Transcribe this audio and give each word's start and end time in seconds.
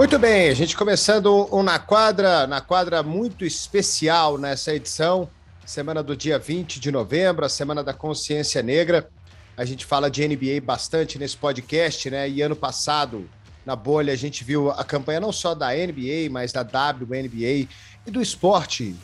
Muito 0.00 0.18
bem, 0.18 0.48
a 0.48 0.54
gente 0.54 0.78
começando 0.78 1.46
um 1.54 1.62
na 1.62 1.78
quadra, 1.78 2.46
na 2.46 2.58
quadra 2.62 3.02
muito 3.02 3.44
especial 3.44 4.38
nessa 4.38 4.74
edição, 4.74 5.28
semana 5.66 6.02
do 6.02 6.16
dia 6.16 6.38
20 6.38 6.80
de 6.80 6.90
novembro, 6.90 7.44
a 7.44 7.50
semana 7.50 7.84
da 7.84 7.92
consciência 7.92 8.62
negra. 8.62 9.10
A 9.58 9.62
gente 9.66 9.84
fala 9.84 10.10
de 10.10 10.26
NBA 10.26 10.62
bastante 10.64 11.18
nesse 11.18 11.36
podcast, 11.36 12.08
né? 12.08 12.26
E 12.30 12.40
ano 12.40 12.56
passado, 12.56 13.28
na 13.66 13.76
bolha, 13.76 14.10
a 14.10 14.16
gente 14.16 14.42
viu 14.42 14.70
a 14.70 14.82
campanha 14.84 15.20
não 15.20 15.32
só 15.32 15.54
da 15.54 15.68
NBA, 15.68 16.30
mas 16.30 16.50
da 16.50 16.62
WNBA 16.62 17.68
e 18.06 18.10
do 18.10 18.22
esporte 18.22 18.96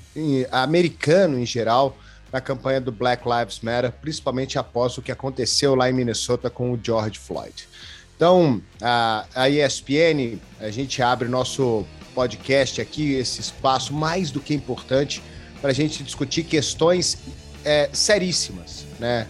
americano 0.50 1.38
em 1.38 1.44
geral, 1.44 1.94
na 2.32 2.40
campanha 2.40 2.80
do 2.80 2.90
Black 2.90 3.22
Lives 3.28 3.60
Matter, 3.60 3.92
principalmente 3.92 4.58
após 4.58 4.96
o 4.96 5.02
que 5.02 5.12
aconteceu 5.12 5.74
lá 5.74 5.90
em 5.90 5.92
Minnesota 5.92 6.48
com 6.48 6.72
o 6.72 6.80
George 6.82 7.18
Floyd. 7.18 7.68
Então, 8.16 8.62
a, 8.80 9.26
a 9.34 9.50
ESPN, 9.50 10.38
a 10.58 10.70
gente 10.70 11.02
abre 11.02 11.28
nosso 11.28 11.84
podcast 12.14 12.80
aqui, 12.80 13.12
esse 13.12 13.42
espaço 13.42 13.92
mais 13.92 14.30
do 14.30 14.40
que 14.40 14.54
importante 14.54 15.22
para 15.60 15.70
a 15.70 15.74
gente 15.74 16.02
discutir 16.02 16.44
questões 16.44 17.18
é, 17.62 17.90
seríssimas, 17.92 18.86
né? 18.98 19.26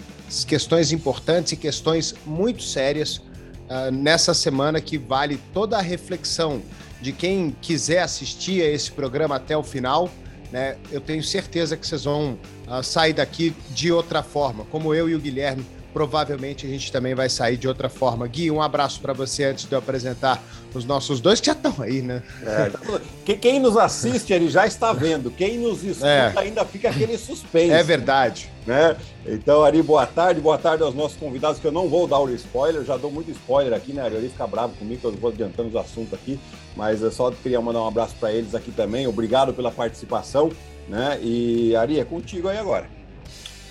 Questões 0.46 0.92
importantes 0.92 1.52
e 1.52 1.56
questões 1.56 2.14
muito 2.24 2.62
sérias 2.62 3.16
uh, 3.16 3.90
nessa 3.92 4.34
semana 4.34 4.80
que 4.80 4.98
vale 4.98 5.40
toda 5.52 5.78
a 5.78 5.80
reflexão 5.80 6.62
de 7.00 7.12
quem 7.12 7.54
quiser 7.60 8.00
assistir 8.00 8.62
a 8.62 8.66
esse 8.66 8.90
programa 8.90 9.36
até 9.36 9.56
o 9.56 9.62
final. 9.62 10.10
Né? 10.50 10.76
Eu 10.90 11.00
tenho 11.00 11.22
certeza 11.22 11.76
que 11.76 11.86
vocês 11.86 12.04
vão 12.04 12.38
uh, 12.66 12.82
sair 12.82 13.12
daqui 13.12 13.54
de 13.70 13.92
outra 13.92 14.20
forma, 14.20 14.64
como 14.64 14.92
eu 14.92 15.08
e 15.08 15.14
o 15.14 15.20
Guilherme 15.20 15.64
provavelmente 15.96 16.66
a 16.66 16.68
gente 16.68 16.92
também 16.92 17.14
vai 17.14 17.26
sair 17.30 17.56
de 17.56 17.66
outra 17.66 17.88
forma. 17.88 18.26
Gui, 18.26 18.50
um 18.50 18.60
abraço 18.60 19.00
para 19.00 19.14
você 19.14 19.44
antes 19.44 19.64
de 19.64 19.72
eu 19.72 19.78
apresentar 19.78 20.42
os 20.74 20.84
nossos 20.84 21.22
dois 21.22 21.40
que 21.40 21.46
já 21.46 21.52
estão 21.52 21.74
aí, 21.78 22.02
né? 22.02 22.22
É, 22.44 23.34
quem 23.36 23.58
nos 23.58 23.78
assiste, 23.78 24.30
ele 24.30 24.50
já 24.50 24.66
está 24.66 24.92
vendo. 24.92 25.30
Quem 25.30 25.56
nos 25.56 25.82
escuta 25.82 26.06
é. 26.06 26.34
ainda 26.36 26.66
fica 26.66 26.90
aquele 26.90 27.16
suspense. 27.16 27.70
É 27.70 27.82
verdade. 27.82 28.52
Né? 28.66 28.94
Então, 29.24 29.64
Ari, 29.64 29.82
boa 29.82 30.04
tarde. 30.06 30.38
Boa 30.38 30.58
tarde 30.58 30.82
aos 30.82 30.94
nossos 30.94 31.16
convidados, 31.16 31.58
que 31.58 31.66
eu 31.66 31.72
não 31.72 31.88
vou 31.88 32.06
dar 32.06 32.18
o 32.18 32.28
spoiler, 32.34 32.84
já 32.84 32.98
dou 32.98 33.10
muito 33.10 33.30
spoiler 33.30 33.72
aqui, 33.72 33.94
né? 33.94 34.02
Ari 34.02 34.28
fica 34.28 34.46
bravo 34.46 34.74
comigo, 34.74 35.00
que 35.00 35.06
eu 35.06 35.12
vou 35.12 35.30
adiantando 35.30 35.70
os 35.70 35.76
assuntos 35.76 36.12
aqui, 36.12 36.38
mas 36.76 37.00
eu 37.00 37.10
só 37.10 37.30
queria 37.30 37.60
mandar 37.62 37.80
um 37.80 37.88
abraço 37.88 38.14
para 38.20 38.30
eles 38.30 38.54
aqui 38.54 38.70
também. 38.70 39.06
Obrigado 39.06 39.54
pela 39.54 39.70
participação, 39.70 40.52
né? 40.90 41.18
E, 41.22 41.74
Ari, 41.74 41.98
é 41.98 42.04
contigo 42.04 42.48
aí 42.48 42.58
agora. 42.58 42.95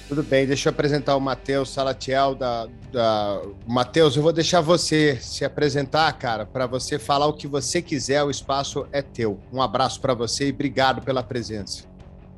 Tudo 0.07 0.21
bem, 0.21 0.45
deixa 0.45 0.69
eu 0.69 0.71
apresentar 0.71 1.15
o 1.15 1.19
Matheus 1.19 1.71
Salatiel 1.71 2.35
da, 2.35 2.67
da... 2.93 3.41
Matheus, 3.67 4.15
eu 4.15 4.21
vou 4.21 4.31
deixar 4.31 4.61
você 4.61 5.17
se 5.19 5.43
apresentar, 5.43 6.13
cara, 6.13 6.45
para 6.45 6.67
você 6.67 6.99
falar 6.99 7.25
o 7.25 7.33
que 7.33 7.47
você 7.47 7.81
quiser, 7.81 8.23
o 8.23 8.29
espaço 8.29 8.85
é 8.91 9.01
teu. 9.01 9.39
Um 9.51 9.63
abraço 9.63 9.99
para 9.99 10.13
você 10.13 10.47
e 10.47 10.51
obrigado 10.51 11.01
pela 11.01 11.23
presença. 11.23 11.85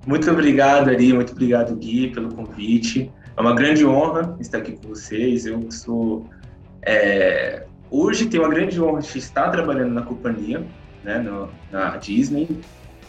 Muito 0.06 0.32
obrigado, 0.32 0.88
Ari, 0.88 1.12
muito 1.12 1.34
obrigado, 1.34 1.76
Gui, 1.76 2.10
pelo 2.12 2.34
convite. 2.34 3.12
É 3.36 3.42
uma 3.42 3.54
grande 3.54 3.86
honra 3.86 4.38
estar 4.40 4.60
aqui 4.60 4.72
com 4.72 4.88
vocês. 4.88 5.46
Eu 5.46 5.70
sou. 5.70 6.26
É... 6.82 7.66
Hoje 7.92 8.28
tenho 8.28 8.44
uma 8.44 8.50
grande 8.50 8.82
honra 8.82 9.02
de 9.02 9.18
estar 9.18 9.50
trabalhando 9.50 9.94
na 9.94 10.04
companhia, 10.04 10.66
né, 11.04 11.20
no, 11.20 11.50
na 11.70 11.98
Disney 11.98 12.48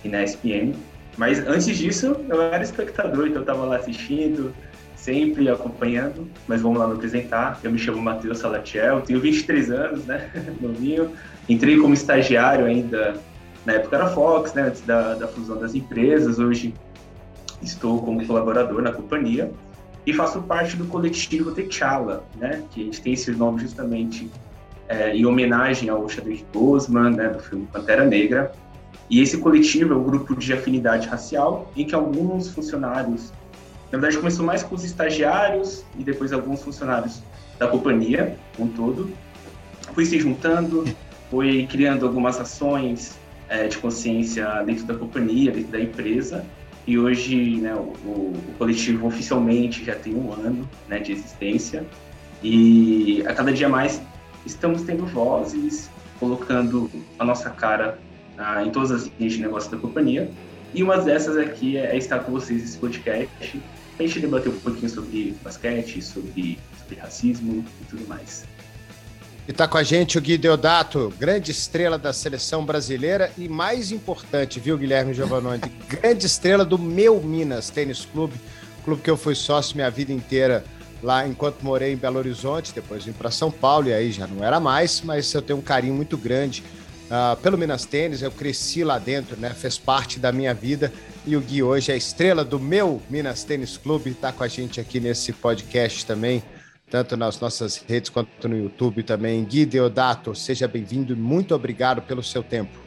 e 0.04 0.08
na 0.08 0.24
ESPN. 0.24 0.72
Mas 1.18 1.44
antes 1.46 1.76
disso, 1.76 2.16
eu 2.28 2.40
era 2.40 2.62
espectador, 2.62 3.26
então 3.26 3.38
eu 3.38 3.40
estava 3.40 3.64
lá 3.64 3.76
assistindo, 3.76 4.54
sempre 4.94 5.48
acompanhando. 5.50 6.28
Mas 6.46 6.62
vamos 6.62 6.78
lá 6.78 6.86
me 6.86 6.94
apresentar. 6.94 7.58
Eu 7.62 7.72
me 7.72 7.78
chamo 7.78 8.00
Matheus 8.00 8.38
Salatiel, 8.38 9.00
tenho 9.00 9.20
23 9.20 9.70
anos, 9.72 10.06
né? 10.06 10.30
Novinho. 10.62 11.10
Entrei 11.48 11.76
como 11.76 11.92
estagiário 11.92 12.66
ainda, 12.66 13.16
na 13.66 13.74
época 13.74 13.96
era 13.96 14.08
Fox, 14.10 14.54
né? 14.54 14.62
Antes 14.62 14.82
da, 14.82 15.14
da 15.14 15.26
fusão 15.26 15.58
das 15.58 15.74
empresas. 15.74 16.38
Hoje 16.38 16.72
estou 17.60 18.00
como 18.00 18.24
colaborador 18.24 18.80
na 18.80 18.92
companhia 18.92 19.50
e 20.06 20.12
faço 20.12 20.40
parte 20.42 20.76
do 20.76 20.84
coletivo 20.84 21.50
T'Challa, 21.50 22.22
né? 22.36 22.62
Que 22.70 22.82
a 22.82 22.84
gente 22.84 23.02
tem 23.02 23.14
esse 23.14 23.32
nome 23.32 23.60
justamente 23.60 24.30
é, 24.86 25.16
em 25.16 25.26
homenagem 25.26 25.88
ao 25.88 26.08
Chadwick 26.08 26.44
Boseman, 26.52 27.10
né? 27.10 27.28
Do 27.30 27.40
filme 27.40 27.66
Pantera 27.72 28.04
Negra 28.04 28.52
e 29.10 29.20
esse 29.20 29.38
coletivo 29.38 29.94
é 29.94 29.96
um 29.96 30.02
grupo 30.02 30.36
de 30.36 30.52
afinidade 30.52 31.08
racial 31.08 31.70
em 31.76 31.84
que 31.84 31.94
alguns 31.94 32.50
funcionários, 32.50 33.32
na 33.90 33.98
verdade 33.98 34.18
começou 34.18 34.44
mais 34.44 34.62
com 34.62 34.74
os 34.74 34.84
estagiários 34.84 35.84
e 35.98 36.04
depois 36.04 36.32
alguns 36.32 36.62
funcionários 36.62 37.22
da 37.58 37.66
companhia, 37.66 38.36
um 38.58 38.68
todo, 38.68 39.10
foi 39.94 40.04
se 40.04 40.18
juntando, 40.18 40.84
foi 41.30 41.66
criando 41.70 42.06
algumas 42.06 42.38
ações 42.38 43.18
é, 43.48 43.66
de 43.66 43.78
consciência 43.78 44.62
dentro 44.64 44.84
da 44.84 44.94
companhia, 44.94 45.50
dentro 45.50 45.72
da 45.72 45.80
empresa, 45.80 46.44
e 46.86 46.98
hoje 46.98 47.56
né, 47.56 47.74
o, 47.74 47.80
o, 47.80 48.42
coletivo 48.58 49.06
oficialmente 49.06 49.84
já 49.84 49.94
tem 49.94 50.14
um 50.14 50.32
ano 50.32 50.68
né, 50.86 50.98
de 50.98 51.12
existência, 51.12 51.84
e 52.42 53.24
a 53.26 53.34
cada 53.34 53.52
dia 53.52 53.68
mais 53.68 54.00
estamos 54.46 54.82
tendo 54.82 55.04
vozes, 55.06 55.90
colocando 56.20 56.90
a 57.18 57.24
nossa 57.24 57.50
cara 57.50 57.98
ah, 58.38 58.62
em 58.62 58.70
todas 58.70 58.90
as 58.90 59.10
linhas 59.18 59.34
de 59.34 59.40
negócio 59.40 59.70
da 59.70 59.76
companhia. 59.76 60.30
E 60.72 60.82
uma 60.82 60.98
dessas 60.98 61.36
aqui 61.36 61.76
é, 61.76 61.94
é 61.94 61.96
estar 61.96 62.20
com 62.20 62.32
vocês 62.32 62.62
nesse 62.62 62.78
podcast, 62.78 63.62
a 63.98 64.02
gente 64.02 64.20
debater 64.20 64.52
um 64.52 64.58
pouquinho 64.58 64.88
sobre 64.88 65.36
basquete, 65.42 66.00
sobre, 66.00 66.58
sobre 66.78 67.00
racismo 67.00 67.64
e 67.80 67.84
tudo 67.86 68.06
mais. 68.06 68.44
E 69.46 69.50
está 69.50 69.66
com 69.66 69.78
a 69.78 69.82
gente 69.82 70.18
o 70.18 70.20
Gui 70.20 70.36
Deodato, 70.36 71.12
grande 71.18 71.50
estrela 71.50 71.98
da 71.98 72.12
seleção 72.12 72.64
brasileira 72.64 73.32
e 73.36 73.48
mais 73.48 73.90
importante, 73.90 74.60
viu, 74.60 74.76
Guilherme 74.76 75.14
Giovannone? 75.14 75.62
grande 75.88 76.26
estrela 76.26 76.64
do 76.64 76.78
meu 76.78 77.20
Minas 77.20 77.70
Tênis 77.70 78.04
Clube, 78.04 78.34
clube 78.84 79.02
que 79.02 79.10
eu 79.10 79.16
fui 79.16 79.34
sócio 79.34 79.74
minha 79.74 79.90
vida 79.90 80.12
inteira 80.12 80.64
lá 81.02 81.26
enquanto 81.26 81.62
morei 81.62 81.94
em 81.94 81.96
Belo 81.96 82.18
Horizonte, 82.18 82.74
depois 82.74 83.04
vim 83.04 83.12
para 83.12 83.30
São 83.30 83.50
Paulo 83.50 83.88
e 83.88 83.94
aí 83.94 84.12
já 84.12 84.26
não 84.26 84.44
era 84.44 84.60
mais, 84.60 85.00
mas 85.00 85.32
eu 85.32 85.40
tenho 85.40 85.58
um 85.58 85.62
carinho 85.62 85.94
muito 85.94 86.16
grande 86.16 86.62
uh, 87.08 87.36
pelo 87.40 87.58
Minas 87.58 87.84
Tênis, 87.84 88.22
eu 88.22 88.30
cresci 88.30 88.84
lá 88.84 88.98
dentro, 88.98 89.36
né? 89.38 89.50
Fez 89.50 89.78
parte 89.78 90.18
da 90.18 90.32
minha 90.32 90.54
vida. 90.54 90.92
E 91.26 91.36
o 91.36 91.40
Gui 91.40 91.62
hoje 91.62 91.92
é 91.92 91.96
estrela 91.96 92.44
do 92.44 92.58
meu 92.58 93.02
Minas 93.10 93.44
Tênis 93.44 93.76
Clube, 93.76 94.10
está 94.10 94.32
com 94.32 94.44
a 94.44 94.48
gente 94.48 94.80
aqui 94.80 95.00
nesse 95.00 95.32
podcast 95.32 96.06
também, 96.06 96.42
tanto 96.90 97.16
nas 97.16 97.38
nossas 97.38 97.76
redes 97.76 98.10
quanto 98.10 98.48
no 98.48 98.56
YouTube 98.56 99.02
também. 99.02 99.44
Gui 99.44 99.66
Deodato, 99.66 100.34
seja 100.34 100.66
bem-vindo 100.66 101.12
e 101.12 101.16
muito 101.16 101.54
obrigado 101.54 102.00
pelo 102.02 102.22
seu 102.22 102.42
tempo. 102.42 102.78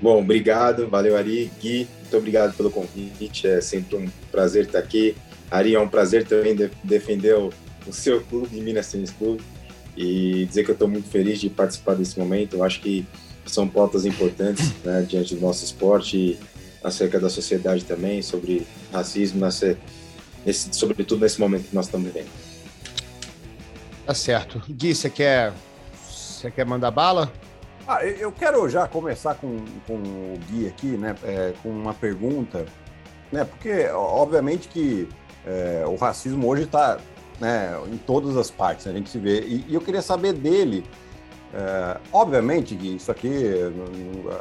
Bom, 0.00 0.20
obrigado, 0.20 0.88
valeu 0.88 1.16
Ari, 1.16 1.50
Gui, 1.60 1.88
muito 2.00 2.16
obrigado 2.16 2.56
pelo 2.56 2.70
convite, 2.70 3.46
é 3.46 3.60
sempre 3.60 3.96
um 3.96 4.08
prazer 4.30 4.66
estar 4.66 4.80
aqui. 4.80 5.16
Ari, 5.50 5.74
é 5.74 5.80
um 5.80 5.88
prazer 5.88 6.26
também 6.26 6.54
de 6.54 6.70
defender 6.82 7.34
o, 7.36 7.52
o 7.86 7.92
seu 7.92 8.20
clube, 8.20 8.60
Minas 8.60 8.90
Tênis 8.90 9.10
Clube 9.10 9.42
e 9.96 10.44
dizer 10.46 10.64
que 10.64 10.70
eu 10.70 10.74
estou 10.74 10.88
muito 10.88 11.08
feliz 11.08 11.40
de 11.40 11.48
participar 11.48 11.94
desse 11.94 12.18
momento. 12.18 12.56
Eu 12.56 12.64
acho 12.64 12.80
que 12.80 13.06
são 13.46 13.68
pautas 13.68 14.04
importantes 14.04 14.72
né, 14.84 15.02
diante 15.08 15.34
do 15.34 15.40
nosso 15.40 15.64
esporte 15.64 16.16
e 16.16 16.38
acerca 16.82 17.18
da 17.18 17.30
sociedade 17.30 17.84
também, 17.84 18.20
sobre 18.20 18.66
racismo, 18.92 19.40
nessa, 19.40 19.76
nesse, 20.44 20.68
sobretudo 20.72 21.20
nesse 21.20 21.40
momento 21.40 21.68
que 21.68 21.74
nós 21.74 21.86
estamos 21.86 22.06
vivendo. 22.06 22.28
Tá 24.04 24.12
certo. 24.12 24.62
Gui, 24.68 24.94
você 24.94 25.08
quer, 25.08 25.52
você 26.06 26.50
quer 26.50 26.66
mandar 26.66 26.90
bala? 26.90 27.32
Ah, 27.88 28.04
eu 28.04 28.30
quero 28.32 28.68
já 28.68 28.86
começar 28.86 29.34
com, 29.34 29.64
com 29.86 29.94
o 29.94 30.38
Gui 30.48 30.66
aqui, 30.66 30.86
né, 30.88 31.14
é, 31.22 31.52
com 31.62 31.70
uma 31.70 31.94
pergunta, 31.94 32.66
né, 33.32 33.44
porque 33.44 33.88
obviamente 33.88 34.68
que 34.68 35.08
é, 35.46 35.84
o 35.86 35.96
racismo 35.96 36.46
hoje 36.46 36.62
está 36.62 36.98
né, 37.40 37.78
em 37.92 37.96
todas 37.96 38.36
as 38.36 38.50
partes, 38.50 38.86
né, 38.86 38.92
a 38.92 38.94
gente 38.96 39.10
se 39.10 39.18
vê. 39.18 39.40
E, 39.40 39.64
e 39.68 39.74
eu 39.74 39.80
queria 39.80 40.02
saber 40.02 40.32
dele, 40.32 40.84
é, 41.52 41.98
obviamente 42.12 42.74
que 42.74 42.96
isso 42.96 43.10
aqui, 43.10 43.30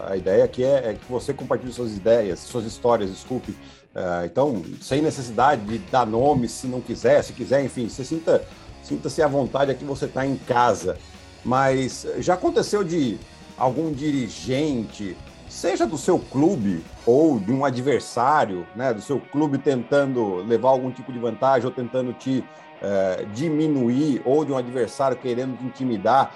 a 0.08 0.18
ideia 0.18 0.44
aqui 0.44 0.64
é, 0.64 0.90
é, 0.90 0.94
que 0.94 1.12
você 1.12 1.34
compartilhe 1.34 1.72
suas 1.72 1.96
ideias, 1.96 2.40
suas 2.40 2.66
histórias, 2.66 3.12
desculpe. 3.12 3.56
É, 3.94 4.26
então, 4.26 4.64
sem 4.82 5.02
necessidade 5.02 5.64
de 5.66 5.78
dar 5.78 6.08
nome, 6.08 6.48
se 6.48 6.66
não 6.66 6.82
quiser, 6.82 7.24
se 7.24 7.34
quiser, 7.34 7.64
enfim, 7.64 7.88
você 7.88 8.04
sinta, 8.04 8.44
sinta-se 8.82 9.22
à 9.22 9.28
vontade 9.28 9.70
aqui, 9.70 9.86
você 9.86 10.06
está 10.06 10.26
em 10.26 10.36
casa. 10.36 10.98
Mas 11.46 12.08
já 12.18 12.34
aconteceu 12.34 12.84
de 12.84 13.20
algum 13.58 13.92
dirigente, 13.92 15.16
seja 15.48 15.86
do 15.86 15.98
seu 15.98 16.18
clube 16.18 16.84
ou 17.06 17.40
de 17.40 17.52
um 17.52 17.64
adversário, 17.64 18.66
né, 18.76 18.92
do 18.92 19.02
seu 19.02 19.20
clube 19.20 19.60
tentando 19.60 20.38
levar 20.38 20.70
algum 20.70 20.90
tipo 20.90 21.14
de 21.14 21.20
vantagem 21.20 21.66
ou 21.66 21.72
tentando 21.72 22.12
te 22.14 22.44
é, 22.84 23.26
diminuir 23.34 24.22
ou 24.26 24.44
de 24.46 24.52
um 24.52 24.58
adversário 24.58 25.18
querendo 25.18 25.58
te 25.58 25.66
intimidar? 25.66 26.36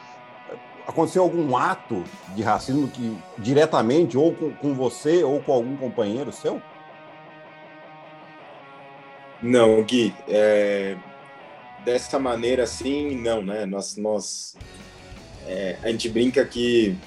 Aconteceu 0.87 1.21
algum 1.21 1.55
ato 1.57 2.03
de 2.33 2.41
racismo 2.41 2.87
que 2.87 3.17
diretamente 3.37 4.17
ou 4.17 4.33
com, 4.33 4.51
com 4.53 4.73
você 4.73 5.23
ou 5.23 5.41
com 5.41 5.51
algum 5.51 5.75
companheiro 5.75 6.31
seu? 6.31 6.61
Não, 9.41 9.83
Gui, 9.83 10.15
é, 10.27 10.95
dessa 11.83 12.17
maneira 12.17 12.63
assim, 12.63 13.15
não, 13.15 13.43
né? 13.43 13.65
Nós, 13.65 13.97
nós 13.97 14.55
é, 15.45 15.77
a 15.83 15.89
gente 15.89 16.09
brinca 16.09 16.43
que 16.43 16.97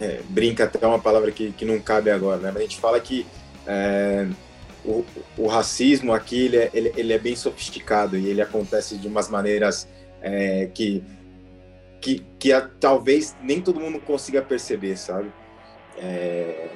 é, 0.00 0.20
brinca 0.28 0.64
até 0.64 0.86
uma 0.86 0.98
palavra 0.98 1.30
que, 1.30 1.52
que 1.52 1.64
não 1.64 1.78
cabe 1.80 2.10
agora, 2.10 2.38
né? 2.38 2.50
Mas 2.52 2.56
a 2.56 2.62
gente 2.62 2.78
fala 2.78 3.00
que 3.00 3.26
é, 3.66 4.28
o, 4.84 5.04
o, 5.36 5.46
racismo 5.46 6.12
aqui 6.12 6.46
ele 6.46 6.56
é, 6.56 6.70
ele, 6.72 6.92
ele, 6.96 7.12
é 7.12 7.18
bem 7.18 7.36
sofisticado 7.36 8.16
e 8.16 8.28
ele 8.28 8.40
acontece 8.40 8.96
de 8.96 9.06
umas 9.06 9.28
maneiras 9.28 9.88
é, 10.22 10.70
que 10.72 11.02
que, 12.00 12.24
que 12.38 12.52
a, 12.52 12.62
talvez 12.62 13.36
nem 13.42 13.60
todo 13.60 13.78
mundo 13.78 14.00
consiga 14.00 14.40
perceber, 14.40 14.96
sabe? 14.96 15.30
É, 15.98 16.68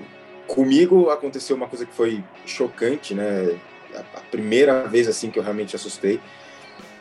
comigo 0.47 1.09
aconteceu 1.09 1.56
uma 1.56 1.67
coisa 1.67 1.87
que 1.87 1.95
foi 1.95 2.23
chocante, 2.45 3.15
né? 3.15 3.59
A, 3.95 4.19
a 4.19 4.21
primeira 4.21 4.87
vez 4.87 5.09
assim 5.09 5.31
que 5.31 5.39
eu 5.39 5.43
realmente 5.43 5.75
assustei 5.75 6.21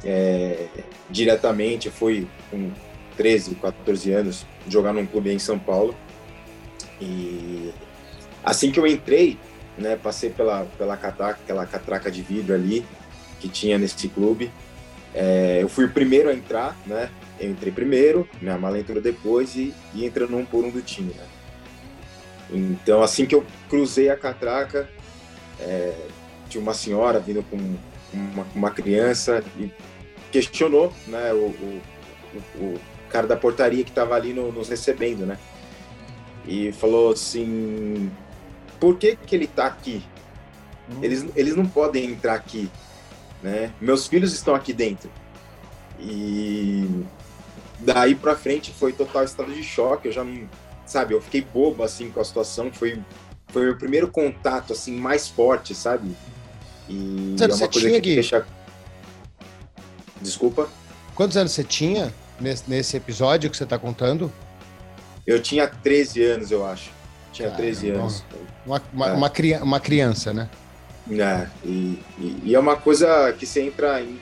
é, 0.06 0.68
diretamente 1.10 1.90
foi 1.90 2.28
com 2.50 2.72
13, 3.18 3.56
14 3.56 4.12
anos 4.12 4.46
jogar 4.68 4.94
num 4.94 5.06
clube 5.06 5.32
em 5.32 5.40
São 5.40 5.60
Paulo 5.60 5.96
e 7.02 7.74
assim 8.44 8.72
que 8.72 8.80
eu 8.80 8.88
entrei, 8.88 9.38
né, 9.78 9.96
passei 9.96 10.30
pela 10.30 10.66
pela 10.78 10.98
catraca, 10.98 11.40
aquela 11.44 11.66
catraca 11.66 12.12
de 12.12 12.22
vidro 12.22 12.54
ali 12.54 12.86
que 13.40 13.50
tinha 13.50 13.78
nesse 13.78 14.08
clube. 14.08 14.52
É, 15.14 15.60
eu 15.62 15.70
fui 15.70 15.86
o 15.86 15.90
primeiro 15.90 16.30
a 16.30 16.34
entrar, 16.34 16.76
né? 16.86 17.10
Eu 17.40 17.52
entrei 17.52 17.72
primeiro, 17.72 18.28
minha 18.42 18.58
mala 18.58 18.80
entrou 18.80 19.02
depois 19.02 19.56
e, 19.56 19.74
e 19.94 20.06
entrando 20.06 20.36
um 20.38 20.46
por 20.46 20.64
um 20.64 20.70
do 20.70 20.82
time, 20.82 21.14
né? 21.14 21.26
Então, 22.52 23.02
assim 23.02 23.26
que 23.26 23.36
eu 23.36 23.46
cruzei 23.70 24.10
a 24.10 24.18
catraca, 24.18 24.90
é, 25.60 25.94
tinha 26.50 26.62
uma 26.62 26.74
senhora 26.74 27.20
vindo 27.20 27.44
com 27.44 27.58
uma, 28.14 28.46
uma 28.56 28.72
criança 28.72 29.44
e 29.58 29.72
questionou, 30.32 30.94
né, 31.08 31.34
o, 31.34 31.48
o, 31.48 31.82
o 32.58 32.80
cara 33.10 33.28
da 33.28 33.36
portaria 33.36 33.84
que 33.84 33.92
estava 33.92 34.16
ali 34.16 34.34
no, 34.34 34.52
nos 34.52 34.70
recebendo, 34.70 35.26
né? 35.26 35.38
E 36.46 36.72
falou 36.74 37.12
assim: 37.14 38.12
por 38.84 38.98
que, 38.98 39.16
que 39.16 39.34
ele 39.34 39.46
está 39.46 39.66
aqui? 39.66 40.04
Hum. 40.92 41.00
Eles, 41.02 41.26
eles 41.38 41.56
não 41.56 41.66
podem 41.66 42.04
entrar 42.04 42.34
aqui, 42.34 42.70
né? 43.42 43.72
Meus 43.80 44.08
filhos 44.08 44.34
estão 44.34 44.54
aqui 44.54 44.74
dentro. 44.74 45.10
E 45.98 47.06
daí 47.80 48.14
para 48.14 48.36
frente 48.36 48.74
foi 48.74 48.92
total 48.92 49.24
estado 49.24 49.54
de 49.54 49.64
choque. 49.64 50.10
Eu 50.10 50.12
já 50.12 50.22
não, 50.22 50.50
sabe, 50.86 51.14
eu 51.14 51.22
fiquei 51.22 51.40
bobo 51.40 51.82
assim 51.82 52.12
com 52.12 52.20
a 52.20 52.26
situação. 52.26 52.74
Foi 52.74 53.02
foi 53.48 53.70
o 53.70 53.78
primeiro 53.78 54.10
contato 54.10 54.74
assim 54.74 54.94
mais 55.00 55.30
forte, 55.30 55.74
sabe? 55.74 56.14
E 56.90 57.36
Quantos 57.38 57.62
é 57.62 57.64
uma 57.64 57.72
coisa 57.72 57.88
tinha, 57.88 58.02
que 58.02 58.16
deixa 58.16 58.46
Desculpa. 60.22 60.68
Quantos 61.16 61.38
anos 61.38 61.54
você 61.54 61.64
tinha 61.64 62.14
nesse, 62.38 62.70
nesse 62.70 62.98
episódio 62.98 63.50
que 63.50 63.56
você 63.56 63.64
está 63.64 63.80
contando? 63.80 64.30
Eu 65.26 65.42
tinha 65.42 65.70
13 65.70 66.22
anos, 66.22 66.52
eu 66.52 66.66
acho. 66.66 66.92
Tinha 67.34 67.50
Caramba. 67.50 67.64
13 67.64 67.90
anos. 67.90 68.24
Uma, 68.66 68.82
uma, 68.94 69.08
é. 69.10 69.14
uma, 69.14 69.64
uma 69.64 69.80
criança, 69.80 70.32
né? 70.32 70.48
É, 71.12 71.48
e, 71.66 72.00
e, 72.18 72.42
e, 72.46 72.56
é 72.56 72.60
uma 72.60 72.78
coisa 72.78 73.34
que 73.34 73.46
você 73.46 73.62
entra 73.62 74.02
em 74.02 74.18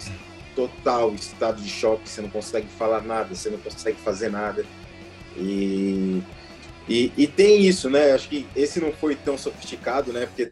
total 0.55 1.13
estado 1.13 1.61
de 1.61 1.69
choque, 1.69 2.09
você 2.09 2.21
não 2.21 2.29
consegue 2.29 2.67
falar 2.67 3.01
nada, 3.01 3.35
você 3.35 3.49
não 3.49 3.59
consegue 3.59 3.99
fazer 3.99 4.31
nada. 4.31 4.65
E, 5.37 6.23
e, 6.89 7.11
e, 7.15 7.27
tem 7.27 7.67
isso, 7.67 7.89
né? 7.89 8.13
Acho 8.13 8.27
que 8.27 8.47
esse 8.55 8.79
não 8.79 8.91
foi 8.91 9.15
tão 9.15 9.37
sofisticado, 9.37 10.11
né? 10.11 10.25
Porque 10.25 10.51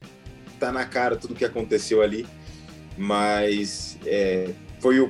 tá 0.59 0.71
na 0.71 0.85
cara 0.85 1.15
tudo 1.15 1.33
que 1.33 1.45
aconteceu 1.45 2.01
ali. 2.01 2.27
Mas 2.95 3.97
é, 4.05 4.49
foi 4.79 4.99
o 4.99 5.09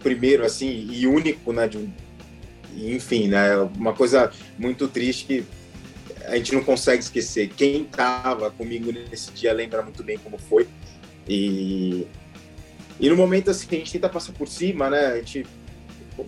primeiro, 0.00 0.44
assim, 0.44 0.86
e 0.90 1.06
único, 1.06 1.52
né? 1.52 1.66
De, 1.66 1.88
enfim, 2.76 3.28
né? 3.28 3.56
Uma 3.76 3.94
coisa 3.94 4.30
muito 4.58 4.86
triste 4.86 5.24
que 5.24 5.44
a 6.26 6.36
gente 6.36 6.54
não 6.54 6.62
consegue 6.62 7.02
esquecer. 7.02 7.48
Quem 7.50 7.84
tava 7.84 8.50
comigo 8.50 8.92
nesse 8.92 9.30
dia 9.32 9.52
lembra 9.52 9.82
muito 9.82 10.02
bem 10.02 10.18
como 10.18 10.38
foi. 10.38 10.66
E 11.28 12.06
e 13.02 13.08
no 13.08 13.16
momento 13.16 13.50
assim, 13.50 13.66
a 13.68 13.74
gente 13.74 13.92
tenta 13.92 14.08
passar 14.08 14.32
por 14.32 14.46
cima, 14.46 14.88
né? 14.88 15.06
A 15.06 15.16
gente, 15.16 15.44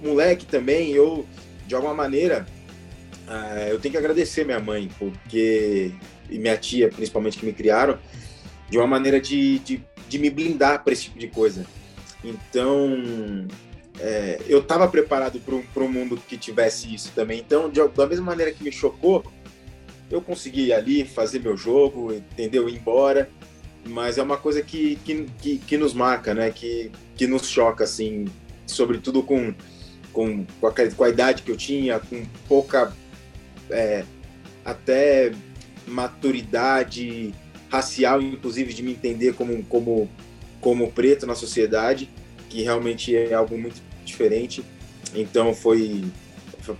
moleque 0.02 0.44
também, 0.44 0.90
eu, 0.90 1.24
de 1.68 1.74
alguma 1.74 1.94
maneira, 1.94 2.44
uh, 3.28 3.68
eu 3.68 3.78
tenho 3.78 3.92
que 3.92 3.98
agradecer 3.98 4.44
minha 4.44 4.58
mãe, 4.58 4.90
porque, 4.98 5.92
e 6.28 6.36
minha 6.36 6.56
tia, 6.56 6.88
principalmente, 6.88 7.38
que 7.38 7.46
me 7.46 7.52
criaram, 7.52 7.96
de 8.68 8.76
uma 8.76 8.88
maneira 8.88 9.20
de, 9.20 9.60
de, 9.60 9.84
de 10.08 10.18
me 10.18 10.28
blindar 10.30 10.82
para 10.82 10.92
esse 10.92 11.04
tipo 11.04 11.18
de 11.20 11.28
coisa. 11.28 11.64
Então, 12.24 13.46
é, 14.00 14.40
eu 14.48 14.58
estava 14.58 14.88
preparado 14.88 15.38
para 15.38 15.84
um 15.84 15.88
mundo 15.88 16.20
que 16.26 16.36
tivesse 16.36 16.92
isso 16.92 17.12
também. 17.14 17.38
Então, 17.38 17.70
de, 17.70 17.86
da 17.88 18.06
mesma 18.06 18.24
maneira 18.24 18.50
que 18.50 18.64
me 18.64 18.72
chocou, 18.72 19.22
eu 20.10 20.20
consegui 20.20 20.72
ali 20.72 21.04
fazer 21.04 21.40
meu 21.40 21.56
jogo, 21.56 22.12
entendeu? 22.12 22.68
Ir 22.68 22.76
embora 22.76 23.28
mas 23.86 24.18
é 24.18 24.22
uma 24.22 24.36
coisa 24.36 24.62
que, 24.62 24.96
que, 25.04 25.26
que, 25.38 25.58
que, 25.58 25.76
nos 25.76 25.92
marca, 25.92 26.34
né? 26.34 26.50
Que, 26.50 26.90
que 27.16 27.26
nos 27.26 27.46
choca, 27.46 27.84
assim, 27.84 28.26
sobretudo 28.66 29.22
com, 29.22 29.54
com, 30.12 30.44
com, 30.60 30.66
a, 30.66 30.72
com 30.72 31.04
a 31.04 31.08
idade 31.08 31.42
que 31.42 31.50
eu 31.50 31.56
tinha, 31.56 31.98
com 31.98 32.24
pouca 32.48 32.92
é, 33.70 34.04
até 34.64 35.32
maturidade 35.86 37.34
racial, 37.70 38.22
inclusive 38.22 38.72
de 38.72 38.82
me 38.82 38.92
entender 38.92 39.34
como, 39.34 39.62
como, 39.64 40.08
como 40.60 40.90
preto 40.90 41.26
na 41.26 41.34
sociedade, 41.34 42.08
que 42.48 42.62
realmente 42.62 43.14
é 43.14 43.34
algo 43.34 43.58
muito 43.58 43.82
diferente. 44.04 44.64
Então 45.14 45.52
foi, 45.52 46.04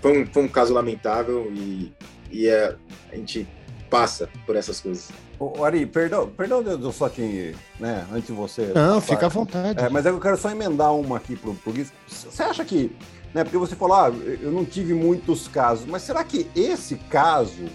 foi, 0.00 0.22
um, 0.22 0.26
foi 0.26 0.42
um 0.42 0.48
caso 0.48 0.72
lamentável 0.72 1.52
e, 1.54 1.92
e 2.34 2.48
é, 2.48 2.74
a 3.12 3.16
gente 3.16 3.46
passa 3.88 4.28
por 4.44 4.56
essas 4.56 4.80
coisas. 4.80 5.08
Ô, 5.38 5.64
Ari, 5.64 5.86
perdão, 5.86 6.28
perdão 6.28 6.62
do 6.62 6.92
só 6.92 7.08
que, 7.08 7.54
né, 7.78 8.04
antes 8.12 8.26
de 8.26 8.32
você. 8.32 8.72
Não, 8.74 9.00
fica 9.00 9.26
à 9.26 9.28
vontade. 9.28 9.80
É, 9.80 9.88
mas 9.88 10.04
eu 10.04 10.18
quero 10.18 10.36
só 10.36 10.50
emendar 10.50 10.92
uma 10.92 11.16
aqui 11.16 11.36
pro, 11.36 11.54
pro 11.54 11.72
Gui. 11.72 11.86
Você 12.08 12.42
acha 12.42 12.64
que, 12.64 12.94
né, 13.32 13.44
porque 13.44 13.56
você 13.56 13.76
falou, 13.76 13.96
ah, 13.96 14.08
eu 14.40 14.50
não 14.50 14.64
tive 14.64 14.94
muitos 14.94 15.46
casos, 15.46 15.86
mas 15.86 16.02
será 16.02 16.24
que 16.24 16.50
esse 16.56 16.96
caso 16.96 17.66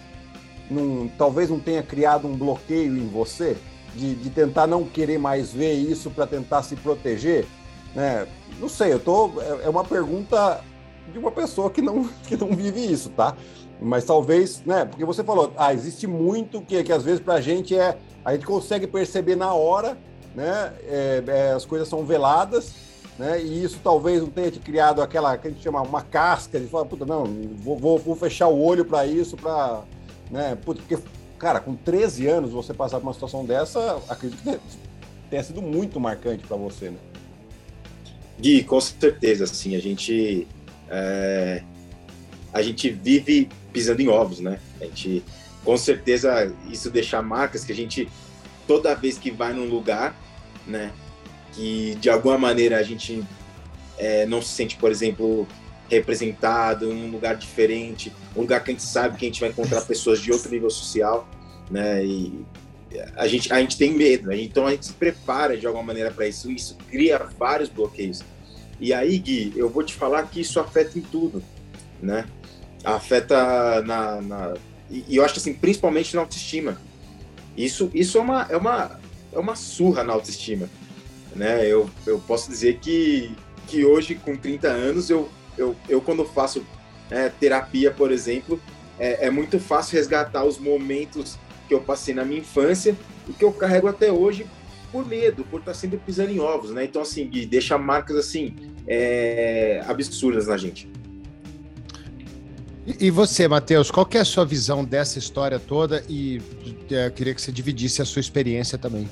não, 0.69 1.09
talvez 1.17 1.49
não 1.49 1.59
tenha 1.59 1.81
criado 1.81 2.27
um 2.27 2.35
bloqueio 2.35 2.97
em 2.97 3.07
você 3.07 3.55
de, 3.95 4.15
de 4.15 4.29
tentar 4.29 4.67
não 4.67 4.83
querer 4.83 5.17
mais 5.17 5.53
ver 5.53 5.73
isso 5.73 6.09
para 6.09 6.27
tentar 6.27 6.63
se 6.63 6.75
proteger? 6.75 7.45
Né? 7.95 8.27
Não 8.59 8.67
sei, 8.67 8.91
eu 8.91 8.99
tô. 8.99 9.41
É, 9.41 9.65
é 9.65 9.69
uma 9.69 9.85
pergunta 9.85 10.61
de 11.11 11.17
uma 11.17 11.31
pessoa 11.31 11.69
que 11.69 11.81
não, 11.81 12.07
que 12.27 12.35
não 12.35 12.49
vive 12.55 12.91
isso, 12.91 13.09
tá? 13.09 13.35
Mas 13.81 14.03
talvez, 14.03 14.61
né? 14.65 14.85
Porque 14.85 15.05
você 15.05 15.23
falou, 15.23 15.53
ah, 15.57 15.73
existe 15.73 16.05
muito 16.05 16.61
que, 16.61 16.83
que 16.83 16.91
às 16.91 17.03
vezes 17.03 17.19
para 17.19 17.35
a 17.35 17.41
gente 17.41 17.77
é. 17.77 17.97
A 18.25 18.33
gente 18.33 18.45
consegue 18.45 18.85
perceber 18.85 19.35
na 19.35 19.53
hora, 19.53 19.97
né? 20.35 20.73
É, 20.83 21.23
é, 21.25 21.51
as 21.51 21.65
coisas 21.65 21.87
são 21.87 22.05
veladas, 22.05 22.73
né? 23.17 23.41
E 23.41 23.63
isso 23.63 23.79
talvez 23.81 24.21
não 24.21 24.29
tenha 24.29 24.51
te 24.51 24.59
criado 24.59 25.01
aquela 25.01 25.37
que 25.37 25.47
a 25.47 25.51
gente 25.51 25.63
chama 25.63 25.81
uma 25.81 26.01
casca 26.01 26.59
de 26.59 26.67
falar, 26.67 26.85
puta, 26.85 27.05
não, 27.05 27.23
vou, 27.57 27.77
vou, 27.77 27.97
vou 27.97 28.15
fechar 28.15 28.47
o 28.47 28.61
olho 28.61 28.83
para 28.83 29.05
isso, 29.05 29.37
para. 29.37 29.83
Né? 30.29 30.57
Puta, 30.63 30.81
porque, 30.81 31.01
cara, 31.37 31.61
com 31.61 31.73
13 31.73 32.27
anos 32.27 32.51
você 32.51 32.73
passar 32.73 32.99
por 32.99 33.07
uma 33.07 33.13
situação 33.13 33.45
dessa, 33.45 34.01
acredito 34.09 34.43
que 34.43 34.59
tenha 35.29 35.43
sido 35.43 35.61
muito 35.61 35.99
marcante 35.99 36.45
para 36.45 36.57
você, 36.57 36.89
né? 36.89 36.97
Gui, 38.37 38.63
com 38.63 38.79
certeza, 38.81 39.45
assim, 39.45 39.75
a 39.75 39.79
gente. 39.79 40.45
É 40.89 41.63
a 42.53 42.61
gente 42.61 42.89
vive 42.89 43.49
pisando 43.71 44.01
em 44.01 44.07
ovos, 44.07 44.39
né? 44.39 44.59
A 44.79 44.85
gente, 44.85 45.23
com 45.63 45.77
certeza, 45.77 46.53
isso 46.69 46.89
deixa 46.89 47.21
marcas 47.21 47.63
que 47.63 47.71
a 47.71 47.75
gente, 47.75 48.09
toda 48.67 48.95
vez 48.95 49.17
que 49.17 49.31
vai 49.31 49.53
num 49.53 49.67
lugar, 49.67 50.15
né, 50.65 50.91
que 51.53 51.95
de 51.95 52.09
alguma 52.09 52.37
maneira 52.37 52.77
a 52.77 52.83
gente 52.83 53.23
é, 53.97 54.25
não 54.25 54.41
se 54.41 54.49
sente, 54.49 54.75
por 54.77 54.91
exemplo, 54.91 55.47
representado 55.89 56.91
em 56.91 57.05
um 57.05 57.11
lugar 57.11 57.35
diferente, 57.35 58.13
um 58.35 58.41
lugar 58.41 58.63
que 58.63 58.71
a 58.71 58.73
gente 58.73 58.83
sabe 58.83 59.17
que 59.17 59.25
a 59.25 59.27
gente 59.27 59.41
vai 59.41 59.49
encontrar 59.49 59.81
pessoas 59.81 60.21
de 60.21 60.31
outro 60.31 60.51
nível 60.51 60.69
social, 60.69 61.27
né? 61.69 62.05
E 62.05 62.45
a 63.15 63.27
gente, 63.27 63.51
a 63.53 63.59
gente 63.59 63.77
tem 63.77 63.93
medo, 63.93 64.29
né? 64.29 64.41
então 64.41 64.65
a 64.65 64.71
gente 64.71 64.87
se 64.87 64.93
prepara 64.93 65.55
de 65.55 65.67
alguma 65.67 65.83
maneira 65.83 66.11
para 66.11 66.27
isso. 66.27 66.49
Isso 66.51 66.75
cria 66.89 67.19
vários 67.37 67.69
bloqueios. 67.69 68.23
E 68.79 68.93
aí, 68.93 69.17
Gui, 69.19 69.53
eu 69.55 69.69
vou 69.69 69.83
te 69.83 69.93
falar 69.93 70.23
que 70.23 70.41
isso 70.41 70.59
afeta 70.59 70.97
em 70.97 71.01
tudo, 71.01 71.43
né? 72.01 72.25
Afeta 72.95 73.81
na, 73.81 74.21
na 74.21 74.53
e, 74.89 75.15
eu 75.15 75.23
acho 75.23 75.37
assim 75.37 75.53
principalmente 75.53 76.15
na 76.15 76.21
autoestima 76.21 76.79
isso 77.57 77.89
isso 77.93 78.17
é 78.17 78.21
uma 78.21 78.47
é 78.49 78.57
uma 78.57 78.99
é 79.31 79.39
uma 79.39 79.55
surra 79.55 80.03
na 80.03 80.13
autoestima 80.13 80.69
né 81.35 81.65
eu, 81.65 81.89
eu 82.05 82.19
posso 82.19 82.49
dizer 82.49 82.79
que 82.79 83.35
que 83.67 83.85
hoje 83.85 84.15
com 84.15 84.35
30 84.35 84.67
anos 84.67 85.09
eu 85.09 85.29
eu, 85.57 85.75
eu 85.87 86.01
quando 86.01 86.25
faço 86.25 86.65
é, 87.11 87.29
terapia 87.29 87.91
por 87.91 88.11
exemplo 88.11 88.59
é, 88.99 89.27
é 89.27 89.29
muito 89.29 89.59
fácil 89.59 89.97
resgatar 89.97 90.43
os 90.43 90.57
momentos 90.57 91.37
que 91.67 91.73
eu 91.73 91.81
passei 91.81 92.13
na 92.13 92.25
minha 92.25 92.41
infância 92.41 92.95
e 93.27 93.33
que 93.33 93.45
eu 93.45 93.51
carrego 93.51 93.87
até 93.87 94.11
hoje 94.11 94.45
por 94.91 95.07
medo, 95.07 95.43
por 95.45 95.59
estar 95.59 95.73
sempre 95.73 95.97
pisando 95.97 96.31
em 96.31 96.39
ovos, 96.39 96.71
né? 96.71 96.83
Então, 96.83 97.01
assim, 97.01 97.29
deixa 97.47 97.77
marcas, 97.77 98.17
assim, 98.17 98.55
é, 98.87 99.83
absurdas 99.87 100.47
na 100.47 100.57
gente. 100.57 100.88
E 102.97 103.11
você, 103.11 103.47
Matheus, 103.47 103.91
qual 103.91 104.07
é 104.13 104.19
a 104.19 104.25
sua 104.25 104.45
visão 104.45 104.83
dessa 104.83 105.19
história 105.19 105.59
toda? 105.59 106.03
E 106.09 106.41
é, 106.89 107.07
eu 107.07 107.11
queria 107.11 107.35
que 107.35 107.41
você 107.41 107.51
dividisse 107.51 108.01
a 108.01 108.05
sua 108.05 108.19
experiência 108.19 108.77
também. 108.77 109.07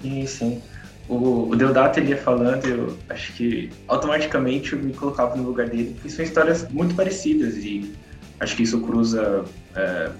Sim, 0.00 0.26
sim. 0.26 0.62
O, 1.08 1.50
o 1.50 1.56
Deodato 1.56 2.00
ele 2.00 2.10
ia 2.10 2.16
falando, 2.16 2.66
eu 2.66 2.96
acho 3.08 3.32
que 3.34 3.70
automaticamente 3.86 4.72
eu 4.72 4.78
me 4.78 4.92
colocava 4.92 5.36
no 5.36 5.42
lugar 5.44 5.68
dele, 5.68 5.92
porque 5.94 6.08
são 6.08 6.24
histórias 6.24 6.68
muito 6.70 6.94
parecidas 6.94 7.56
e 7.56 7.92
acho 8.40 8.56
que 8.56 8.62
isso 8.62 8.80
cruza 8.80 9.44
é, 9.76 10.10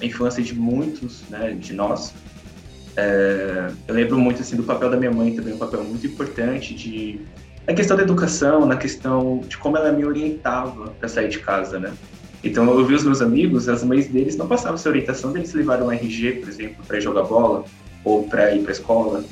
a 0.00 0.04
infância 0.04 0.42
de 0.42 0.54
muitos, 0.54 1.22
né, 1.30 1.52
de 1.52 1.72
nós. 1.72 2.12
É, 2.96 3.70
eu 3.88 3.94
lembro 3.94 4.18
muito 4.18 4.42
assim 4.42 4.56
do 4.56 4.64
papel 4.64 4.90
da 4.90 4.96
minha 4.96 5.10
mãe 5.10 5.34
também, 5.34 5.54
um 5.54 5.58
papel 5.58 5.82
muito 5.84 6.06
importante 6.06 6.74
de 6.74 7.20
na 7.66 7.74
questão 7.74 7.96
da 7.96 8.02
educação, 8.02 8.66
na 8.66 8.76
questão 8.76 9.42
de 9.48 9.56
como 9.56 9.76
ela 9.76 9.92
me 9.92 10.04
orientava 10.04 10.90
para 10.98 11.08
sair 11.08 11.28
de 11.28 11.38
casa, 11.38 11.78
né? 11.78 11.92
Então 12.42 12.68
eu 12.76 12.84
vi 12.84 12.94
os 12.94 13.04
meus 13.04 13.22
amigos, 13.22 13.68
as 13.68 13.84
mães 13.84 14.08
deles 14.08 14.36
não 14.36 14.48
passavam 14.48 14.74
essa 14.74 14.88
orientação 14.88 15.32
deles 15.32 15.54
levaram 15.54 15.86
um 15.86 15.92
RG, 15.92 16.32
por 16.40 16.48
exemplo, 16.48 16.84
para 16.86 16.98
jogar 16.98 17.22
bola 17.22 17.64
ou 18.04 18.24
para 18.24 18.52
ir 18.52 18.62
para 18.62 18.72
escola. 18.72 19.24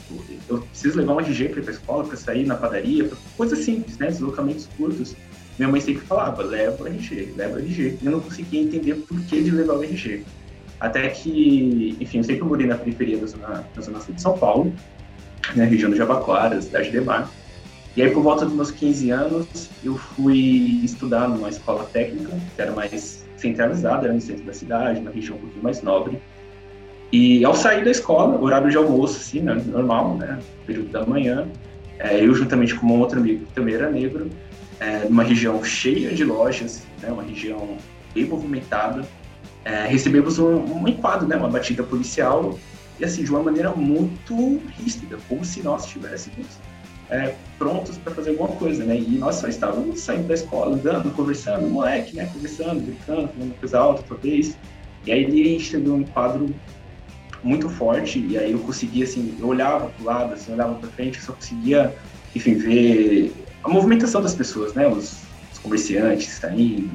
Eu 0.48 0.58
preciso 0.58 0.98
levar 0.98 1.14
um 1.14 1.20
RG 1.20 1.48
para 1.48 1.60
ir 1.60 1.62
para 1.64 1.72
escola, 1.72 2.04
para 2.04 2.16
sair 2.16 2.46
na 2.46 2.54
padaria, 2.54 3.10
coisas 3.36 3.58
simples, 3.60 3.98
né? 3.98 4.06
Deslocamentos 4.06 4.68
curtos. 4.76 5.16
Minha 5.58 5.68
mãe 5.68 5.80
sempre 5.80 6.06
falava, 6.06 6.42
leva 6.42 6.84
o 6.84 6.86
RG, 6.86 7.34
leva 7.36 7.56
o 7.56 7.58
RG. 7.58 7.98
Eu 8.02 8.12
não 8.12 8.20
conseguia 8.20 8.62
entender 8.62 8.94
por 8.94 9.20
que 9.22 9.42
de 9.42 9.50
levar 9.50 9.74
o 9.74 9.82
RG. 9.82 10.24
Até 10.78 11.08
que, 11.08 11.96
enfim, 12.00 12.18
eu 12.18 12.24
sempre 12.24 12.44
morei 12.44 12.66
na 12.66 12.76
periferia 12.76 13.18
da 13.18 13.26
zona, 13.26 13.64
da 13.74 13.82
zona 13.82 14.00
sul 14.00 14.14
de 14.14 14.22
São 14.22 14.38
Paulo, 14.38 14.72
na 15.54 15.64
região 15.64 15.90
do 15.90 15.96
Jabaquara, 15.96 16.62
cidade 16.62 16.90
de 16.90 17.00
Mar. 17.00 17.28
E 17.96 18.02
aí, 18.02 18.10
por 18.10 18.22
volta 18.22 18.44
dos 18.44 18.54
meus 18.54 18.70
15 18.70 19.10
anos, 19.10 19.68
eu 19.82 19.96
fui 19.96 20.80
estudar 20.84 21.28
numa 21.28 21.48
escola 21.48 21.84
técnica, 21.84 22.30
que 22.54 22.62
era 22.62 22.72
mais 22.72 23.26
centralizada, 23.36 24.06
era 24.06 24.14
no 24.14 24.20
centro 24.20 24.44
da 24.44 24.52
cidade, 24.52 25.00
uma 25.00 25.10
região 25.10 25.36
um 25.36 25.40
pouquinho 25.40 25.64
mais 25.64 25.82
nobre. 25.82 26.20
E 27.10 27.44
ao 27.44 27.54
sair 27.54 27.84
da 27.84 27.90
escola, 27.90 28.40
horário 28.40 28.70
de 28.70 28.76
almoço, 28.76 29.18
assim, 29.18 29.40
né, 29.40 29.60
normal, 29.66 30.16
né, 30.16 30.38
período 30.64 30.90
da 30.90 31.04
manhã, 31.04 31.48
é, 31.98 32.24
eu 32.24 32.32
juntamente 32.32 32.74
com 32.76 32.86
um 32.86 33.00
outro 33.00 33.18
amigo 33.18 33.44
que 33.46 33.52
também 33.52 33.74
era 33.74 33.90
negro, 33.90 34.30
é, 34.78 35.04
numa 35.04 35.24
região 35.24 35.62
cheia 35.64 36.12
de 36.12 36.24
lojas, 36.24 36.84
né, 37.02 37.10
uma 37.10 37.24
região 37.24 37.76
bem 38.14 38.24
movimentada, 38.24 39.02
é, 39.64 39.86
recebemos 39.86 40.38
um, 40.38 40.82
um 40.82 40.86
enquadro, 40.86 41.26
né, 41.26 41.36
uma 41.36 41.48
batida 41.48 41.82
policial, 41.82 42.56
e 43.00 43.04
assim, 43.04 43.24
de 43.24 43.30
uma 43.30 43.42
maneira 43.42 43.70
muito 43.70 44.60
ríspida, 44.78 45.18
como 45.28 45.44
se 45.44 45.60
nós 45.62 45.84
estivéssemos 45.84 46.46
é, 47.10 47.34
prontos 47.58 47.98
para 47.98 48.14
fazer 48.14 48.30
alguma 48.30 48.48
coisa, 48.50 48.84
né? 48.84 48.96
E 48.96 49.18
nós 49.18 49.36
só 49.36 49.48
estávamos 49.48 50.00
saindo 50.00 50.28
da 50.28 50.34
escola, 50.34 50.74
andando, 50.76 51.10
conversando, 51.14 51.68
moleque, 51.68 52.16
né? 52.16 52.30
Conversando, 52.32 52.80
brincando, 52.80 53.28
falando 53.28 53.58
coisa 53.58 53.78
alta, 53.78 54.04
talvez. 54.08 54.56
E 55.04 55.12
aí 55.12 55.24
ele 55.24 55.58
chegou 55.58 55.96
um 55.96 56.04
quadro 56.04 56.54
muito 57.42 57.68
forte, 57.68 58.18
e 58.18 58.38
aí 58.38 58.52
eu 58.52 58.58
conseguia, 58.60 59.04
assim, 59.04 59.34
eu 59.38 59.48
olhava 59.48 59.90
o 60.00 60.04
lado, 60.04 60.34
assim, 60.34 60.52
olhava 60.52 60.74
para 60.74 60.88
frente, 60.90 61.18
eu 61.18 61.24
só 61.24 61.32
conseguia, 61.32 61.94
enfim, 62.36 62.54
ver 62.54 63.32
a 63.64 63.68
movimentação 63.68 64.22
das 64.22 64.34
pessoas, 64.34 64.74
né? 64.74 64.86
Os, 64.86 65.22
os 65.52 65.58
comerciantes 65.58 66.28
saindo, 66.28 66.90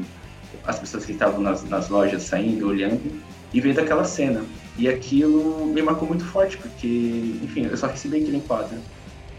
as 0.65 0.79
pessoas 0.79 1.05
que 1.05 1.11
estavam 1.11 1.41
nas, 1.41 1.63
nas 1.65 1.89
lojas 1.89 2.23
saindo, 2.23 2.67
olhando, 2.67 3.01
e 3.53 3.59
vendo 3.59 3.79
aquela 3.79 4.05
cena. 4.05 4.43
E 4.77 4.87
aquilo 4.87 5.65
me 5.67 5.81
marcou 5.81 6.07
muito 6.07 6.25
forte, 6.25 6.57
porque, 6.57 7.37
enfim, 7.43 7.65
eu 7.65 7.75
só 7.75 7.87
recebi 7.87 8.17
aquele 8.17 8.37
enquadro 8.37 8.77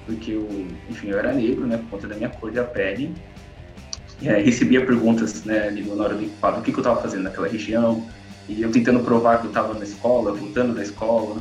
porque 0.06 0.30
eu, 0.30 0.48
enfim, 0.88 1.08
eu 1.08 1.18
era 1.18 1.32
negro, 1.32 1.66
né, 1.66 1.76
por 1.76 1.90
conta 1.90 2.06
da 2.06 2.14
minha 2.14 2.30
cor 2.30 2.50
da 2.52 2.64
pele. 2.64 3.12
E 4.22 4.28
aí 4.30 4.42
recebia 4.42 4.86
perguntas, 4.86 5.44
né, 5.44 5.66
ali 5.66 5.82
na 5.82 6.02
hora 6.02 6.14
do 6.14 6.24
enquadro, 6.24 6.60
o 6.60 6.62
que, 6.62 6.72
que 6.72 6.78
eu 6.78 6.82
estava 6.82 7.02
fazendo 7.02 7.24
naquela 7.24 7.48
região, 7.48 8.06
e 8.48 8.62
eu 8.62 8.70
tentando 8.70 9.00
provar 9.00 9.40
que 9.40 9.46
eu 9.46 9.50
estava 9.50 9.74
na 9.74 9.84
escola, 9.84 10.32
voltando 10.32 10.74
da 10.74 10.82
escola, 10.82 11.36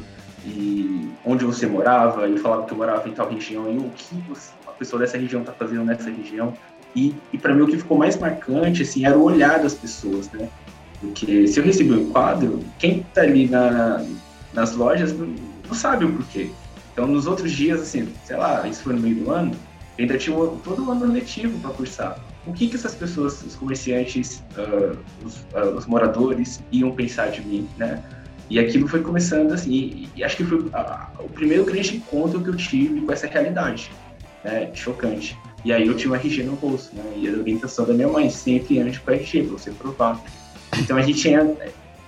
e 0.46 1.10
onde 1.24 1.46
você 1.46 1.66
morava, 1.66 2.28
eu 2.28 2.38
falava 2.38 2.66
que 2.66 2.74
eu 2.74 2.78
morava 2.78 3.08
em 3.08 3.14
tal 3.14 3.30
região, 3.30 3.72
e 3.72 3.78
o 3.78 3.90
que 3.96 4.16
você, 4.28 4.52
uma 4.64 4.74
pessoa 4.74 5.00
dessa 5.00 5.18
região 5.18 5.42
está 5.42 5.54
fazendo 5.54 5.86
nessa 5.86 6.10
região. 6.10 6.54
E, 6.96 7.14
e 7.32 7.38
para 7.38 7.54
mim 7.54 7.62
o 7.62 7.68
que 7.68 7.78
ficou 7.78 7.98
mais 7.98 8.18
marcante, 8.18 8.82
assim, 8.82 9.06
era 9.06 9.18
o 9.18 9.24
olhar 9.24 9.60
das 9.60 9.74
pessoas, 9.74 10.30
né? 10.32 10.50
Porque 11.00 11.48
se 11.48 11.60
eu 11.60 11.64
recebi 11.64 11.94
um 11.94 12.10
quadro, 12.10 12.60
quem 12.80 13.02
está 13.02 13.22
ali 13.22 13.48
na, 13.48 14.04
nas 14.54 14.76
lojas 14.76 15.14
não, 15.14 15.28
não 15.68 15.74
sabe 15.74 16.06
o 16.06 16.14
porquê. 16.14 16.50
Então, 16.96 17.06
nos 17.08 17.28
outros 17.28 17.52
dias, 17.52 17.82
assim, 17.82 18.08
sei 18.24 18.38
lá, 18.38 18.66
isso 18.66 18.82
foi 18.84 18.94
no 18.94 19.02
meio 19.02 19.16
do 19.16 19.30
ano, 19.30 19.52
ainda 20.00 20.18
tinha 20.18 20.34
todo 20.64 20.86
o 20.86 20.92
ano 20.92 21.12
letivo 21.12 21.60
para 21.60 21.72
cursar. 21.72 22.18
O 22.48 22.54
que 22.54 22.70
que 22.70 22.76
essas 22.78 22.96
pessoas, 22.96 23.44
os 23.44 23.54
comerciantes, 23.56 24.42
uh, 24.58 24.98
os, 25.26 25.40
uh, 25.54 25.76
os, 25.76 25.86
moradores 25.86 26.64
iam 26.72 26.92
pensar 26.94 27.32
de 27.32 27.42
mim, 27.42 27.68
né? 27.78 28.02
E 28.50 28.58
aquilo 28.60 28.88
foi 28.88 29.02
começando 29.02 29.52
assim, 29.52 30.08
e, 30.16 30.24
acho 30.24 30.38
que 30.38 30.46
foi 30.46 30.60
uh, 30.60 30.72
o 31.20 31.28
primeiro 31.28 31.66
grande 31.66 31.98
encontro 31.98 32.40
que 32.40 32.48
eu 32.48 32.56
tive 32.56 33.02
com 33.02 33.12
essa 33.12 33.28
realidade, 33.28 33.92
né? 34.42 34.70
Chocante. 34.74 35.38
E 35.66 35.74
aí 35.74 35.86
eu 35.86 35.98
tinha 35.98 36.14
um 36.14 36.16
RG 36.16 36.44
no 36.44 36.56
bolso, 36.56 36.92
né? 36.96 37.04
E 37.18 37.28
a 37.28 37.34
orientação 37.34 37.86
da 37.86 37.94
minha 37.94 38.08
mãe, 38.08 38.30
sempre 38.30 38.80
antes 38.80 39.00
com 39.00 39.12
RG, 39.12 39.44
para 39.44 39.58
você 39.58 39.72
provar. 39.72 40.24
Então 40.80 40.96
a 40.96 41.02
gente 41.02 41.20
tinha, 41.20 41.58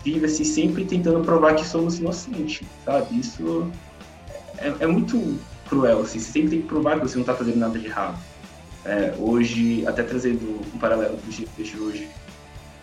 vive 0.06 0.28
assim, 0.28 0.46
sempre 0.46 0.86
tentando 0.86 1.20
provar 1.26 1.56
que 1.56 1.68
somos 1.68 2.00
inocentes, 2.00 2.66
sabe? 2.86 3.20
Isso 3.20 3.70
é, 4.58 4.74
é, 4.80 4.88
muito 4.88 5.40
cruel, 5.68 6.02
assim. 6.02 6.20
Você 6.20 6.32
sempre 6.32 6.50
tem 6.50 6.62
que 6.62 6.68
provar 6.68 7.00
que 7.00 7.08
você 7.08 7.16
não 7.16 7.22
está 7.22 7.36
fazendo 7.36 7.58
nada 7.58 7.78
de 7.78 7.86
errado. 7.86 8.18
É, 8.86 9.14
hoje, 9.18 9.86
até 9.86 10.04
trazendo 10.04 10.62
um 10.74 10.78
paralelo 10.78 11.18
com 11.18 11.28
o 11.28 11.32
dia 11.32 11.48
de 11.58 11.78
hoje, 11.80 12.08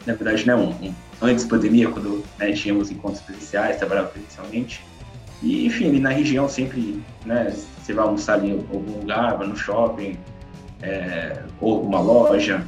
na 0.07 0.15
verdade, 0.15 0.47
né, 0.47 0.55
um, 0.55 0.71
um 0.71 0.95
antes 1.23 1.45
pandemia, 1.45 1.89
quando 1.89 2.23
né, 2.39 2.53
tínhamos 2.53 2.91
encontros 2.91 3.23
presenciais, 3.23 3.79
trabalhava 3.79 4.09
presencialmente. 4.09 4.85
E, 5.43 5.67
enfim, 5.67 5.89
ali 5.89 6.01
na 6.01 6.11
região 6.11 6.49
sempre, 6.49 7.03
né, 7.25 7.55
você 7.83 7.93
vai 7.93 8.05
almoçar 8.05 8.35
ali 8.35 8.51
em 8.51 8.53
algum 8.53 9.01
lugar, 9.01 9.39
vai 9.39 9.47
no 9.47 9.57
shopping, 9.57 10.19
é, 10.83 11.43
ou 11.61 11.83
uma 11.83 12.01
loja, 12.01 12.67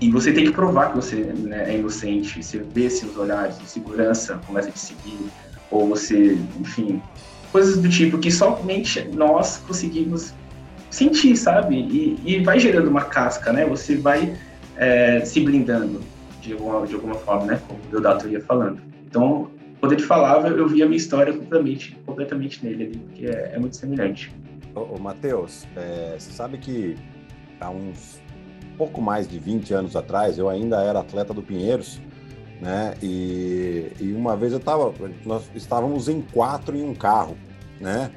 e 0.00 0.10
você 0.10 0.32
tem 0.32 0.44
que 0.44 0.52
provar 0.52 0.90
que 0.90 0.96
você 0.96 1.16
né, 1.16 1.72
é 1.72 1.78
inocente. 1.78 2.42
Você 2.42 2.58
vê 2.58 2.90
seus 2.90 3.16
olhares 3.16 3.58
de 3.58 3.68
segurança 3.68 4.38
começa 4.46 4.68
a 4.68 4.72
te 4.72 4.78
seguir, 4.78 5.18
ou 5.70 5.88
você, 5.88 6.38
enfim, 6.60 7.02
coisas 7.56 7.78
do 7.78 7.88
tipo 7.88 8.18
que 8.18 8.30
somente 8.30 9.02
nós 9.14 9.56
conseguimos 9.66 10.34
sentir, 10.90 11.34
sabe? 11.38 11.74
E, 11.74 12.20
e 12.22 12.44
vai 12.44 12.60
gerando 12.60 12.90
uma 12.90 13.00
casca, 13.00 13.50
né? 13.50 13.64
Você 13.64 13.96
vai 13.96 14.36
é, 14.76 15.20
se 15.24 15.40
blindando 15.40 16.02
de 16.42 16.52
alguma, 16.52 16.86
de 16.86 16.94
alguma 16.94 17.14
forma, 17.14 17.46
né? 17.46 17.60
Como 17.66 17.80
o 17.80 17.90
Deodato 17.90 18.28
ia 18.28 18.42
falando. 18.42 18.82
Então, 19.06 19.50
quando 19.80 19.92
ele 19.92 20.02
falava, 20.02 20.48
eu 20.48 20.68
via 20.68 20.84
a 20.84 20.86
minha 20.86 20.98
história 20.98 21.32
completamente, 21.32 21.96
completamente 22.04 22.62
nele 22.62 22.84
ali, 22.84 22.98
porque 22.98 23.26
é, 23.26 23.52
é 23.54 23.58
muito 23.58 23.74
semelhante. 23.74 24.30
Ô, 24.74 24.80
ô 24.80 24.98
Matheus, 24.98 25.66
é, 25.74 26.16
você 26.18 26.30
sabe 26.32 26.58
que 26.58 26.94
há 27.58 27.70
uns 27.70 28.20
pouco 28.76 29.00
mais 29.00 29.26
de 29.26 29.38
20 29.38 29.72
anos 29.72 29.96
atrás, 29.96 30.36
eu 30.36 30.50
ainda 30.50 30.82
era 30.82 31.00
atleta 31.00 31.32
do 31.32 31.40
Pinheiros, 31.40 32.02
né? 32.60 32.92
E, 33.02 33.92
e 33.98 34.12
uma 34.12 34.36
vez 34.36 34.52
eu 34.52 34.60
tava, 34.60 34.92
nós 35.24 35.50
estávamos 35.54 36.06
em 36.06 36.20
quatro 36.20 36.76
em 36.76 36.82
um 36.82 36.94
carro, 36.94 37.34
né? 37.80 38.10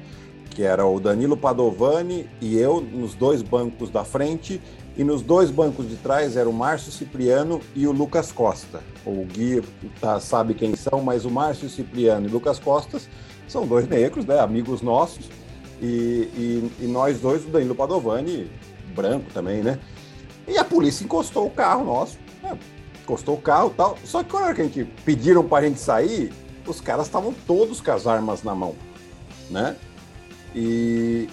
Que 0.50 0.62
era 0.62 0.84
o 0.86 0.98
Danilo 0.98 1.36
Padovani 1.36 2.28
e 2.40 2.58
eu 2.58 2.80
nos 2.80 3.14
dois 3.14 3.42
bancos 3.42 3.90
da 3.90 4.04
frente 4.04 4.60
e 4.96 5.04
nos 5.04 5.22
dois 5.22 5.50
bancos 5.50 5.88
de 5.88 5.96
trás 5.96 6.36
era 6.36 6.48
o 6.48 6.52
Márcio 6.52 6.90
Cipriano 6.90 7.60
e 7.74 7.86
o 7.86 7.92
Lucas 7.92 8.32
Costa. 8.32 8.82
O 9.06 9.24
Gui 9.24 9.62
tá, 10.00 10.18
sabe 10.20 10.54
quem 10.54 10.74
são, 10.74 11.00
mas 11.00 11.24
o 11.24 11.30
Márcio 11.30 11.68
Cipriano 11.68 12.26
e 12.26 12.30
Lucas 12.30 12.58
Costas 12.58 13.08
são 13.46 13.66
dois 13.66 13.88
negros, 13.88 14.26
né? 14.26 14.40
Amigos 14.40 14.82
nossos. 14.82 15.28
E, 15.80 16.28
e, 16.36 16.72
e 16.80 16.86
nós 16.86 17.20
dois, 17.20 17.44
o 17.44 17.48
Danilo 17.48 17.74
Padovani, 17.74 18.50
branco 18.94 19.26
também, 19.32 19.62
né? 19.62 19.78
E 20.46 20.58
a 20.58 20.64
polícia 20.64 21.04
encostou 21.04 21.46
o 21.46 21.50
carro 21.50 21.84
nosso, 21.84 22.18
né? 22.42 22.58
encostou 23.02 23.36
o 23.36 23.40
carro 23.40 23.72
tal. 23.76 23.96
Só 24.04 24.22
que 24.22 24.30
quando 24.30 24.44
a 24.44 24.54
gente 24.54 24.84
pediram 25.04 25.46
para 25.46 25.64
a 25.64 25.68
gente 25.68 25.80
sair, 25.80 26.32
os 26.66 26.80
caras 26.80 27.06
estavam 27.06 27.34
todos 27.46 27.80
com 27.80 27.90
as 27.90 28.06
armas 28.06 28.42
na 28.42 28.54
mão, 28.54 28.74
né? 29.50 29.76
E, 30.54 31.28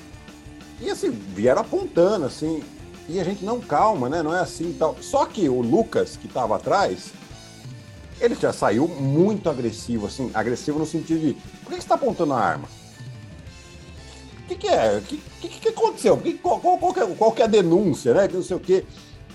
e 0.81 0.89
assim, 0.89 1.09
vieram 1.09 1.61
apontando, 1.61 2.25
assim, 2.25 2.63
e 3.07 3.19
a 3.19 3.23
gente 3.23 3.45
não 3.45 3.59
calma, 3.59 4.09
né? 4.09 4.21
Não 4.21 4.35
é 4.35 4.39
assim 4.39 4.71
e 4.71 4.73
tal. 4.73 4.97
Só 5.01 5.25
que 5.25 5.47
o 5.47 5.61
Lucas, 5.61 6.17
que 6.17 6.27
estava 6.27 6.55
atrás, 6.55 7.11
ele 8.19 8.35
já 8.35 8.51
saiu 8.51 8.87
muito 8.87 9.49
agressivo, 9.49 10.07
assim, 10.07 10.31
agressivo 10.33 10.79
no 10.79 10.85
sentido 10.85 11.19
de 11.19 11.33
por 11.33 11.69
que 11.69 11.75
você 11.75 11.77
está 11.77 11.95
apontando 11.95 12.33
a 12.33 12.39
arma? 12.39 12.67
O 14.43 14.47
que, 14.47 14.55
que 14.55 14.67
é? 14.67 14.97
O 14.97 15.01
que, 15.01 15.17
que, 15.41 15.47
que 15.47 15.69
aconteceu? 15.69 16.17
Que, 16.17 16.33
qual, 16.33 16.59
qual, 16.59 16.77
qual, 16.77 16.93
é, 16.97 17.15
qual 17.15 17.35
é 17.37 17.43
a 17.43 17.47
denúncia, 17.47 18.13
né? 18.13 18.27
Que 18.27 18.35
não 18.35 18.43
sei 18.43 18.57
o 18.57 18.59
quê. 18.59 18.83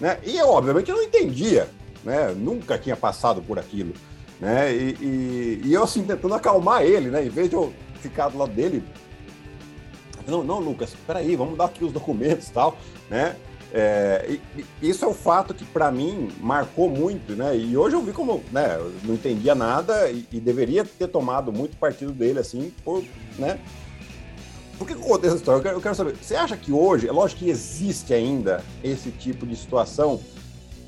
Né? 0.01 0.19
E 0.25 0.37
eu, 0.37 0.49
obviamente, 0.49 0.91
não 0.91 1.03
entendia 1.03 1.69
né? 2.05 2.35
Nunca 2.37 2.79
tinha 2.79 2.97
passado 2.97 3.43
por 3.43 3.59
aquilo, 3.59 3.95
né? 4.41 4.73
E, 4.73 4.97
e, 5.01 5.63
e, 5.65 5.75
eu 5.75 5.83
assim 5.83 6.03
tentando 6.03 6.35
acalmar 6.35 6.83
ele, 6.83 7.11
né? 7.11 7.25
Em 7.25 7.29
vez 7.29 7.49
de 7.49 7.57
eu 7.57 7.73
ficar 8.03 8.29
do 8.29 8.39
lado 8.39 8.53
dele, 8.53 8.85
não, 10.27 10.45
não, 10.45 10.59
Lucas, 10.61 10.95
peraí, 11.07 11.35
vamos 11.37 11.57
dar 11.57 11.67
aqui 11.67 11.85
os 11.85 11.93
documentos 11.93 12.49
e 12.49 12.53
tal, 12.53 12.77
né? 13.11 13.37
É, 13.75 14.39
isso 14.83 15.05
é 15.05 15.09
o 15.09 15.15
fato 15.15 15.55
que, 15.55 15.65
para 15.65 15.91
mim, 15.91 16.31
marcou 16.41 16.91
muito, 16.91 17.35
né? 17.35 17.57
E 17.57 17.75
hoje 17.77 17.97
eu 17.97 18.03
vi 18.03 18.13
como, 18.13 18.43
né? 18.53 18.77
Eu 18.79 18.93
não 19.05 19.15
entendia 19.15 19.55
nada 19.55 20.11
e, 20.11 20.27
e, 20.31 20.39
deveria 20.39 20.85
ter 20.85 21.09
tomado 21.09 21.51
muito 21.51 21.77
partido 21.79 22.13
dele, 22.13 22.39
assim, 22.39 22.73
por, 22.85 23.03
né? 23.39 23.59
Por 24.77 24.87
que 24.87 24.93
eu 24.93 24.99
contei 24.99 25.29
essa 25.29 25.39
história? 25.39 25.59
Eu 25.59 25.63
quero, 25.63 25.77
eu 25.77 25.81
quero 25.81 25.95
saber, 25.95 26.17
você 26.17 26.35
acha 26.35 26.57
que 26.57 26.71
hoje, 26.71 27.09
é 27.09 27.13
lógico 27.13 27.41
que 27.41 27.49
existe 27.49 28.13
ainda 28.13 28.63
esse 28.85 29.11
tipo 29.11 29.47
de 29.47 29.57
situação, 29.57 30.21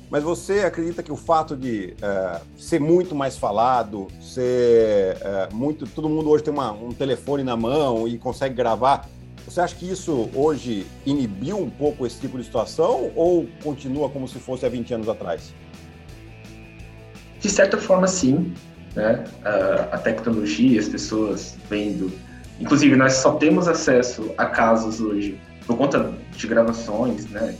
mas 0.09 0.23
você 0.23 0.59
acredita 0.59 1.01
que 1.01 1.11
o 1.11 1.15
fato 1.15 1.55
de 1.55 1.95
é, 2.01 2.41
ser 2.57 2.79
muito 2.79 3.15
mais 3.15 3.37
falado, 3.37 4.07
ser 4.21 5.17
é, 5.21 5.49
muito. 5.51 5.87
Todo 5.87 6.07
mundo 6.07 6.29
hoje 6.29 6.43
tem 6.43 6.53
uma, 6.53 6.71
um 6.71 6.91
telefone 6.91 7.43
na 7.43 7.57
mão 7.57 8.07
e 8.07 8.17
consegue 8.17 8.55
gravar, 8.55 9.07
você 9.47 9.61
acha 9.61 9.75
que 9.75 9.89
isso 9.89 10.29
hoje 10.33 10.87
inibiu 11.05 11.57
um 11.57 11.69
pouco 11.69 12.05
esse 12.05 12.19
tipo 12.19 12.37
de 12.37 12.43
situação 12.43 13.11
ou 13.15 13.47
continua 13.63 14.09
como 14.09 14.27
se 14.27 14.39
fosse 14.39 14.65
há 14.65 14.69
20 14.69 14.93
anos 14.95 15.09
atrás? 15.09 15.53
De 17.39 17.49
certa 17.49 17.77
forma, 17.77 18.07
sim. 18.07 18.53
Né? 18.95 19.23
A, 19.43 19.95
a 19.95 19.97
tecnologia, 19.99 20.79
as 20.79 20.89
pessoas 20.89 21.57
vendo. 21.69 22.11
Inclusive, 22.59 22.95
nós 22.95 23.13
só 23.13 23.33
temos 23.33 23.67
acesso 23.67 24.33
a 24.37 24.45
casos 24.45 24.99
hoje 24.99 25.39
por 25.67 25.77
conta 25.77 26.11
de 26.35 26.47
gravações, 26.47 27.29
né? 27.29 27.55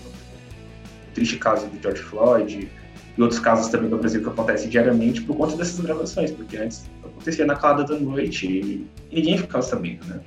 Triste 1.16 1.38
caso 1.38 1.66
do 1.68 1.82
George 1.82 2.04
Floyd 2.04 2.70
e 3.18 3.22
outros 3.22 3.40
casos 3.40 3.70
também 3.70 3.90
no 3.90 3.98
Brasil 3.98 4.22
que 4.22 4.30
acontecem 4.30 4.70
diariamente 4.70 5.22
por 5.22 5.36
conta 5.36 5.56
dessas 5.56 5.80
gravações, 5.80 6.30
porque 6.30 6.58
antes 6.58 6.88
acontecia 7.04 7.46
na 7.46 7.56
calada 7.56 7.86
da 7.86 8.00
noite 8.00 8.46
e 8.46 8.88
ninguém 9.12 9.38
ficava 9.38 9.64
sabendo, 9.64 10.06
né? 10.06 10.20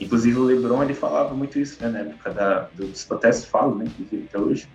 Inclusive 0.00 0.38
o 0.38 0.44
LeBron 0.44 0.82
ele 0.84 0.94
falava 0.94 1.34
muito 1.34 1.58
isso 1.58 1.82
né, 1.82 1.88
na 1.88 1.98
época 1.98 2.30
da, 2.30 2.68
dos 2.74 3.04
protestos, 3.04 3.46
falo, 3.46 3.74
né, 3.74 3.84
inclusive 3.86 4.28
até 4.28 4.38
hoje, 4.38 4.68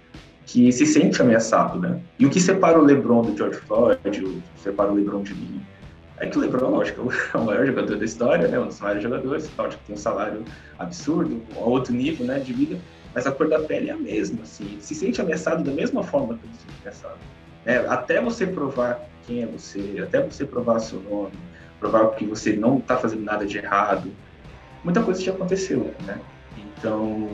que 0.46 0.72
se 0.72 0.86
sente 0.86 1.22
ameaçado, 1.22 1.80
né? 1.80 2.00
E 2.20 2.26
o 2.26 2.30
que 2.30 2.40
separa 2.40 2.78
o 2.78 2.84
LeBron 2.84 3.22
do 3.22 3.38
George 3.38 3.60
Floyd, 3.60 4.00
o 4.06 4.12
que 4.12 4.44
separa 4.62 4.92
o 4.92 4.96
LeBron 4.96 5.24
de 5.24 5.34
mim, 5.34 5.62
é 6.18 6.28
que 6.28 6.38
o 6.38 6.42
LeBron, 6.42 6.70
lógico, 6.70 7.10
é 7.34 7.38
o 7.38 7.44
maior 7.46 7.66
jogador 7.66 7.98
da 7.98 8.06
história, 8.06 8.48
né? 8.48 8.60
Um 8.60 8.68
dos 8.68 8.80
maiores 8.80 9.04
jogadores, 9.04 9.50
lógico, 9.58 9.82
tem 9.88 9.96
um 9.96 9.98
salário 9.98 10.44
absurdo, 10.78 11.42
um 11.56 11.60
outro 11.60 11.94
nível, 11.94 12.26
né, 12.26 12.40
de 12.40 12.52
vida, 12.54 12.78
mas 13.14 13.28
a 13.28 13.32
cor 13.32 13.48
da 13.48 13.60
pele 13.60 13.90
é 13.90 13.94
a 13.94 13.98
mesma, 13.98 14.44
assim, 14.44 14.78
se 14.80 14.96
sente 14.96 15.22
ameaçado 15.22 15.64
da 15.64 15.72
mesma 15.72 16.04
forma 16.04 16.38
que 16.38 16.46
ele 16.46 16.54
se 16.54 16.62
sente 16.62 16.74
ameaçado. 16.82 17.18
Né? 17.66 17.86
Até 17.88 18.22
você 18.22 18.48
provar 18.48 19.00
quem 19.26 19.44
é 19.44 19.46
você, 19.46 20.02
até 20.04 20.22
você 20.22 20.46
provar 20.46 20.80
seu 20.80 21.00
nome, 21.02 21.34
provar 21.80 22.10
que 22.12 22.26
você 22.26 22.56
não 22.56 22.78
está 22.78 22.98
fazendo 22.98 23.24
nada 23.24 23.46
de 23.46 23.58
errado, 23.58 24.12
muita 24.84 25.02
coisa 25.02 25.22
já 25.22 25.32
aconteceu, 25.32 25.94
né? 26.06 26.20
Então, 26.58 27.30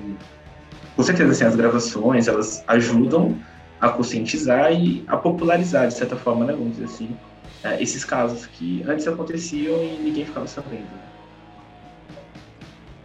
com 0.96 1.04
certeza, 1.04 1.32
assim, 1.32 1.46
as 1.46 1.56
gravações, 1.56 2.28
elas 2.28 2.64
ajudam 2.68 3.38
a 3.80 3.90
conscientizar 3.90 4.72
e 4.74 5.04
a 5.08 5.16
popularizar, 5.16 5.88
de 5.88 5.94
certa 5.94 6.16
forma, 6.16 6.46
né, 6.46 6.54
vamos 6.54 6.74
dizer 6.74 6.86
assim, 6.86 7.18
é, 7.64 7.82
esses 7.82 8.04
casos 8.04 8.46
que 8.46 8.84
antes 8.88 9.08
aconteciam 9.08 9.82
e 9.84 9.98
ninguém 10.02 10.26
ficava 10.26 10.48
sabendo. 10.48 10.88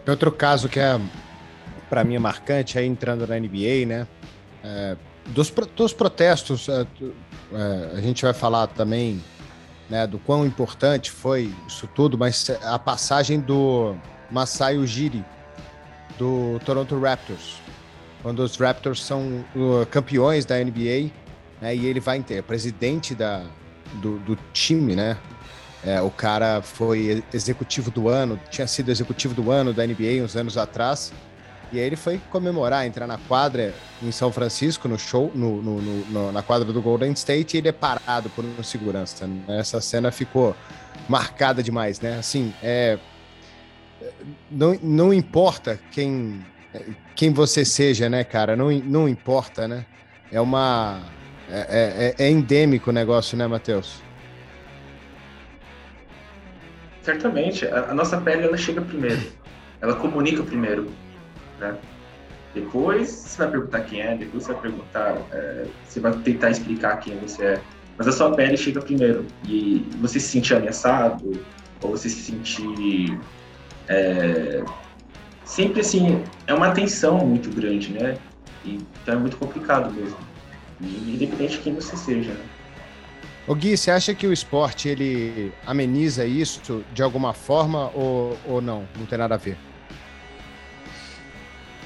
Outro 0.07 0.31
caso 0.31 0.69
que 0.69 0.79
é, 0.79 1.01
para 1.95 2.03
mim, 2.03 2.17
é 2.17 2.19
marcante, 2.19 2.77
aí 2.77 2.87
entrando 2.89 3.25
na 3.25 3.39
NBA, 3.39 3.87
né, 3.87 4.09
é, 4.65 4.97
dos, 5.27 5.49
dos 5.77 5.93
protestos, 5.93 6.69
é, 6.69 6.85
é, 7.53 7.91
a 7.97 8.01
gente 8.01 8.25
vai 8.25 8.35
falar 8.35 8.67
também 8.67 9.23
né, 9.89 10.05
do 10.05 10.19
quão 10.19 10.45
importante 10.45 11.09
foi 11.09 11.55
isso 11.69 11.87
tudo, 11.95 12.19
mas 12.19 12.51
a 12.65 12.81
passagem 12.81 13.39
do 13.39 13.95
Masai 14.29 14.77
Ujiri, 14.77 15.25
do 16.19 16.59
Toronto 16.65 16.99
Raptors. 16.99 17.59
Quando 18.25 18.41
os 18.41 18.57
Raptors 18.57 19.01
são 19.01 19.45
uh, 19.55 19.87
campeões 19.89 20.45
da 20.45 20.57
NBA, 20.59 21.13
né, 21.61 21.77
e 21.77 21.87
ele 21.87 22.01
vai 22.01 22.21
ter 22.25 22.43
presidente 22.43 23.15
da, 23.15 23.45
do, 24.03 24.19
do 24.19 24.37
time, 24.53 24.97
né? 24.97 25.17
É, 25.85 26.01
o 26.01 26.11
cara 26.11 26.61
foi 26.61 27.23
executivo 27.33 27.91
do 27.93 28.09
ano, 28.09 28.41
tinha 28.51 28.67
sido 28.67 28.91
executivo 28.91 29.33
do 29.33 29.53
ano 29.53 29.73
da 29.73 29.87
NBA 29.87 30.25
uns 30.25 30.35
anos 30.35 30.59
atrás. 30.59 31.13
E 31.75 31.81
aí 31.81 31.87
ele 31.87 31.97
foi 31.97 32.21
comemorar, 32.31 32.87
entrar 32.87 33.07
na 33.07 33.19
quadra 33.19 33.75
em 34.01 34.13
São 34.13 34.31
Francisco, 34.31 34.87
no 34.87 34.97
show, 34.97 35.33
no, 35.35 35.61
no, 35.61 35.81
no, 35.81 36.33
na 36.33 36.41
quadra 36.41 36.73
do 36.73 36.81
Golden 36.81 37.11
State, 37.13 37.57
e 37.57 37.59
ele 37.59 37.69
é 37.69 37.73
parado 37.73 38.31
por 38.31 38.45
um 38.45 38.63
segurança. 38.63 39.27
Né? 39.27 39.59
Essa 39.59 39.81
cena 39.81 40.13
ficou 40.13 40.55
marcada 41.09 41.65
demais, 41.65 42.01
né? 42.01 42.17
Assim, 42.17 42.55
é, 42.63 42.97
não, 44.49 44.79
não 44.81 45.13
importa 45.13 45.81
quem, 45.91 46.47
quem 47.17 47.33
você 47.33 47.65
seja, 47.65 48.09
né, 48.09 48.23
cara? 48.23 48.55
Não, 48.55 48.71
não 48.71 49.09
importa, 49.09 49.67
né? 49.67 49.85
É 50.31 50.41
uma. 50.41 51.01
É, 51.51 52.15
é, 52.19 52.25
é 52.25 52.31
endêmico 52.31 52.91
o 52.91 52.93
negócio, 52.93 53.37
né, 53.37 53.49
Matheus? 53.49 54.01
Certamente. 57.03 57.67
A, 57.67 57.91
a, 57.91 57.95
nossa 57.95 58.21
pele 58.21 58.45
ela 58.45 58.57
chega 58.57 58.81
primeiro. 58.81 59.21
Ela 59.81 59.97
comunica 59.97 60.43
primeiro. 60.43 60.91
Né? 61.59 61.77
Depois 62.55 63.09
você 63.09 63.39
vai 63.39 63.51
perguntar 63.51 63.81
quem 63.81 64.01
é, 64.01 64.17
depois 64.17 64.45
você 64.45 64.53
vai 64.53 64.63
perguntar, 64.63 65.17
é, 65.33 65.67
você 65.85 66.01
vai 66.01 66.13
tentar 66.19 66.51
explicar 66.51 66.97
quem 66.99 67.19
você 67.19 67.45
é. 67.45 67.61
Mas 67.97 68.09
a 68.09 68.13
sua 68.13 68.35
pele 68.35 68.57
chega 68.57 68.81
primeiro. 68.81 69.27
E 69.47 69.87
você 70.01 70.19
se 70.19 70.29
sentir 70.29 70.55
ameaçado, 70.55 71.41
ou 71.83 71.91
você 71.91 72.09
se 72.09 72.23
sentir 72.23 73.19
é, 73.89 74.65
sempre 75.45 75.81
assim, 75.81 76.23
é 76.47 76.55
uma 76.55 76.71
tensão 76.71 77.19
muito 77.19 77.51
grande, 77.51 77.93
né? 77.93 78.17
Então 78.65 79.15
é 79.15 79.19
muito 79.19 79.37
complicado 79.37 79.93
mesmo. 79.93 80.17
Independente 80.81 81.57
de 81.57 81.59
quem 81.59 81.75
você 81.75 81.97
seja, 81.97 82.33
né? 82.33 82.45
O 83.47 83.55
Gui, 83.55 83.77
você 83.77 83.91
acha 83.91 84.15
que 84.15 84.27
o 84.27 84.33
esporte 84.33 84.89
ele 84.89 85.53
ameniza 85.67 86.25
isso 86.25 86.83
de 86.95 87.03
alguma 87.03 87.35
forma 87.35 87.91
ou, 87.95 88.39
ou 88.47 88.63
não? 88.63 88.89
Não 88.99 89.05
tem 89.05 89.19
nada 89.19 89.35
a 89.35 89.39
ver? 89.39 89.57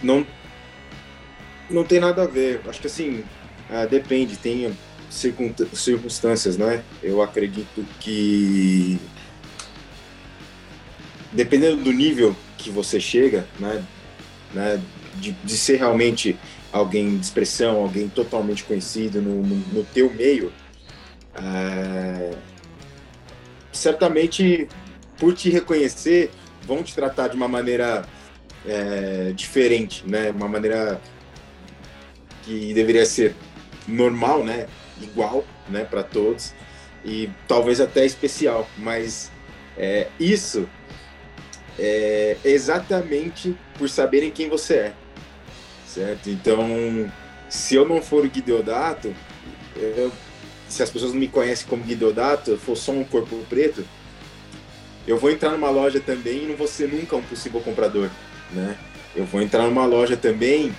Não, 0.02 0.26
não 1.70 1.84
tem 1.84 2.00
nada 2.00 2.22
a 2.22 2.26
ver. 2.26 2.60
Acho 2.66 2.80
que 2.80 2.86
assim, 2.86 3.24
uh, 3.70 3.88
depende, 3.88 4.36
tem 4.36 4.72
circunstâncias, 5.10 6.56
né? 6.56 6.82
Eu 7.02 7.22
acredito 7.22 7.84
que 7.98 8.98
dependendo 11.32 11.82
do 11.82 11.92
nível 11.92 12.34
que 12.56 12.70
você 12.70 12.98
chega, 12.98 13.46
né, 13.58 13.84
né 14.54 14.80
de, 15.16 15.32
de 15.32 15.56
ser 15.56 15.76
realmente 15.76 16.38
alguém 16.72 17.18
de 17.18 17.24
expressão, 17.24 17.76
alguém 17.76 18.08
totalmente 18.08 18.64
conhecido 18.64 19.20
no, 19.20 19.42
no, 19.42 19.56
no 19.72 19.84
teu 19.84 20.12
meio, 20.12 20.52
é, 21.34 22.30
certamente 23.72 24.68
por 25.18 25.34
te 25.34 25.50
reconhecer 25.50 26.30
vão 26.66 26.82
te 26.82 26.94
tratar 26.94 27.28
de 27.28 27.36
uma 27.36 27.48
maneira 27.48 28.04
é, 28.68 29.32
diferente, 29.34 30.04
né, 30.06 30.30
uma 30.30 30.46
maneira 30.46 31.00
que 32.44 32.72
deveria 32.74 33.06
ser 33.06 33.34
normal, 33.86 34.44
né, 34.44 34.66
igual, 35.00 35.44
né, 35.68 35.84
para 35.84 36.02
todos. 36.02 36.52
E 37.04 37.30
talvez 37.46 37.80
até 37.80 38.04
especial, 38.04 38.68
mas 38.76 39.30
é, 39.76 40.08
isso 40.20 40.68
é 41.78 42.36
exatamente 42.44 43.56
por 43.78 43.88
saberem 43.88 44.30
quem 44.30 44.48
você 44.48 44.74
é, 44.74 44.92
certo? 45.86 46.28
Então, 46.28 47.10
se 47.48 47.76
eu 47.76 47.88
não 47.88 48.02
for 48.02 48.24
o 48.24 48.28
Gui 48.28 48.42
Deodato, 48.42 49.14
eu, 49.76 50.12
se 50.68 50.82
as 50.82 50.90
pessoas 50.90 51.12
não 51.12 51.20
me 51.20 51.28
conhecem 51.28 51.66
como 51.68 51.84
Gui 51.84 51.94
Deodato, 51.94 52.50
eu 52.50 52.58
for 52.58 52.76
só 52.76 52.90
um 52.90 53.04
corpo 53.04 53.36
preto, 53.48 53.84
eu 55.06 55.16
vou 55.16 55.30
entrar 55.30 55.50
numa 55.50 55.70
loja 55.70 56.00
também 56.00 56.42
e 56.42 56.46
não 56.46 56.56
vou 56.56 56.66
ser 56.66 56.88
nunca 56.88 57.16
um 57.16 57.22
possível 57.22 57.60
comprador, 57.60 58.10
né? 58.52 58.76
Eu 59.14 59.24
vou 59.24 59.40
entrar 59.42 59.64
numa 59.64 59.86
loja 59.86 60.16
também 60.16 60.72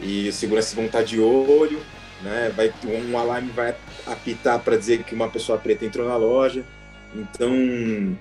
e 0.00 0.28
os 0.28 0.34
seguranças 0.34 0.74
vão 0.74 0.86
estar 0.86 1.02
de 1.02 1.20
olho, 1.20 1.80
né? 2.22 2.52
Vai 2.54 2.72
um 2.84 3.18
alarme 3.18 3.50
vai 3.50 3.74
apitar 4.06 4.58
para 4.60 4.76
dizer 4.76 5.02
que 5.04 5.14
uma 5.14 5.28
pessoa 5.28 5.58
preta 5.58 5.84
entrou 5.84 6.06
na 6.08 6.16
loja. 6.16 6.64
Então, 7.14 8.16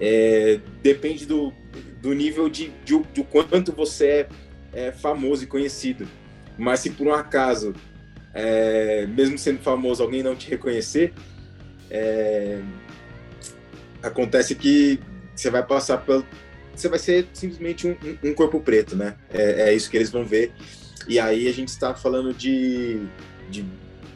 é, 0.00 0.58
depende 0.82 1.26
do, 1.26 1.52
do 2.00 2.12
nível 2.12 2.48
de, 2.48 2.72
de, 2.84 2.98
de 3.12 3.24
quanto 3.24 3.72
você 3.72 4.06
é, 4.06 4.28
é, 4.72 4.92
famoso 4.92 5.44
e 5.44 5.46
conhecido. 5.46 6.08
Mas 6.58 6.80
se 6.80 6.90
por 6.90 7.06
um 7.06 7.14
acaso, 7.14 7.74
é, 8.34 9.06
mesmo 9.06 9.38
sendo 9.38 9.60
famoso, 9.60 10.02
alguém 10.02 10.22
não 10.22 10.34
te 10.34 10.50
reconhecer, 10.50 11.12
é, 11.90 12.60
acontece 14.02 14.54
que 14.54 14.98
você 15.34 15.50
vai 15.50 15.62
passar 15.62 15.98
pelo. 15.98 16.26
Você 16.74 16.88
vai 16.88 16.98
ser 16.98 17.26
simplesmente 17.32 17.86
um, 17.86 17.96
um 18.24 18.34
corpo 18.34 18.60
preto, 18.60 18.96
né? 18.96 19.16
É, 19.30 19.68
é, 19.68 19.74
isso 19.74 19.90
que 19.90 19.96
eles 19.96 20.10
vão 20.10 20.24
ver. 20.24 20.52
E 21.08 21.18
aí 21.18 21.48
a 21.48 21.52
gente 21.52 21.68
está 21.68 21.94
falando 21.94 22.32
de, 22.32 23.00
de, 23.50 23.64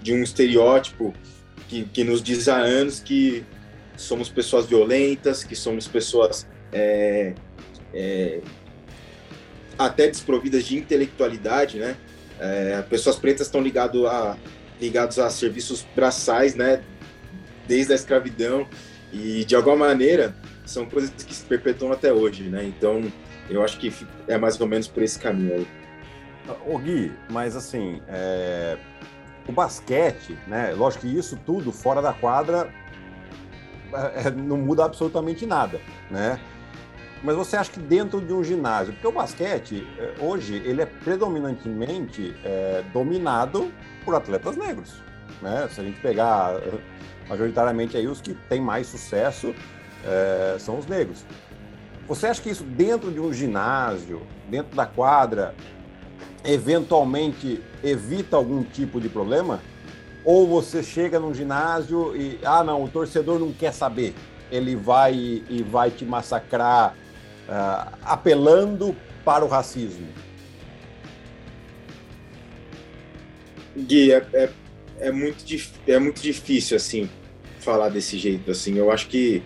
de 0.01 0.13
um 0.13 0.23
estereótipo 0.23 1.15
que, 1.69 1.85
que 1.85 2.05
nos 2.05 2.23
diz 2.23 2.49
há 2.49 2.57
anos 2.57 3.01
que 3.01 3.45
somos 3.97 4.29
pessoas 4.29 4.67
violentas, 4.67 5.43
que 5.43 5.57
somos 5.57 5.89
pessoas 5.89 6.47
é, 6.73 7.35
é, 7.93 8.41
até 9.79 10.07
desprovidas 10.07 10.65
de 10.65 10.77
intelectualidade, 10.77 11.79
né? 11.79 11.97
É, 12.39 12.83
pessoas 12.83 13.17
pretas 13.17 13.47
estão 13.47 13.63
ligado 13.63 14.07
a, 14.07 14.37
ligados 14.81 15.19
a 15.19 15.29
serviços 15.31 15.87
braçais, 15.95 16.55
né? 16.55 16.83
Desde 17.67 17.93
a 17.93 17.97
escravidão 17.97 18.69
e 19.13 19.45
de 19.45 19.57
alguma 19.57 19.77
maneira 19.77 20.35
são 20.67 20.87
coisas 20.87 21.11
que 21.11 21.35
se 21.35 21.45
perpetuam 21.45 21.93
até 21.93 22.13
hoje, 22.13 22.45
né? 22.45 22.65
Então 22.65 23.03
eu 23.49 23.63
acho 23.65 23.79
que 23.79 23.93
é 24.27 24.37
mais 24.37 24.61
ou 24.61 24.67
menos 24.67 24.89
por 24.89 25.03
esse 25.03 25.19
caminho 25.19 25.55
aí. 25.55 25.67
Ô 26.67 26.79
Gui, 26.79 27.13
mas 27.31 27.57
assim, 27.57 28.01
é... 28.09 28.77
o 29.49 29.53
basquete, 29.53 30.37
né? 30.47 30.73
Lógico 30.73 31.07
que 31.07 31.17
isso 31.17 31.39
tudo 31.45 31.73
fora 31.73 32.03
da 32.03 32.13
quadra 32.13 32.73
é, 34.15 34.31
não 34.31 34.57
muda 34.57 34.85
absolutamente 34.85 35.47
nada, 35.47 35.81
né? 36.11 36.39
Mas 37.23 37.35
você 37.35 37.57
acha 37.57 37.71
que 37.71 37.81
dentro 37.81 38.21
de 38.21 38.33
um 38.33 38.45
ginásio, 38.45 38.93
porque 38.93 39.07
o 39.07 39.13
basquete 39.13 39.87
é, 39.99 40.15
hoje 40.21 40.55
ele 40.65 40.83
é 40.83 40.87
predominantemente 40.87 42.37
é, 42.45 42.85
dominado 42.93 43.73
por 44.05 44.15
atletas 44.15 44.57
negros, 44.57 45.03
né? 45.41 45.69
Se 45.71 45.81
a 45.81 45.85
gente 45.85 46.01
pegar 46.01 46.61
majoritariamente 47.29 47.97
aí 47.97 48.07
os 48.07 48.21
que 48.21 48.35
têm 48.49 48.61
mais 48.61 48.87
sucesso 48.87 49.55
é, 50.07 50.57
são 50.59 50.79
os 50.79 50.87
negros. 50.87 51.25
Você 52.09 52.27
acha 52.27 52.41
que 52.41 52.51
isso 52.51 52.63
dentro 52.63 53.11
de 53.11 53.19
um 53.19 53.33
ginásio, 53.33 54.23
dentro 54.49 54.77
da 54.77 54.87
quadra, 54.87 55.55
eventualmente 56.45 57.61
evita 57.83 58.37
algum 58.37 58.63
tipo 58.63 59.01
de 59.01 59.09
problema? 59.09 59.61
Ou 60.25 60.47
você 60.47 60.83
chega 60.83 61.19
num 61.19 61.35
ginásio 61.35 62.17
e, 62.17 62.39
ah, 62.45 62.63
não, 62.63 62.85
o 62.85 62.89
torcedor 62.89 63.39
não 63.39 63.53
quer 63.53 63.73
saber, 63.73 64.15
ele 64.51 64.77
vai 64.77 65.15
e 65.15 65.65
vai 65.69 65.91
te 65.91 66.05
massacrar, 66.05 66.95
uh, 67.49 67.97
apelando 68.05 68.95
para 69.25 69.45
o 69.45 69.49
racismo? 69.49 70.07
Gui, 73.77 74.13
é, 74.13 74.27
é, 74.33 74.51
é, 75.01 75.13
muito, 75.13 75.45
é 75.87 75.99
muito 75.99 76.23
difícil, 76.23 76.77
assim, 76.77 77.11
falar 77.61 77.89
desse 77.89 78.17
jeito, 78.17 78.51
assim. 78.51 78.77
Eu 78.77 78.91
acho 78.91 79.09
que 79.09 79.43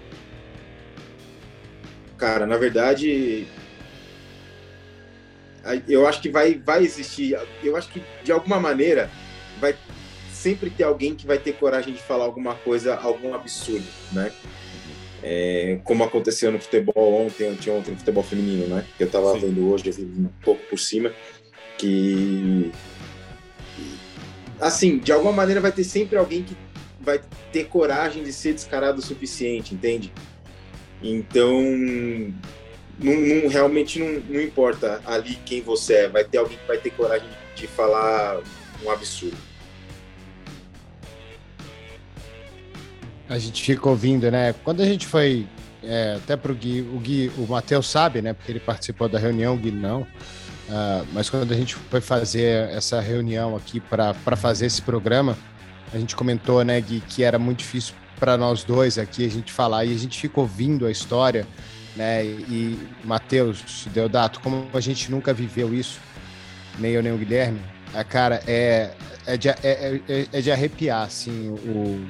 cara, 2.21 2.47
na 2.47 2.59
verdade, 2.59 3.49
eu 5.89 6.07
acho 6.07 6.21
que 6.21 6.29
vai, 6.29 6.55
vai 6.55 6.85
existir, 6.85 7.35
eu 7.63 7.75
acho 7.77 7.89
que 7.89 8.03
de 8.23 8.31
alguma 8.31 8.61
maneira 8.61 9.11
vai 9.59 9.75
sempre 10.31 10.69
ter 10.69 10.85
alguém 10.85 11.15
que 11.15 11.27
vai 11.27 11.39
ter 11.39 11.55
coragem 11.55 11.95
de 11.95 12.01
falar 12.01 12.25
alguma 12.25 12.55
coisa, 12.57 12.95
algum 12.95 13.35
absurdo, 13.35 13.87
né? 14.13 14.31
É, 15.23 15.81
como 15.85 16.05
aconteceu 16.05 16.51
no 16.53 16.61
futebol 16.61 17.27
ontem, 17.27 17.49
anteontem, 17.49 17.93
no 17.93 17.99
futebol 17.99 18.23
feminino, 18.23 18.67
né? 18.67 18.87
Que 18.97 19.05
eu 19.05 19.11
tava 19.11 19.33
Sim. 19.33 19.41
vendo 19.41 19.71
hoje, 19.71 19.91
vi 19.91 20.03
um 20.03 20.29
pouco 20.43 20.63
por 20.67 20.79
cima, 20.79 21.13
que 21.79 22.71
assim, 24.61 24.99
de 24.99 25.11
alguma 25.11 25.33
maneira 25.33 25.61
vai 25.61 25.73
ter 25.73 25.85
sempre 25.85 26.19
alguém 26.19 26.43
que 26.43 26.55
vai 27.01 27.21
ter 27.51 27.65
coragem 27.65 28.23
de 28.23 28.33
ser 28.33 28.53
descarado 28.53 28.99
o 28.99 29.03
suficiente, 29.03 29.75
entende? 29.75 30.13
Então, 31.03 31.61
não, 32.99 33.15
não, 33.15 33.49
realmente 33.49 33.99
não, 33.99 34.21
não, 34.29 34.41
importa 34.41 35.01
ali 35.07 35.39
quem 35.47 35.63
você 35.63 35.95
é, 35.95 36.09
vai 36.09 36.25
ter 36.25 36.39
alguém 36.39 36.59
que 36.59 36.67
vai 36.67 36.79
ter 36.79 36.91
coragem 36.91 37.29
de 37.57 37.67
falar 37.67 38.41
um 38.85 38.91
absurdo. 38.91 39.37
A 43.29 43.39
gente 43.39 43.63
fica 43.63 43.89
ouvindo, 43.89 44.31
né? 44.31 44.55
Quando 44.65 44.83
a 44.83 44.85
gente 44.85 45.07
foi 45.07 45.47
é, 45.83 46.17
até 46.17 46.37
para 46.37 46.53
o 46.53 46.55
Gui, 46.55 46.81
o 46.83 46.99
Gui, 46.99 47.31
o 47.39 47.47
Matheus 47.47 47.89
sabe, 47.89 48.21
né? 48.21 48.33
Porque 48.33 48.53
ele 48.53 48.61
participou 48.61 49.09
da 49.09 49.19
reunião, 49.19 49.55
o 49.55 49.57
Gui 49.57 49.71
não. 49.71 50.03
Uh, 50.03 51.05
mas 51.13 51.29
quando 51.29 51.51
a 51.53 51.57
gente 51.57 51.75
foi 51.75 52.01
fazer 52.01 52.69
essa 52.71 53.01
reunião 53.01 53.57
aqui 53.57 53.81
para 53.81 54.15
fazer 54.37 54.67
esse 54.67 54.81
programa, 54.81 55.37
a 55.93 55.99
gente 55.99 56.15
comentou, 56.15 56.65
né, 56.65 56.81
Gui, 56.81 57.01
que 57.01 57.25
era 57.25 57.39
muito 57.39 57.59
difícil 57.59 57.95
para 58.21 58.37
nós 58.37 58.63
dois 58.63 58.99
aqui 58.99 59.27
a 59.27 59.31
gente 59.31 59.51
falar 59.51 59.87
e 59.87 59.95
a 59.95 59.99
gente 59.99 60.21
fica 60.21 60.39
ouvindo 60.39 60.87
a 60.87 60.91
história, 60.91 61.47
né? 61.97 62.25
E 62.25 62.79
Matheus, 63.03 63.87
Deodato, 63.93 64.41
como 64.41 64.69
a 64.73 64.81
gente 64.81 65.11
nunca 65.11 65.33
viveu 65.33 65.75
isso, 65.75 65.99
nem 66.79 66.93
eu 66.93 67.03
nem 67.03 67.13
o 67.13 67.17
Guilherme, 67.17 67.61
a 67.95 68.05
cara 68.05 68.43
é 68.47 68.91
é 69.27 69.37
de, 69.37 69.49
é, 69.49 69.57
é, 69.63 70.27
é 70.33 70.41
de 70.41 70.51
arrepiar 70.51 71.03
assim 71.03 71.49
o, 71.49 72.07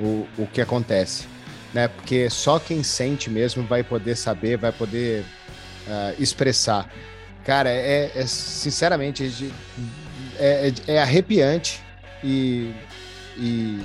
o, 0.00 0.28
o 0.38 0.46
que 0.52 0.60
acontece, 0.60 1.26
né? 1.72 1.88
Porque 1.88 2.28
só 2.28 2.58
quem 2.58 2.82
sente 2.82 3.30
mesmo 3.30 3.64
vai 3.64 3.82
poder 3.82 4.16
saber, 4.16 4.56
vai 4.58 4.72
poder 4.72 5.24
uh, 5.86 6.22
expressar. 6.22 6.90
Cara, 7.44 7.70
é, 7.70 8.10
é 8.14 8.26
sinceramente 8.26 9.52
é, 10.38 10.72
é, 10.88 10.94
é 10.94 11.02
arrepiante 11.02 11.82
e, 12.22 12.72
e 13.36 13.80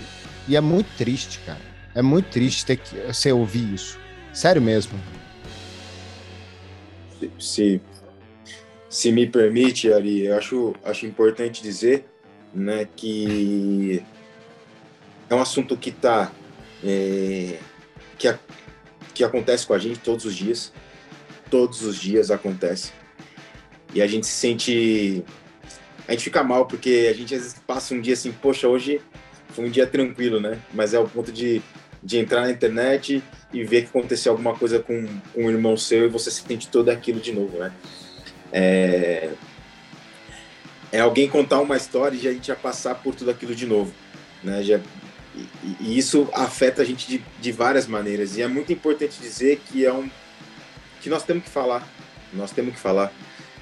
e 0.50 0.56
é 0.56 0.62
muito 0.62 0.90
triste, 0.98 1.40
cara. 1.46 1.62
É 1.94 2.02
muito 2.02 2.30
triste 2.32 2.66
ter 2.66 2.78
que 2.78 2.96
você 2.96 3.32
ouvir 3.32 3.74
isso. 3.74 4.00
Sério 4.34 4.62
mesmo. 4.62 5.00
Se, 7.38 7.80
se 8.90 9.12
me 9.12 9.28
permite, 9.28 9.94
Ari, 9.94 10.26
eu 10.26 10.36
acho, 10.36 10.76
acho 10.84 11.06
importante 11.06 11.62
dizer 11.62 12.06
né, 12.54 12.88
que 12.96 14.04
é 15.30 15.36
um 15.36 15.42
assunto 15.42 15.78
que 15.78 15.92
tá 15.92 16.32
é, 16.84 17.60
que, 18.18 18.28
a, 18.28 18.40
que 19.14 19.24
acontece 19.24 19.68
com 19.68 19.74
a 19.74 19.80
gente 19.80 20.00
todos 20.00 20.26
os 20.26 20.36
dias. 20.36 20.74
Todos 21.52 21.84
os 21.84 22.00
dias 22.00 22.32
acontece. 22.32 22.92
E 23.94 24.02
a 24.02 24.08
gente 24.08 24.26
se 24.26 24.34
sente. 24.34 25.24
A 26.08 26.12
gente 26.14 26.24
fica 26.24 26.44
mal 26.44 26.66
porque 26.66 27.08
a 27.10 27.14
gente 27.14 27.36
às 27.36 27.42
vezes 27.42 27.62
passa 27.68 27.94
um 27.94 28.02
dia 28.02 28.14
assim, 28.14 28.32
poxa, 28.32 28.68
hoje 28.68 29.00
foi 29.50 29.66
um 29.66 29.70
dia 29.70 29.88
tranquilo, 29.88 30.40
né? 30.40 30.60
Mas 30.74 30.94
é 30.94 31.00
o 31.00 31.08
ponto 31.08 31.32
de, 31.32 31.62
de 32.04 32.18
entrar 32.18 32.42
na 32.42 32.52
internet 32.52 33.24
e 33.54 33.64
ver 33.64 33.84
que 33.84 33.90
aconteceu 33.90 34.32
alguma 34.32 34.56
coisa 34.56 34.80
com, 34.80 35.06
com 35.34 35.46
um 35.46 35.50
irmão 35.50 35.76
seu 35.76 36.06
e 36.06 36.10
você 36.10 36.30
sente 36.30 36.68
todo 36.68 36.90
aquilo 36.90 37.20
de 37.20 37.32
novo, 37.32 37.58
né? 37.58 37.72
É, 38.52 39.32
é 40.92 41.00
alguém 41.00 41.30
contar 41.30 41.60
uma 41.62 41.78
história 41.78 42.18
e 42.18 42.28
a 42.28 42.34
gente 42.34 42.48
já 42.48 42.56
passar 42.56 42.96
por 42.96 43.16
tudo 43.16 43.32
aquilo 43.32 43.56
de 43.56 43.66
novo, 43.66 43.94
né? 44.44 44.64
Já, 44.64 44.80
e, 45.36 45.76
e, 45.80 45.98
isso 45.98 46.28
afeta 46.34 46.82
a 46.82 46.86
gente 46.86 47.08
de, 47.08 47.24
de 47.40 47.52
várias 47.52 47.88
maneiras 47.88 48.38
e 48.38 48.42
é 48.42 48.48
muito 48.48 48.74
importante 48.74 49.20
dizer 49.20 49.62
que 49.68 49.86
é 49.86 49.94
um 49.94 50.10
que 51.02 51.10
nós 51.10 51.24
temos 51.24 51.44
que 51.44 51.50
falar, 51.50 51.88
nós 52.34 52.52
temos 52.52 52.74
que 52.74 52.80
falar. 52.80 53.12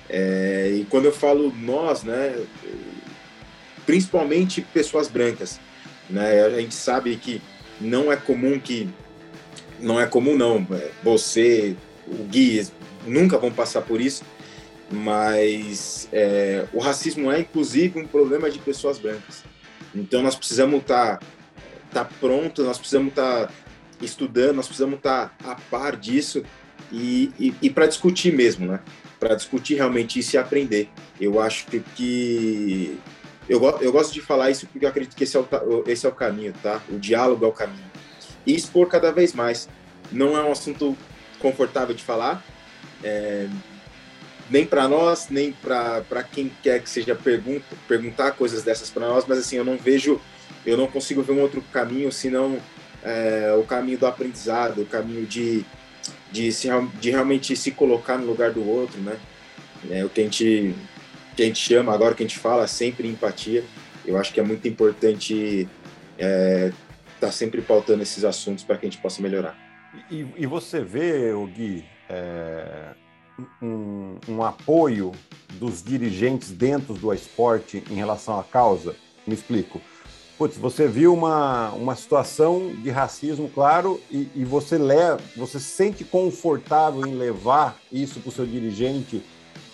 É, 0.10 0.72
e 0.74 0.86
quando 0.86 1.06
eu 1.06 1.12
falo 1.12 1.54
nós, 1.54 2.04
né, 2.04 2.36
principalmente 3.86 4.62
pessoas 4.62 5.08
brancas, 5.08 5.60
né? 6.10 6.46
A 6.46 6.60
gente 6.62 6.76
sabe 6.76 7.16
que 7.18 7.42
não 7.80 8.12
é 8.12 8.16
comum 8.16 8.60
que 8.60 8.90
não 9.80 10.00
é 10.00 10.08
comum 10.08 10.36
não, 10.36 10.66
é, 10.72 10.90
você, 11.04 11.76
o 12.08 12.24
Gui, 12.24 12.66
nunca 13.06 13.38
vão 13.38 13.52
passar 13.52 13.82
por 13.82 14.02
isso, 14.02 14.24
mas 14.92 16.08
é, 16.12 16.66
o 16.74 16.80
racismo 16.80 17.32
é 17.32 17.40
inclusive 17.40 18.00
um 18.00 18.08
problema 18.08 18.50
de 18.50 18.60
pessoas 18.60 18.98
brancas. 18.98 19.44
Então 19.94 20.22
nós 20.22 20.36
precisamos 20.36 20.82
estar 20.82 21.18
tá, 21.18 21.26
tá 21.92 22.10
pronto, 22.20 22.64
nós 22.64 22.78
precisamos 22.78 23.10
estar 23.10 23.48
tá 23.48 23.54
estudando, 24.02 24.56
nós 24.56 24.68
precisamos 24.68 24.98
estar 24.98 25.36
tá 25.38 25.52
a 25.52 25.56
par 25.56 25.96
disso 25.96 26.44
e, 26.92 27.32
e, 27.40 27.54
e 27.62 27.70
para 27.70 27.88
discutir 27.88 28.34
mesmo, 28.34 28.66
né? 28.66 28.80
Para 29.20 29.36
discutir 29.36 29.76
realmente 29.76 30.20
isso 30.20 30.36
e 30.36 30.38
aprender. 30.38 30.90
Eu 31.20 31.42
acho 31.42 31.66
que 31.96 32.98
eu, 33.50 33.64
eu 33.82 33.92
gosto 33.92 34.14
de 34.14 34.22
falar 34.22 34.50
isso 34.50 34.68
porque 34.68 34.86
eu 34.86 34.90
acredito 34.90 35.16
que 35.16 35.24
esse 35.24 35.38
é, 35.38 35.40
o, 35.40 35.84
esse 35.88 36.06
é 36.06 36.10
o 36.10 36.12
caminho, 36.12 36.54
tá? 36.62 36.82
O 36.90 37.00
diálogo 37.00 37.46
é 37.46 37.48
o 37.48 37.52
caminho. 37.52 37.92
E 38.46 38.56
expor 38.56 38.88
cada 38.88 39.12
vez 39.12 39.34
mais. 39.34 39.68
Não 40.12 40.38
é 40.38 40.44
um 40.44 40.52
assunto 40.52 40.98
confortável 41.40 41.94
de 41.94 42.04
falar, 42.04 42.44
é, 43.04 43.48
nem 44.50 44.66
para 44.66 44.88
nós, 44.88 45.28
nem 45.30 45.52
para 45.52 46.24
quem 46.32 46.52
quer 46.64 46.82
que 46.82 46.90
seja 46.90 47.14
pergunta, 47.14 47.66
perguntar 47.88 48.32
coisas 48.32 48.64
dessas 48.64 48.90
para 48.90 49.08
nós, 49.08 49.26
mas 49.28 49.40
assim, 49.40 49.58
eu 49.58 49.66
não 49.66 49.78
vejo, 49.78 50.20
eu 50.66 50.78
não 50.78 50.88
consigo 50.88 51.22
ver 51.22 51.34
um 51.34 51.42
outro 51.42 51.62
caminho 51.72 52.12
senão 52.12 52.58
é, 53.04 53.54
o 53.60 53.64
caminho 53.64 53.98
do 53.98 54.08
aprendizado, 54.08 54.82
o 54.82 54.86
caminho 54.86 55.26
de, 55.26 55.66
de, 56.32 56.52
se, 56.52 56.70
de 57.00 57.12
realmente 57.12 57.56
se 57.56 57.72
colocar 57.72 58.18
no 58.18 58.26
lugar 58.26 58.52
do 58.52 58.68
outro, 58.68 59.00
né? 59.02 59.18
É, 59.90 60.04
o 60.04 60.10
que 60.10 60.22
a 60.22 60.24
gente 60.24 60.76
que 61.38 61.44
a 61.44 61.46
gente 61.46 61.60
chama, 61.60 61.94
agora 61.94 62.16
que 62.16 62.24
a 62.24 62.28
gente 62.28 62.40
fala, 62.40 62.66
sempre 62.66 63.08
empatia. 63.08 63.64
Eu 64.04 64.18
acho 64.18 64.34
que 64.34 64.40
é 64.40 64.44
muito 64.44 64.68
importante 64.68 65.70
estar 66.18 66.28
é, 66.28 66.74
tá 67.20 67.32
sempre 67.32 67.62
pautando 67.62 68.02
esses 68.02 68.26
assuntos 68.26 68.64
para 68.64 68.76
que 68.76 68.88
a 68.88 68.90
gente 68.90 69.00
possa 69.00 69.22
melhorar. 69.22 69.56
E, 70.10 70.26
e 70.36 70.48
você 70.48 70.82
vê, 70.82 71.32
Gui, 71.54 71.86
é, 72.10 72.90
um, 73.62 74.18
um, 74.28 74.44
apoio 74.44 75.12
dos 75.54 75.84
dirigentes 75.84 76.50
dentro 76.52 76.96
do 76.96 77.14
esporte 77.14 77.84
em 77.92 77.94
relação 77.94 78.40
à 78.40 78.44
causa? 78.44 78.96
Me 79.26 79.36
explico. 79.36 79.80
Putz, 80.40 80.58
você 80.58 80.88
viu 80.88 81.14
uma, 81.14 81.70
uma 81.72 81.96
situação 81.96 82.74
de 82.82 82.90
racismo, 82.90 83.50
claro, 83.50 84.02
e, 84.10 84.28
e 84.36 84.44
você 84.44 84.78
leva, 84.78 85.20
você 85.36 85.60
se 85.60 85.66
sente 85.66 86.04
confortável 86.04 87.06
em 87.06 87.16
levar 87.16 87.80
isso 87.92 88.20
para 88.20 88.30
o 88.30 88.32
seu 88.32 88.46
dirigente 88.46 89.22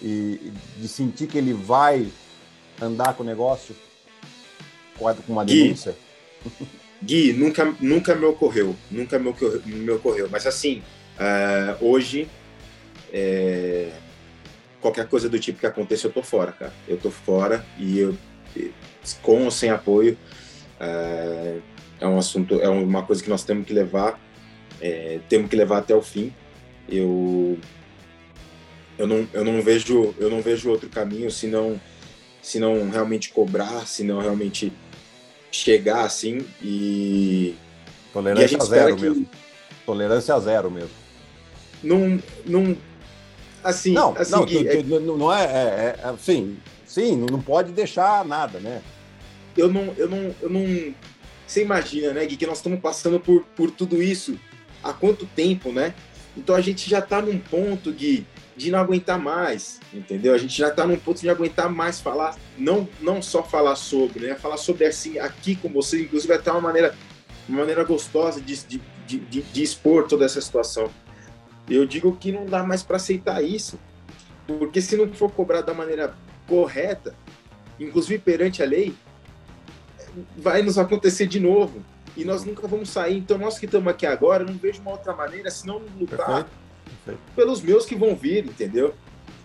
e 0.02 0.52
de 0.78 0.88
sentir 0.88 1.28
que 1.28 1.38
ele 1.38 1.54
vai 1.54 2.08
andar 2.82 3.14
com 3.14 3.24
o 3.24 3.26
negócio 3.26 3.76
com 4.98 5.34
uma 5.34 5.46
denúncia? 5.46 5.96
Gui, 7.04 7.34
nunca, 7.34 7.76
nunca 7.82 8.16
me 8.16 8.26
ocorreu, 8.26 8.76
nunca 8.90 9.20
me 9.20 9.30
ocorreu, 9.30 9.62
me 9.66 9.92
ocorreu. 9.92 10.30
mas 10.32 10.48
assim, 10.48 10.82
uh, 11.18 11.86
hoje, 11.86 12.30
é, 13.12 13.92
qualquer 14.80 15.08
coisa 15.08 15.28
do 15.28 15.38
tipo 15.38 15.60
que 15.60 15.66
aconteça, 15.66 16.08
eu 16.08 16.12
tô 16.12 16.24
fora, 16.24 16.54
cara. 16.54 16.74
Eu 16.88 16.98
tô 16.98 17.12
fora 17.12 17.66
e 17.78 18.00
eu, 18.00 18.18
com 19.22 19.44
ou 19.44 19.52
sem 19.52 19.70
apoio, 19.70 20.18
uh, 20.80 21.62
é 22.00 22.08
um 22.08 22.18
assunto, 22.18 22.62
é 22.62 22.70
uma 22.70 23.04
coisa 23.04 23.22
que 23.22 23.30
nós 23.30 23.44
temos 23.44 23.68
que 23.68 23.74
levar, 23.74 24.20
é, 24.80 25.20
temos 25.28 25.50
que 25.50 25.56
levar 25.56 25.80
até 25.80 25.94
o 25.94 26.02
fim. 26.02 26.34
Eu, 26.88 27.58
eu 28.98 29.08
não, 29.08 29.28
eu 29.34 29.44
não 29.44 29.62
vejo, 29.62 30.14
eu 30.20 30.30
não 30.30 30.42
vejo 30.42 30.70
outro 30.70 30.90
caminho 30.90 31.32
se 31.32 31.48
não, 31.48 31.80
se 32.42 32.60
não 32.60 32.90
realmente 32.90 33.30
cobrar, 33.30 33.88
se 33.88 34.04
não 34.04 34.20
realmente 34.20 34.72
chegar 35.52 36.06
assim 36.06 36.46
e. 36.62 37.56
Tolerância 38.12 38.58
e 38.58 38.62
a 38.62 38.64
zero 38.66 39.00
mesmo. 39.00 39.30
Tolerância 39.86 40.40
zero 40.40 40.72
mesmo. 40.72 40.92
Não. 41.82 42.22
não 42.46 42.78
assim, 43.64 43.94
não, 43.94 44.16
assim, 44.18 44.32
não, 44.32 44.44
é... 44.44 45.00
não 45.00 45.34
é, 45.34 45.44
é, 45.46 46.00
é, 46.04 46.10
assim, 46.10 46.58
sim, 46.86 47.16
não 47.16 47.42
pode 47.42 47.72
deixar 47.72 48.26
nada, 48.26 48.60
né? 48.60 48.82
Eu 49.56 49.72
não, 49.72 49.94
eu 49.98 50.10
não, 50.10 50.36
eu 50.42 50.50
não. 50.50 50.94
Você 51.48 51.62
imagina, 51.62 52.14
né, 52.14 52.26
Gui, 52.26 52.36
que 52.36 52.48
nós 52.48 52.58
estamos 52.58 52.80
passando 52.80 53.20
por, 53.20 53.44
por 53.56 53.70
tudo 53.72 54.02
isso 54.02 54.40
há 54.84 54.94
quanto 54.94 55.26
tempo, 55.26 55.72
né? 55.72 55.94
Então 56.36 56.56
a 56.56 56.62
gente 56.62 56.90
já 56.90 57.00
está 57.00 57.22
num 57.22 57.38
ponto, 57.38 57.92
Gui, 57.92 58.26
de 58.56 58.72
não 58.72 58.80
aguentar 58.80 59.20
mais, 59.20 59.80
entendeu? 59.94 60.34
A 60.34 60.38
gente 60.38 60.56
já 60.58 60.70
está 60.70 60.86
num 60.86 60.98
ponto 60.98 61.20
de 61.20 61.30
aguentar 61.30 61.70
mais 61.70 62.00
falar, 62.00 62.38
não, 62.58 62.88
não 63.02 63.22
só 63.22 63.44
falar 63.44 63.76
sobre, 63.76 64.28
né? 64.28 64.36
Falar 64.36 64.58
sobre 64.58 64.86
assim 64.86 65.18
aqui 65.20 65.56
com 65.56 65.70
vocês, 65.70 66.04
inclusive 66.04 66.34
até 66.34 66.52
uma 66.52 66.62
maneira, 66.62 66.96
uma 67.50 67.60
maneira 67.60 67.84
gostosa 67.84 68.40
de, 68.40 68.56
de, 68.64 68.82
de, 69.08 69.42
de 69.42 69.64
expor 69.64 70.08
toda 70.08 70.26
essa 70.26 70.40
situação. 70.40 70.90
Eu 71.68 71.86
digo 71.86 72.16
que 72.16 72.32
não 72.32 72.46
dá 72.46 72.64
mais 72.64 72.84
para 72.84 72.98
aceitar 72.98 73.42
isso, 73.44 73.80
porque 74.46 74.82
se 74.82 74.96
não 74.96 75.12
for 75.14 75.32
cobrado 75.32 75.68
da 75.68 75.74
maneira 75.74 76.14
correta, 76.48 77.16
inclusive 77.80 78.20
perante 78.20 78.62
a 78.62 78.66
lei, 78.66 78.94
vai 80.38 80.62
nos 80.62 80.78
acontecer 80.78 81.26
de 81.26 81.40
novo 81.40 81.82
e 82.16 82.24
nós 82.24 82.44
nunca 82.46 82.68
vamos 82.68 82.90
sair. 82.90 83.18
Então 83.18 83.38
nós 83.38 83.58
que 83.58 83.66
estamos 83.66 83.88
aqui 83.88 84.06
agora, 84.06 84.44
não 84.44 84.54
vejo 84.54 84.82
uma 84.82 84.92
outra 84.92 85.16
maneira 85.16 85.50
senão 85.50 85.82
lutar. 85.98 86.18
Perfeito 86.18 86.63
pelos 87.36 87.62
meus 87.62 87.86
que 87.86 87.96
vão 87.96 88.16
vir, 88.16 88.46
entendeu? 88.46 88.94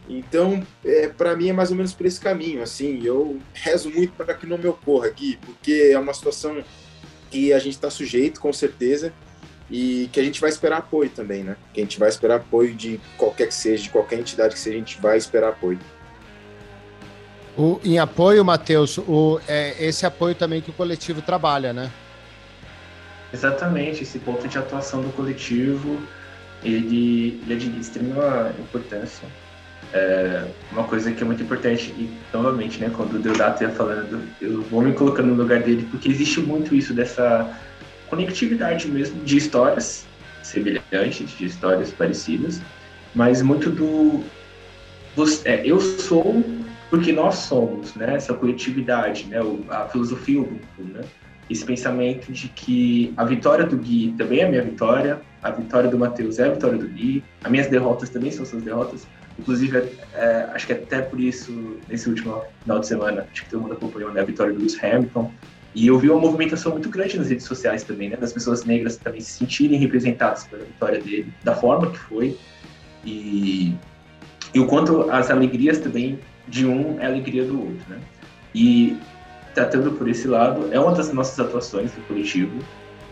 Então, 0.08 0.66
é, 0.84 1.08
para 1.08 1.36
mim 1.36 1.50
é 1.50 1.52
mais 1.52 1.70
ou 1.70 1.76
menos 1.76 1.92
por 1.92 2.06
esse 2.06 2.18
caminho. 2.18 2.62
Assim, 2.62 3.02
eu 3.04 3.38
rezo 3.52 3.90
muito 3.90 4.12
para 4.14 4.32
que 4.34 4.46
não 4.46 4.56
me 4.56 4.66
ocorra 4.66 5.06
aqui, 5.06 5.38
porque 5.44 5.90
é 5.92 5.98
uma 5.98 6.14
situação 6.14 6.62
que 7.30 7.52
a 7.52 7.58
gente 7.58 7.74
está 7.74 7.90
sujeito, 7.90 8.40
com 8.40 8.52
certeza, 8.52 9.12
e 9.70 10.08
que 10.10 10.18
a 10.18 10.24
gente 10.24 10.40
vai 10.40 10.48
esperar 10.48 10.78
apoio 10.78 11.10
também, 11.10 11.44
né? 11.44 11.56
Que 11.74 11.80
a 11.80 11.84
gente 11.84 11.98
vai 11.98 12.08
esperar 12.08 12.36
apoio 12.36 12.74
de 12.74 12.98
qualquer 13.18 13.48
que 13.48 13.54
seja, 13.54 13.82
de 13.82 13.90
qualquer 13.90 14.18
entidade 14.18 14.54
que 14.54 14.60
seja, 14.60 14.76
a 14.76 14.78
gente 14.78 15.00
vai 15.00 15.18
esperar 15.18 15.50
apoio. 15.50 15.78
O, 17.56 17.78
em 17.84 17.98
apoio, 17.98 18.42
Matheus, 18.44 18.96
o, 18.98 19.40
é 19.46 19.74
esse 19.84 20.06
apoio 20.06 20.34
também 20.34 20.62
que 20.62 20.70
o 20.70 20.72
coletivo 20.72 21.20
trabalha, 21.20 21.72
né? 21.72 21.90
Exatamente, 23.32 24.04
esse 24.04 24.18
ponto 24.18 24.48
de 24.48 24.56
atuação 24.56 25.02
do 25.02 25.10
coletivo 25.10 26.00
ele, 26.62 27.40
ele 27.42 27.52
é 27.52 27.56
de 27.56 27.80
extrema 27.80 28.52
importância. 28.58 29.28
É 29.92 30.44
uma 30.72 30.84
coisa 30.84 31.10
que 31.12 31.22
é 31.22 31.26
muito 31.26 31.42
importante, 31.42 31.94
e 31.96 32.10
novamente, 32.32 32.78
né, 32.78 32.90
quando 32.94 33.14
o 33.14 33.18
Deodato 33.18 33.62
ia 33.62 33.70
falando, 33.70 34.20
eu 34.40 34.60
vou 34.62 34.82
me 34.82 34.92
colocando 34.92 35.28
no 35.28 35.34
lugar 35.34 35.62
dele, 35.62 35.88
porque 35.90 36.08
existe 36.10 36.40
muito 36.40 36.74
isso 36.74 36.92
dessa 36.92 37.58
conectividade 38.08 38.86
mesmo 38.88 39.22
de 39.24 39.36
histórias 39.36 40.06
semelhantes, 40.42 41.30
de 41.36 41.46
histórias 41.46 41.90
parecidas, 41.90 42.60
mas 43.14 43.40
muito 43.40 43.70
do. 43.70 44.24
é, 45.44 45.62
eu 45.64 45.80
sou 45.80 46.44
porque 46.90 47.12
nós 47.12 47.36
somos, 47.36 47.94
né? 47.94 48.14
Essa 48.14 48.34
coletividade, 48.34 49.26
né? 49.26 49.38
A 49.68 49.86
filosofia 49.88 50.40
Ubuntu, 50.40 50.82
né? 50.84 51.02
Esse 51.48 51.64
pensamento 51.64 52.30
de 52.30 52.48
que 52.48 53.12
a 53.16 53.24
vitória 53.24 53.64
do 53.64 53.76
Gui 53.76 54.14
também 54.18 54.40
é 54.40 54.48
minha 54.48 54.62
vitória, 54.62 55.20
a 55.42 55.50
vitória 55.50 55.88
do 55.88 55.98
Matheus 55.98 56.38
é 56.38 56.44
a 56.44 56.52
vitória 56.52 56.76
do 56.78 56.88
Gui, 56.88 57.24
as 57.42 57.50
minhas 57.50 57.66
derrotas 57.68 58.10
também 58.10 58.30
são 58.30 58.44
suas 58.44 58.62
derrotas. 58.62 59.06
Inclusive, 59.38 59.90
é, 60.14 60.48
acho 60.52 60.66
que 60.66 60.72
até 60.72 61.00
por 61.00 61.20
isso, 61.20 61.78
nesse 61.88 62.08
último 62.08 62.42
final 62.62 62.80
de 62.80 62.86
semana, 62.86 63.26
acho 63.32 63.44
que 63.44 63.50
todo 63.50 63.62
mundo 63.62 63.74
acompanhou 63.74 64.12
né, 64.12 64.20
a 64.20 64.24
vitória 64.24 64.52
do 64.52 64.58
Lewis 64.58 64.82
Hamilton. 64.82 65.32
E 65.74 65.86
eu 65.86 65.98
vi 65.98 66.10
uma 66.10 66.20
movimentação 66.20 66.72
muito 66.72 66.88
grande 66.88 67.16
nas 67.16 67.28
redes 67.28 67.46
sociais 67.46 67.84
também, 67.84 68.08
né? 68.08 68.16
Das 68.16 68.32
pessoas 68.32 68.64
negras 68.64 68.96
também 68.96 69.20
se 69.20 69.30
sentirem 69.30 69.78
representadas 69.78 70.44
pela 70.44 70.64
vitória 70.64 71.00
dele, 71.00 71.32
da 71.44 71.54
forma 71.54 71.90
que 71.90 71.98
foi. 71.98 72.36
E, 73.04 73.76
e 74.52 74.58
o 74.58 74.66
quanto 74.66 75.08
as 75.10 75.30
alegrias 75.30 75.78
também 75.78 76.18
de 76.48 76.66
um 76.66 76.98
é 77.00 77.06
a 77.06 77.08
alegria 77.08 77.44
do 77.44 77.60
outro, 77.60 77.84
né? 77.88 77.98
E 78.54 78.96
tratando 79.54 79.92
por 79.92 80.08
esse 80.08 80.26
lado, 80.28 80.68
é 80.72 80.78
uma 80.78 80.92
das 80.92 81.12
nossas 81.12 81.38
atuações 81.38 81.92
do 81.92 82.00
coletivo. 82.06 82.58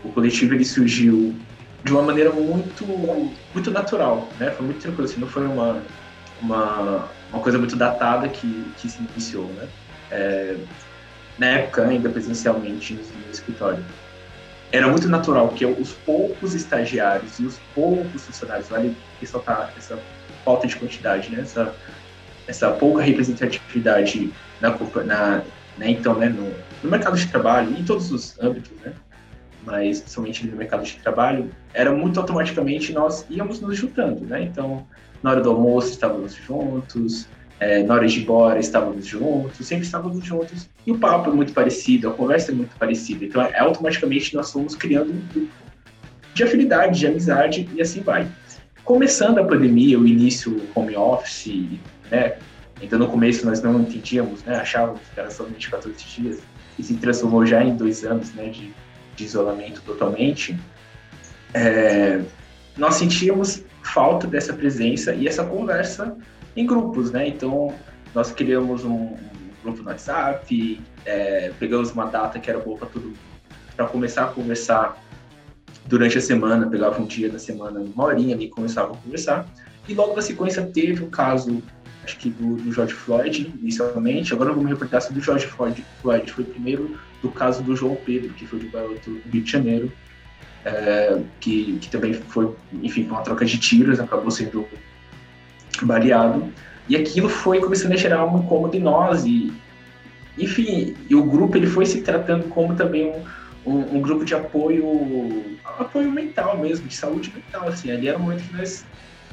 O 0.03 0.09
coletivo 0.09 0.53
ele 0.53 0.65
surgiu 0.65 1.35
de 1.83 1.91
uma 1.91 2.01
maneira 2.01 2.31
muito 2.31 2.85
muito 3.53 3.71
natural, 3.71 4.27
né? 4.39 4.51
Foi 4.51 4.65
muito 4.65 4.81
tranquilo, 4.81 5.05
assim, 5.05 5.19
não 5.19 5.27
foi 5.27 5.45
uma, 5.45 5.81
uma, 6.41 7.09
uma 7.31 7.41
coisa 7.41 7.57
muito 7.57 7.75
datada 7.75 8.27
que, 8.27 8.65
que 8.77 8.89
se 8.89 8.99
iniciou, 9.13 9.45
né? 9.45 9.67
É, 10.11 10.57
na 11.37 11.47
época, 11.47 11.83
ainda 11.85 12.09
presencialmente 12.09 12.93
no, 12.93 13.31
escritório. 13.31 13.83
Era 14.71 14.87
muito 14.87 15.07
natural 15.07 15.49
que 15.49 15.65
os 15.65 15.93
poucos 15.93 16.53
estagiários 16.53 17.39
e 17.39 17.45
os 17.45 17.59
poucos 17.73 18.25
funcionários, 18.25 18.67
vale 18.67 18.95
ressaltar 19.21 19.71
essa 19.77 19.97
falta 20.43 20.67
de 20.67 20.75
quantidade, 20.75 21.29
né? 21.29 21.41
Essa, 21.41 21.73
essa 22.47 22.71
pouca 22.71 23.01
representatividade 23.01 24.33
na, 24.59 24.71
na, 25.05 25.43
né? 25.77 25.91
Então, 25.91 26.15
né, 26.15 26.29
no, 26.29 26.51
no 26.83 26.91
mercado 26.91 27.17
de 27.17 27.27
trabalho, 27.27 27.71
em 27.77 27.83
todos 27.83 28.11
os 28.11 28.37
âmbitos, 28.39 28.71
né? 28.83 28.93
mas 29.67 30.01
somente 30.07 30.47
no 30.47 30.55
mercado 30.55 30.83
de 30.83 30.93
trabalho, 30.93 31.51
era 31.73 31.91
muito 31.91 32.17
automaticamente 32.19 32.93
nós 32.93 33.25
íamos 33.29 33.59
nos 33.59 33.77
juntando, 33.77 34.25
né? 34.25 34.41
Então, 34.43 34.87
na 35.21 35.31
hora 35.31 35.41
do 35.41 35.49
almoço 35.49 35.89
estávamos 35.89 36.35
juntos, 36.35 37.27
é, 37.59 37.83
na 37.83 37.95
hora 37.95 38.07
de 38.07 38.19
ir 38.19 38.23
embora 38.23 38.59
estávamos 38.59 39.05
juntos, 39.05 39.67
sempre 39.67 39.85
estávamos 39.85 40.23
juntos, 40.23 40.69
e 40.85 40.91
o 40.91 40.97
papo 40.97 41.29
é 41.29 41.33
muito 41.33 41.51
parecido, 41.51 42.07
a 42.07 42.13
conversa 42.13 42.53
é 42.53 42.55
muito 42.55 42.73
parecida, 42.77 43.25
então 43.25 43.41
é, 43.41 43.59
automaticamente 43.59 44.33
nós 44.33 44.51
fomos 44.51 44.73
criando 44.73 45.11
um 45.11 45.19
grupo 45.33 45.51
de 46.33 46.43
afinidade, 46.43 46.99
de 46.99 47.07
amizade, 47.07 47.69
e 47.73 47.81
assim 47.81 48.01
vai. 48.01 48.25
Começando 48.85 49.39
a 49.39 49.43
pandemia, 49.43 49.99
o 49.99 50.07
início 50.07 50.61
home 50.75 50.95
office, 50.95 51.77
né, 52.09 52.37
então, 52.81 52.99
no 52.99 53.07
começo, 53.07 53.45
nós 53.45 53.61
não 53.61 53.79
entendíamos, 53.81 54.43
né? 54.43 54.55
achávamos 54.57 55.01
que 55.13 55.19
era 55.19 55.29
somente 55.31 55.69
14 55.69 55.97
dias, 56.05 56.39
e 56.77 56.83
se 56.83 56.95
transformou 56.95 57.45
já 57.45 57.63
em 57.63 57.75
dois 57.75 58.03
anos 58.03 58.33
né? 58.33 58.49
de, 58.49 58.73
de 59.15 59.23
isolamento 59.23 59.81
totalmente. 59.81 60.57
É, 61.53 62.21
nós 62.77 62.95
sentíamos 62.95 63.63
falta 63.81 64.27
dessa 64.27 64.53
presença 64.53 65.13
e 65.13 65.27
essa 65.27 65.43
conversa 65.43 66.15
em 66.55 66.65
grupos, 66.65 67.11
né? 67.11 67.27
Então, 67.27 67.73
nós 68.13 68.31
criamos 68.31 68.83
um, 68.83 68.91
um 68.91 69.17
grupo 69.63 69.81
no 69.81 69.89
WhatsApp, 69.89 70.81
é, 71.05 71.51
pegamos 71.59 71.91
uma 71.91 72.05
data 72.05 72.39
que 72.39 72.49
era 72.49 72.59
boa 72.59 72.77
para 72.77 72.87
todo 72.87 73.05
mundo, 73.05 73.17
para 73.75 73.85
começar 73.87 74.25
a 74.25 74.27
conversar 74.27 75.01
durante 75.85 76.17
a 76.17 76.21
semana, 76.21 76.67
pegava 76.67 77.01
um 77.01 77.05
dia 77.05 77.29
da 77.29 77.39
semana, 77.39 77.79
uma 77.79 78.03
horinha 78.03 78.35
ali, 78.35 78.49
começava 78.49 78.93
a 78.93 78.97
conversar. 78.97 79.47
E 79.87 79.93
logo 79.93 80.15
na 80.15 80.21
sequência 80.21 80.65
teve 80.65 81.03
o 81.03 81.07
caso 81.07 81.63
acho 82.07 82.17
que 82.17 82.29
do, 82.29 82.55
do 82.55 82.71
George 82.71 82.93
Floyd, 82.93 83.53
inicialmente. 83.61 84.33
Agora 84.33 84.51
eu 84.51 84.55
vou 84.55 84.63
me 84.63 84.69
reportar 84.69 85.01
se 85.01 85.11
do 85.11 85.19
George 85.19 85.45
Floyd, 85.45 85.85
Floyd 86.01 86.31
foi 86.31 86.45
primeiro 86.45 86.97
do 87.21 87.29
caso 87.29 87.61
do 87.61 87.75
João 87.75 87.95
Pedro, 87.95 88.33
que 88.33 88.47
foi 88.47 88.59
do 88.59 88.69
garoto 88.71 89.21
Rio 89.29 89.43
de 89.43 89.51
Janeiro, 89.51 89.91
é, 90.63 91.19
que, 91.41 91.77
que 91.81 91.89
também 91.89 92.13
foi, 92.13 92.53
enfim, 92.81 93.05
uma 93.07 93.21
troca 93.21 93.43
de 93.43 93.57
tiros, 93.57 93.99
acabou 93.99 94.31
sendo 94.31 94.65
baleado. 95.81 96.51
E 96.87 96.95
aquilo 96.95 97.27
foi 97.27 97.59
começando 97.59 97.91
a 97.91 97.97
gerar 97.97 98.25
um 98.25 98.39
incômodo 98.39 98.77
em 98.77 98.79
nós. 98.79 99.25
E, 99.25 99.53
enfim, 100.37 100.95
e 101.09 101.15
o 101.15 101.23
grupo 101.23 101.57
ele 101.57 101.67
foi 101.67 101.85
se 101.85 102.01
tratando 102.01 102.47
como 102.47 102.73
também 102.75 103.11
um, 103.65 103.71
um, 103.73 103.97
um, 103.97 104.01
grupo 104.01 104.23
de 104.23 104.33
apoio, 104.33 105.57
apoio 105.77 106.09
mental 106.09 106.57
mesmo, 106.57 106.87
de 106.87 106.95
saúde 106.95 107.33
mental. 107.35 107.67
Assim. 107.67 107.91
Ali 107.91 108.07
era 108.07 108.17
um 108.17 108.21
momento 108.21 108.47
que 108.47 108.55
nós 108.55 108.85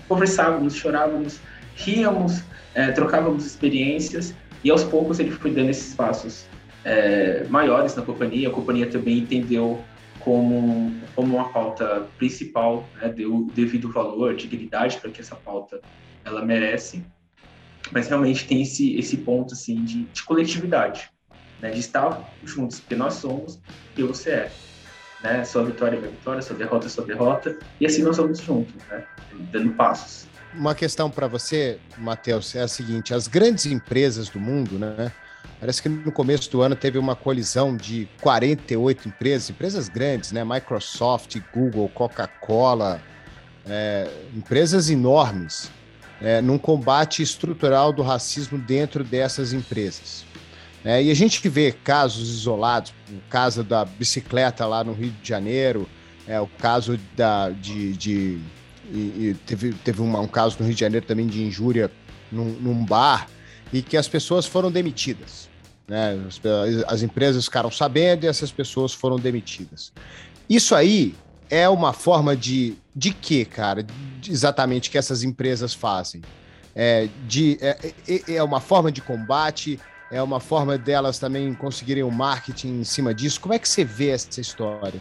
conversávamos, 0.08 0.74
chorávamos, 0.74 1.38
ríamos, 1.76 2.42
é, 2.74 2.90
trocávamos 2.90 3.46
experiências 3.46 4.34
e 4.62 4.70
aos 4.70 4.82
poucos 4.82 5.20
ele 5.20 5.30
foi 5.30 5.50
dando 5.50 5.70
esses 5.70 5.94
passos 5.94 6.46
é, 6.84 7.44
maiores 7.48 7.94
na 7.94 8.02
companhia. 8.02 8.48
A 8.48 8.50
companhia 8.50 8.86
também 8.90 9.18
entendeu 9.18 9.82
como, 10.20 10.92
como 11.14 11.36
uma 11.36 11.48
pauta 11.50 12.06
principal, 12.18 12.88
né, 13.00 13.08
deu 13.08 13.46
devido 13.54 13.92
valor, 13.92 14.34
dignidade 14.34 14.98
para 14.98 15.10
que 15.10 15.20
essa 15.20 15.36
pauta 15.36 15.80
ela 16.24 16.44
merece. 16.44 17.04
mas 17.92 18.08
realmente 18.08 18.46
tem 18.46 18.62
esse, 18.62 18.96
esse 18.96 19.18
ponto 19.18 19.52
assim 19.52 19.84
de, 19.84 20.04
de 20.04 20.22
coletividade, 20.22 21.10
né? 21.60 21.70
de 21.70 21.80
estar 21.80 22.32
juntos, 22.42 22.80
porque 22.80 22.96
nós 22.96 23.14
somos 23.14 23.60
e 23.96 24.02
você 24.02 24.30
é. 24.30 24.52
Né? 25.22 25.44
Sua 25.44 25.64
vitória 25.64 25.96
é 25.96 26.00
minha 26.00 26.10
vitória, 26.10 26.40
sua 26.40 26.56
derrota 26.56 26.86
é 26.86 26.88
sua 26.88 27.04
derrota, 27.04 27.58
e 27.78 27.86
assim 27.86 28.02
nós 28.02 28.16
vamos 28.16 28.38
juntos, 28.40 28.74
né? 28.88 29.04
dando 29.52 29.74
passos. 29.74 30.26
Uma 30.56 30.74
questão 30.74 31.10
para 31.10 31.26
você, 31.26 31.78
Matheus, 31.98 32.54
é 32.54 32.62
a 32.62 32.68
seguinte: 32.68 33.12
as 33.12 33.26
grandes 33.26 33.66
empresas 33.66 34.28
do 34.28 34.38
mundo, 34.38 34.78
né? 34.78 35.10
Parece 35.60 35.82
que 35.82 35.88
no 35.88 36.12
começo 36.12 36.50
do 36.50 36.62
ano 36.62 36.76
teve 36.76 36.98
uma 36.98 37.16
colisão 37.16 37.76
de 37.76 38.08
48 38.20 39.08
empresas, 39.08 39.50
empresas 39.50 39.88
grandes, 39.88 40.32
né? 40.32 40.44
Microsoft, 40.44 41.36
Google, 41.52 41.88
Coca-Cola, 41.88 43.00
é, 43.66 44.08
empresas 44.34 44.90
enormes, 44.90 45.70
é, 46.20 46.40
num 46.40 46.58
combate 46.58 47.22
estrutural 47.22 47.92
do 47.92 48.02
racismo 48.02 48.58
dentro 48.58 49.02
dessas 49.02 49.52
empresas. 49.52 50.24
É, 50.84 51.02
e 51.02 51.10
a 51.10 51.14
gente 51.14 51.48
vê 51.48 51.72
casos 51.72 52.28
isolados, 52.28 52.92
o 53.10 53.30
caso 53.30 53.64
da 53.64 53.84
bicicleta 53.86 54.66
lá 54.66 54.84
no 54.84 54.92
Rio 54.92 55.10
de 55.10 55.26
Janeiro, 55.26 55.88
é, 56.26 56.38
o 56.38 56.46
caso 56.46 56.98
da, 57.16 57.48
de, 57.50 57.94
de 57.94 58.38
e, 58.92 58.98
e 58.98 59.36
teve, 59.46 59.72
teve 59.72 60.00
uma, 60.00 60.20
um 60.20 60.28
caso 60.28 60.56
no 60.58 60.66
Rio 60.66 60.74
de 60.74 60.80
Janeiro 60.80 61.06
também 61.06 61.26
de 61.26 61.42
injúria 61.42 61.90
num, 62.30 62.50
num 62.52 62.84
bar, 62.84 63.28
e 63.72 63.82
que 63.82 63.96
as 63.96 64.08
pessoas 64.08 64.46
foram 64.46 64.70
demitidas. 64.70 65.48
Né? 65.86 66.18
As, 66.26 66.40
as 66.86 67.02
empresas 67.02 67.44
ficaram 67.44 67.70
sabendo 67.70 68.24
e 68.24 68.26
essas 68.26 68.50
pessoas 68.50 68.92
foram 68.92 69.16
demitidas. 69.16 69.92
Isso 70.48 70.74
aí 70.74 71.14
é 71.50 71.68
uma 71.68 71.92
forma 71.92 72.36
de. 72.36 72.76
De 72.96 73.12
quê, 73.12 73.44
cara? 73.44 73.82
De, 73.82 74.30
exatamente 74.30 74.88
que 74.88 74.96
essas 74.96 75.24
empresas 75.24 75.74
fazem? 75.74 76.22
É, 76.76 77.08
de, 77.26 77.58
é, 77.60 77.92
é, 78.08 78.34
é 78.36 78.42
uma 78.42 78.60
forma 78.60 78.92
de 78.92 79.00
combate, 79.00 79.80
é 80.12 80.22
uma 80.22 80.38
forma 80.38 80.78
delas 80.78 81.18
também 81.18 81.52
conseguirem 81.54 82.04
o 82.04 82.08
um 82.08 82.10
marketing 82.12 82.80
em 82.80 82.84
cima 82.84 83.12
disso. 83.12 83.40
Como 83.40 83.52
é 83.52 83.58
que 83.58 83.68
você 83.68 83.84
vê 83.84 84.10
essa 84.10 84.40
história? 84.40 85.00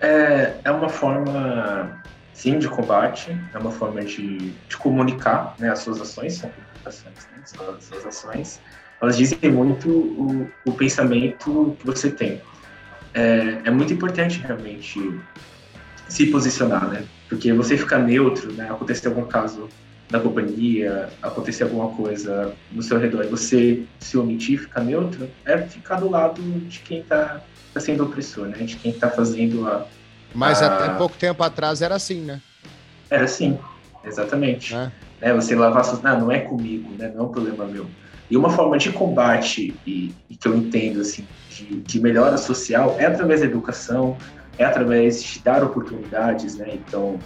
É, 0.00 0.54
é 0.64 0.70
uma 0.70 0.88
forma, 0.88 2.01
sim, 2.42 2.58
de 2.58 2.68
combate, 2.68 3.38
é 3.54 3.58
uma 3.58 3.70
forma 3.70 4.02
de, 4.02 4.50
de 4.68 4.76
comunicar 4.76 5.54
né, 5.60 5.70
as 5.70 5.78
suas 5.78 6.00
ações, 6.00 6.34
são 6.34 6.50
comunicações, 6.50 7.28
né, 7.30 7.42
suas, 7.44 7.84
suas 7.84 8.06
ações. 8.06 8.60
Elas 9.00 9.16
dizem 9.16 9.52
muito 9.52 9.88
o, 9.88 10.50
o 10.66 10.72
pensamento 10.72 11.76
que 11.78 11.86
você 11.86 12.10
tem. 12.10 12.40
É, 13.14 13.60
é 13.64 13.70
muito 13.70 13.92
importante 13.92 14.40
realmente 14.40 14.98
se 16.08 16.26
posicionar, 16.26 16.88
né? 16.88 17.04
Porque 17.28 17.52
você 17.52 17.76
ficar 17.76 17.98
neutro, 17.98 18.52
né? 18.52 18.68
Acontecer 18.68 19.06
algum 19.08 19.24
caso 19.24 19.68
na 20.10 20.18
companhia, 20.18 21.10
acontecer 21.22 21.62
alguma 21.62 21.90
coisa 21.90 22.54
no 22.72 22.82
seu 22.82 22.98
redor 22.98 23.24
e 23.24 23.28
você 23.28 23.84
se 24.00 24.18
omitir, 24.18 24.60
ficar 24.60 24.80
neutro, 24.80 25.28
é 25.44 25.58
ficar 25.58 26.00
do 26.00 26.10
lado 26.10 26.42
de 26.42 26.80
quem 26.80 27.00
está 27.00 27.40
tá 27.72 27.80
sendo 27.80 28.04
opressor, 28.04 28.48
né? 28.48 28.58
De 28.58 28.76
quem 28.76 28.90
está 28.90 29.08
fazendo 29.10 29.68
a. 29.68 29.86
Mas 30.34 30.62
a... 30.62 30.66
até 30.66 30.94
pouco 30.96 31.16
tempo 31.16 31.42
atrás 31.42 31.82
era 31.82 31.94
assim, 31.94 32.20
né? 32.20 32.40
Era 33.10 33.24
assim, 33.24 33.58
exatamente. 34.04 34.74
É. 34.74 34.90
Né? 35.20 35.34
Você 35.34 35.54
lavar 35.54 35.84
suas. 35.84 36.02
Não, 36.02 36.20
não 36.20 36.32
é 36.32 36.40
comigo, 36.40 36.90
né? 36.98 37.12
Não 37.14 37.24
é 37.24 37.26
um 37.26 37.30
problema 37.30 37.64
meu. 37.64 37.86
E 38.30 38.36
uma 38.36 38.48
forma 38.48 38.78
de 38.78 38.90
combate, 38.90 39.74
e, 39.86 40.14
e 40.30 40.36
que 40.36 40.48
eu 40.48 40.56
entendo, 40.56 41.00
assim, 41.02 41.26
de, 41.50 41.80
de, 41.80 42.00
melhora 42.00 42.38
social 42.38 42.96
é 42.98 43.04
através 43.04 43.40
da 43.40 43.46
educação, 43.46 44.16
é 44.56 44.64
através 44.64 45.22
de 45.22 45.38
dar 45.40 45.62
oportunidades, 45.62 46.56
né? 46.56 46.68
Então, 46.72 47.18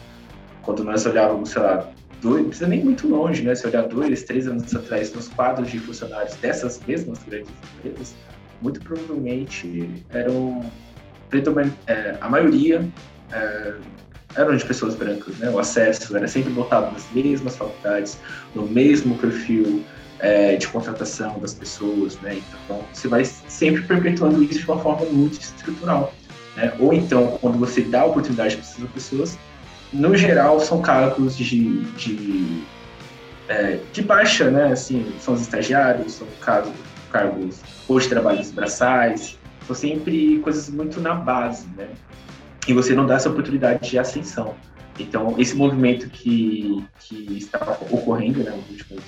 quando 0.63 0.83
nós 0.83 1.07
olhávamos, 1.07 1.51
sei 1.51 1.63
lá, 1.63 1.89
dois, 2.21 2.43
não 2.43 2.49
precisa 2.49 2.69
nem 2.69 2.83
muito 2.85 3.07
longe, 3.07 3.43
né? 3.43 3.55
Se 3.55 3.67
olhar 3.67 3.83
dois, 3.83 4.25
três 4.25 4.49
anos 4.49 4.75
atrás, 4.75 5.15
nos 5.15 5.29
quadros 5.29 5.71
de 5.71 5.79
funcionários 5.79 6.35
dessas 6.37 6.81
mesmas 6.87 7.23
grandes 7.23 7.53
empresas, 7.79 8.17
muito 8.61 8.81
provavelmente 8.81 10.05
eram 10.11 10.65
é, 11.87 12.17
a 12.21 12.29
maioria 12.29 12.87
é, 13.33 13.75
eram 14.37 14.57
de 14.57 14.65
pessoas 14.65 14.95
brancas, 14.95 15.37
né? 15.39 15.51
O 15.51 15.59
acesso 15.59 16.17
era 16.17 16.29
sempre 16.29 16.53
voltado 16.53 16.93
nas 16.93 17.07
mesmas 17.13 17.57
faculdades, 17.57 18.19
no 18.55 18.67
mesmo 18.67 19.17
perfil 19.19 19.85
é, 20.19 20.57
de 20.57 20.69
contratação 20.69 21.39
das 21.39 21.55
pessoas, 21.55 22.19
né? 22.21 22.41
Então 22.65 22.81
você 22.93 23.09
vai 23.09 23.25
sempre 23.25 23.83
perpetuando 23.83 24.43
isso 24.43 24.61
de 24.61 24.71
uma 24.71 24.79
forma 24.79 25.07
muito 25.07 25.41
estrutural, 25.41 26.13
né? 26.57 26.73
Ou 26.79 26.93
então 26.93 27.39
quando 27.41 27.59
você 27.59 27.81
dá 27.83 28.05
oportunidade 28.05 28.57
para 28.57 28.65
essas 28.65 28.91
pessoas, 28.91 29.39
no 29.93 30.17
geral 30.17 30.61
são 30.61 30.81
cargos 30.83 31.37
de, 31.37 31.81
de 31.95 32.63
é, 33.49 33.79
de 33.93 34.03
baixa, 34.03 34.51
né? 34.51 34.73
Assim, 34.73 35.07
são 35.21 35.35
os 35.35 35.43
estagiários, 35.43 36.15
são 36.15 36.27
cargos, 36.41 36.73
cargos 37.11 37.61
ou 37.89 37.99
de 37.99 38.09
trabalhos 38.09 38.51
braçais, 38.51 39.36
são 39.67 39.75
sempre 39.75 40.39
coisas 40.39 40.71
muito 40.71 41.01
na 41.01 41.15
base, 41.15 41.67
né? 41.77 41.89
E 42.69 42.73
você 42.73 42.95
não 42.95 43.07
dá 43.07 43.15
essa 43.15 43.29
oportunidade 43.29 43.89
de 43.89 43.99
ascensão. 43.99 44.55
Então, 44.99 45.35
esse 45.39 45.55
movimento 45.55 46.09
que, 46.09 46.85
que 47.01 47.37
está 47.37 47.79
ocorrendo 47.91 48.43
né, 48.43 48.51
nos, 48.51 48.71
últimos, 48.71 49.05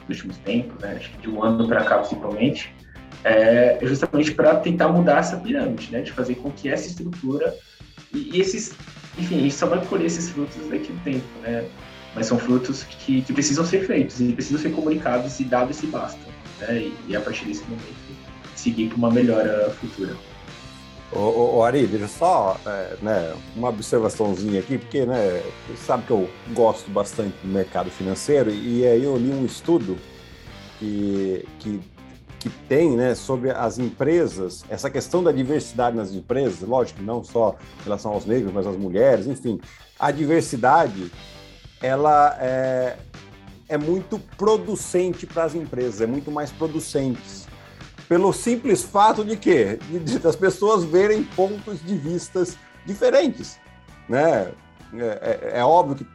nos 0.00 0.08
últimos 0.08 0.36
tempos, 0.38 0.80
né, 0.80 0.96
acho 0.98 1.10
que 1.10 1.18
de 1.18 1.30
um 1.30 1.42
ano 1.42 1.68
para 1.68 1.84
cá 1.84 1.98
principalmente, 1.98 2.74
é 3.22 3.78
justamente 3.82 4.32
para 4.32 4.56
tentar 4.56 4.88
mudar 4.88 5.18
essa 5.18 5.36
pirâmide, 5.36 5.90
né, 5.92 6.02
de 6.02 6.12
fazer 6.12 6.34
com 6.36 6.50
que 6.50 6.68
essa 6.68 6.88
estrutura 6.88 7.54
e, 8.12 8.36
e 8.36 8.40
esses, 8.40 8.74
enfim, 9.16 9.38
a 9.38 9.42
gente 9.42 9.54
só 9.54 9.66
vai 9.66 9.84
colher 9.86 10.06
esses 10.06 10.28
frutos 10.30 10.56
daqui 10.68 10.90
a 10.90 10.94
um 10.94 10.98
tempo, 10.98 11.26
né, 11.42 11.64
mas 12.14 12.26
são 12.26 12.38
frutos 12.38 12.82
que, 12.82 13.22
que 13.22 13.32
precisam 13.32 13.64
ser 13.64 13.86
feitos 13.86 14.20
e 14.20 14.32
precisam 14.32 14.60
ser 14.60 14.70
comunicados 14.72 15.38
e 15.38 15.44
dados 15.44 15.76
esse 15.76 15.86
basta, 15.86 16.20
né, 16.60 16.78
e, 16.78 16.94
e 17.08 17.16
a 17.16 17.20
partir 17.20 17.44
desse 17.46 17.62
momento 17.64 18.03
seguir 18.54 18.88
para 18.88 18.96
uma 18.96 19.10
melhora 19.10 19.70
futura. 19.70 20.16
Ô, 21.12 21.58
ô, 21.58 21.62
Ari, 21.62 21.86
deixa 21.86 22.08
só 22.08 22.58
é, 22.66 22.96
né, 23.00 23.34
uma 23.54 23.68
observaçãozinha 23.68 24.58
aqui, 24.58 24.78
porque 24.78 25.06
né, 25.06 25.42
você 25.68 25.84
sabe 25.86 26.04
que 26.06 26.10
eu 26.10 26.28
gosto 26.52 26.90
bastante 26.90 27.34
do 27.40 27.48
mercado 27.48 27.88
financeiro 27.88 28.50
e 28.50 28.84
aí 28.84 29.04
eu 29.04 29.16
li 29.16 29.30
um 29.30 29.44
estudo 29.44 29.96
que, 30.80 31.46
que, 31.60 31.80
que 32.40 32.48
tem 32.68 32.96
né, 32.96 33.14
sobre 33.14 33.52
as 33.52 33.78
empresas, 33.78 34.64
essa 34.68 34.90
questão 34.90 35.22
da 35.22 35.30
diversidade 35.30 35.96
nas 35.96 36.12
empresas, 36.12 36.68
lógico, 36.68 37.00
não 37.00 37.22
só 37.22 37.56
em 37.80 37.84
relação 37.84 38.12
aos 38.12 38.26
negros, 38.26 38.52
mas 38.52 38.66
às 38.66 38.76
mulheres, 38.76 39.28
enfim, 39.28 39.60
a 39.98 40.10
diversidade 40.10 41.12
ela 41.80 42.36
é, 42.40 42.96
é 43.68 43.78
muito 43.78 44.18
producente 44.36 45.26
para 45.26 45.44
as 45.44 45.54
empresas, 45.54 46.00
é 46.00 46.06
muito 46.06 46.32
mais 46.32 46.50
producentes 46.50 47.43
pelo 48.08 48.32
simples 48.32 48.82
fato 48.82 49.24
de 49.24 49.36
quê? 49.36 49.78
De, 49.88 49.98
de, 49.98 50.18
das 50.18 50.36
pessoas 50.36 50.84
verem 50.84 51.24
pontos 51.24 51.82
de 51.82 51.94
vistas 51.96 52.56
diferentes, 52.84 53.58
né? 54.08 54.52
É, 54.96 55.50
é, 55.52 55.58
é 55.58 55.64
óbvio 55.64 55.96
que 55.96 56.06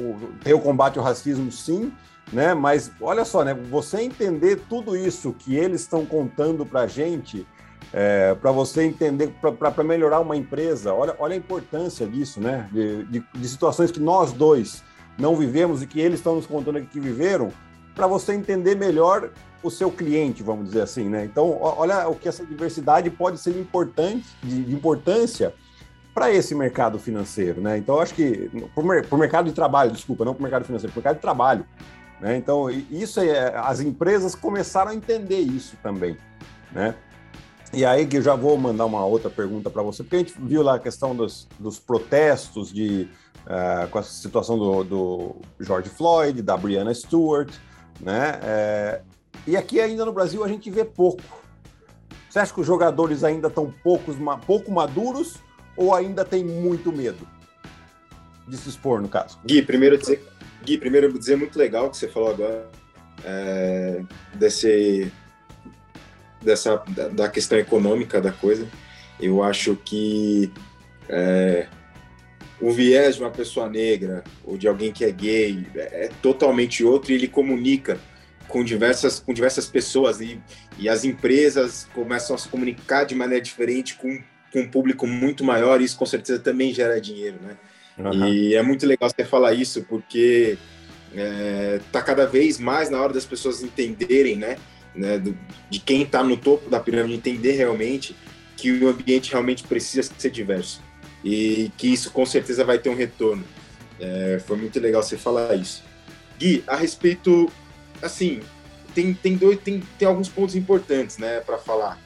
o, 0.00 0.16
tem 0.42 0.52
o 0.52 0.60
combate 0.60 0.98
ao 0.98 1.04
racismo, 1.04 1.50
sim, 1.52 1.92
né? 2.32 2.54
Mas 2.54 2.90
olha 3.00 3.24
só, 3.24 3.44
né? 3.44 3.54
Você 3.54 4.00
entender 4.00 4.62
tudo 4.68 4.96
isso 4.96 5.32
que 5.32 5.54
eles 5.54 5.82
estão 5.82 6.04
contando 6.04 6.64
para 6.64 6.82
a 6.82 6.86
gente, 6.86 7.46
é, 7.92 8.34
para 8.34 8.50
você 8.50 8.82
entender, 8.82 9.32
para 9.40 9.84
melhorar 9.84 10.20
uma 10.20 10.36
empresa, 10.36 10.92
olha, 10.92 11.14
olha 11.18 11.34
a 11.34 11.36
importância 11.36 12.06
disso, 12.06 12.40
né? 12.40 12.68
De, 12.72 13.04
de, 13.04 13.24
de 13.34 13.48
situações 13.48 13.90
que 13.90 14.00
nós 14.00 14.32
dois 14.32 14.82
não 15.18 15.34
vivemos 15.36 15.82
e 15.82 15.86
que 15.86 16.00
eles 16.00 16.18
estão 16.18 16.36
nos 16.36 16.46
contando 16.46 16.78
aqui 16.78 16.86
que 16.86 17.00
viveram, 17.00 17.52
para 17.96 18.06
você 18.06 18.34
entender 18.34 18.76
melhor 18.76 19.30
o 19.62 19.70
seu 19.70 19.90
cliente, 19.90 20.42
vamos 20.42 20.66
dizer 20.66 20.82
assim, 20.82 21.08
né? 21.08 21.24
Então, 21.24 21.58
olha 21.60 22.06
o 22.08 22.14
que 22.14 22.28
essa 22.28 22.44
diversidade 22.44 23.10
pode 23.10 23.38
ser 23.38 23.58
importante, 23.58 24.26
de, 24.42 24.62
de 24.62 24.74
importância 24.74 25.54
para 26.14 26.30
esse 26.30 26.54
mercado 26.54 26.98
financeiro, 26.98 27.60
né? 27.60 27.78
Então, 27.78 27.98
acho 27.98 28.14
que 28.14 28.50
para 28.74 29.16
o 29.16 29.18
mercado 29.18 29.46
de 29.46 29.52
trabalho, 29.52 29.90
desculpa, 29.90 30.24
não 30.24 30.34
para 30.34 30.40
o 30.40 30.42
mercado 30.42 30.64
financeiro, 30.66 30.92
para 30.92 31.00
o 31.00 31.02
mercado 31.02 31.16
de 31.16 31.22
trabalho, 31.22 31.66
né? 32.20 32.36
Então, 32.36 32.70
isso 32.70 33.18
é, 33.18 33.56
as 33.56 33.80
empresas 33.80 34.34
começaram 34.34 34.90
a 34.90 34.94
entender 34.94 35.40
isso 35.40 35.76
também, 35.82 36.16
né? 36.70 36.94
E 37.72 37.84
aí 37.84 38.06
que 38.06 38.18
eu 38.18 38.22
já 38.22 38.34
vou 38.34 38.56
mandar 38.56 38.84
uma 38.84 39.04
outra 39.04 39.28
pergunta 39.28 39.68
para 39.68 39.82
você, 39.82 40.02
porque 40.02 40.16
a 40.16 40.18
gente 40.20 40.34
viu 40.38 40.62
lá 40.62 40.76
a 40.76 40.78
questão 40.78 41.16
dos, 41.16 41.48
dos 41.58 41.78
protestos 41.78 42.72
de 42.72 43.08
uh, 43.46 43.88
com 43.88 43.98
a 43.98 44.02
situação 44.02 44.56
do, 44.56 44.84
do 44.84 45.36
George 45.58 45.88
Floyd, 45.88 46.42
da 46.42 46.56
Brianna 46.56 46.94
Stewart, 46.94 47.52
né? 48.00 48.38
É, 48.42 49.00
e 49.46 49.56
aqui 49.56 49.80
ainda 49.80 50.04
no 50.04 50.12
Brasil 50.12 50.44
a 50.44 50.48
gente 50.48 50.70
vê 50.70 50.84
pouco. 50.84 51.22
Você 52.28 52.38
acha 52.38 52.52
que 52.52 52.60
os 52.60 52.66
jogadores 52.66 53.24
ainda 53.24 53.48
estão 53.48 53.72
poucos, 53.82 54.16
pouco 54.46 54.70
maduros 54.70 55.36
ou 55.76 55.94
ainda 55.94 56.24
tem 56.24 56.44
muito 56.44 56.92
medo 56.92 57.26
de 58.46 58.56
se 58.56 58.68
expor, 58.68 59.00
no 59.00 59.08
caso? 59.08 59.38
Gui, 59.44 59.62
primeiro 59.62 59.96
dizer, 59.96 60.22
Gui, 60.62 60.78
primeiro 60.78 61.12
dizer 61.18 61.36
muito 61.36 61.58
legal 61.58 61.90
que 61.90 61.96
você 61.96 62.08
falou 62.08 62.30
agora 62.30 62.68
é, 63.24 64.02
desse, 64.34 65.12
dessa, 66.42 66.82
da, 66.88 67.08
da, 67.08 67.28
questão 67.28 67.58
econômica 67.58 68.20
da 68.20 68.32
coisa. 68.32 68.66
Eu 69.18 69.42
acho 69.42 69.76
que 69.76 70.52
é, 71.08 71.66
o 72.60 72.70
viés 72.70 73.16
de 73.16 73.22
uma 73.22 73.30
pessoa 73.30 73.68
negra 73.68 74.24
ou 74.44 74.56
de 74.56 74.66
alguém 74.66 74.92
que 74.92 75.04
é 75.04 75.10
gay 75.10 75.66
é, 75.74 76.06
é 76.06 76.10
totalmente 76.22 76.82
outro 76.82 77.12
e 77.12 77.14
ele 77.14 77.28
comunica 77.28 77.98
com 78.48 78.64
diversas, 78.64 79.20
com 79.20 79.32
diversas 79.32 79.66
pessoas 79.66 80.20
e, 80.20 80.40
e 80.78 80.88
as 80.88 81.04
empresas 81.04 81.86
começam 81.94 82.34
a 82.34 82.38
se 82.38 82.48
comunicar 82.48 83.04
de 83.04 83.14
maneira 83.14 83.42
diferente 83.42 83.94
com, 83.96 84.18
com 84.52 84.60
um 84.60 84.68
público 84.68 85.06
muito 85.06 85.44
maior 85.44 85.80
e 85.80 85.84
isso 85.84 85.98
com 85.98 86.06
certeza 86.06 86.38
também 86.38 86.72
gera 86.72 87.00
dinheiro, 87.00 87.38
né? 87.42 87.56
Uhum. 87.98 88.28
E 88.28 88.54
é 88.54 88.62
muito 88.62 88.86
legal 88.86 89.08
você 89.08 89.24
falar 89.24 89.54
isso 89.54 89.82
porque 89.88 90.58
é, 91.14 91.80
tá 91.90 92.02
cada 92.02 92.26
vez 92.26 92.58
mais 92.58 92.90
na 92.90 93.00
hora 93.00 93.12
das 93.12 93.24
pessoas 93.24 93.62
entenderem, 93.62 94.36
né? 94.36 94.58
né 94.94 95.18
do, 95.18 95.36
de 95.68 95.78
quem 95.80 96.02
está 96.02 96.22
no 96.22 96.36
topo 96.36 96.68
da 96.68 96.78
pirâmide 96.78 97.14
entender 97.14 97.52
realmente 97.52 98.14
que 98.56 98.70
o 98.72 98.88
ambiente 98.88 99.32
realmente 99.32 99.64
precisa 99.64 100.10
ser 100.16 100.30
diverso 100.30 100.85
e 101.26 101.72
que 101.76 101.88
isso 101.88 102.12
com 102.12 102.24
certeza 102.24 102.64
vai 102.64 102.78
ter 102.78 102.88
um 102.88 102.94
retorno. 102.94 103.44
É, 103.98 104.40
foi 104.46 104.56
muito 104.56 104.78
legal 104.78 105.02
você 105.02 105.18
falar 105.18 105.56
isso. 105.56 105.82
Gui, 106.38 106.62
a 106.68 106.76
respeito, 106.76 107.50
assim, 108.00 108.40
tem, 108.94 109.12
tem, 109.12 109.36
dois, 109.36 109.58
tem, 109.58 109.82
tem 109.98 110.06
alguns 110.06 110.28
pontos 110.28 110.54
importantes, 110.54 111.18
né, 111.18 111.40
para 111.40 111.58
falar. 111.58 111.98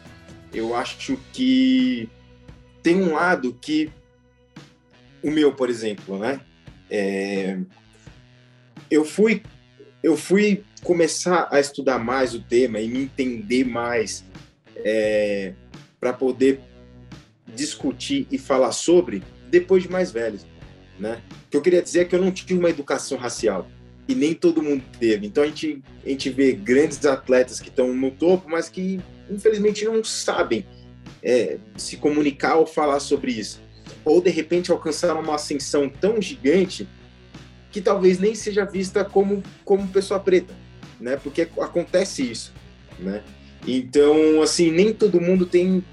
Eu 0.55 0.75
acho 0.75 1.19
que 1.35 2.09
tem 2.83 2.97
um 2.97 3.13
lado 3.13 3.53
que 3.61 3.93
o 5.23 5.31
meu, 5.31 5.53
por 5.53 5.69
exemplo, 5.69 6.19
né, 6.19 6.41
é, 6.89 7.59
eu 8.91 9.05
fui 9.05 9.43
eu 10.03 10.17
fui 10.17 10.65
começar 10.83 11.47
a 11.51 11.61
estudar 11.61 11.99
mais 11.99 12.35
o 12.35 12.41
tema 12.41 12.81
e 12.81 12.89
me 12.89 13.03
entender 13.03 13.65
mais 13.65 14.25
é, 14.77 15.53
para 16.01 16.15
poder 16.15 16.70
discutir 17.51 18.27
e 18.31 18.39
falar 18.39 18.73
sobre 18.73 19.23
depois 19.51 19.83
de 19.83 19.91
mais 19.91 20.11
velho, 20.11 20.39
né? 20.99 21.21
O 21.47 21.51
que 21.51 21.57
eu 21.57 21.63
queria 21.63 21.83
dizer 21.83 22.01
é 22.01 22.05
que 22.05 22.15
eu 22.15 22.21
não 22.21 22.31
tive 22.31 22.55
uma 22.55 22.71
educação 22.71 23.19
racial 23.19 23.69
e 24.09 24.15
nem 24.15 24.35
todo 24.35 24.63
mundo 24.63 24.83
teve. 24.99 25.27
Então 25.27 25.45
a 25.45 25.47
gente, 25.47 25.83
a 26.05 26.09
gente 26.09 26.31
vê 26.31 26.53
grandes 26.53 27.05
atletas 27.05 27.61
que 27.61 27.69
estão 27.69 27.95
no 27.95 28.11
topo, 28.11 28.51
mas 28.51 28.69
que 28.69 29.01
infelizmente 29.31 29.85
não 29.85 30.03
sabem 30.03 30.67
é, 31.23 31.59
se 31.77 31.97
comunicar 31.97 32.57
ou 32.57 32.67
falar 32.67 33.01
sobre 33.01 33.33
isso. 33.33 33.61
Ou 34.05 34.21
de 34.21 34.31
repente 34.31 34.71
alcançaram 34.71 35.21
uma 35.21 35.35
ascensão 35.35 35.89
tão 35.89 36.21
gigante 36.21 36.89
que 37.71 37.81
talvez 37.81 38.19
nem 38.19 38.35
seja 38.35 38.65
vista 38.65 39.05
como, 39.05 39.43
como 39.65 39.87
pessoa 39.89 40.19
preta, 40.19 40.55
né? 41.01 41.17
Porque 41.17 41.43
acontece 41.61 42.29
isso, 42.29 42.53
né? 42.99 43.23
Então, 43.67 44.43
assim, 44.43 44.71
nem 44.71 44.93
todo 44.93 45.21
mundo 45.21 45.47
tem 45.47 45.85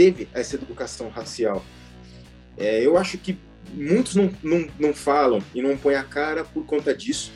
teve 0.00 0.28
essa 0.32 0.54
educação 0.54 1.10
racial. 1.10 1.62
É, 2.56 2.80
eu 2.80 2.96
acho 2.96 3.18
que 3.18 3.36
muitos 3.74 4.16
não, 4.16 4.32
não, 4.42 4.66
não 4.78 4.94
falam 4.94 5.42
e 5.54 5.60
não 5.60 5.76
põem 5.76 5.94
a 5.94 6.02
cara 6.02 6.42
por 6.42 6.64
conta 6.64 6.94
disso, 6.94 7.30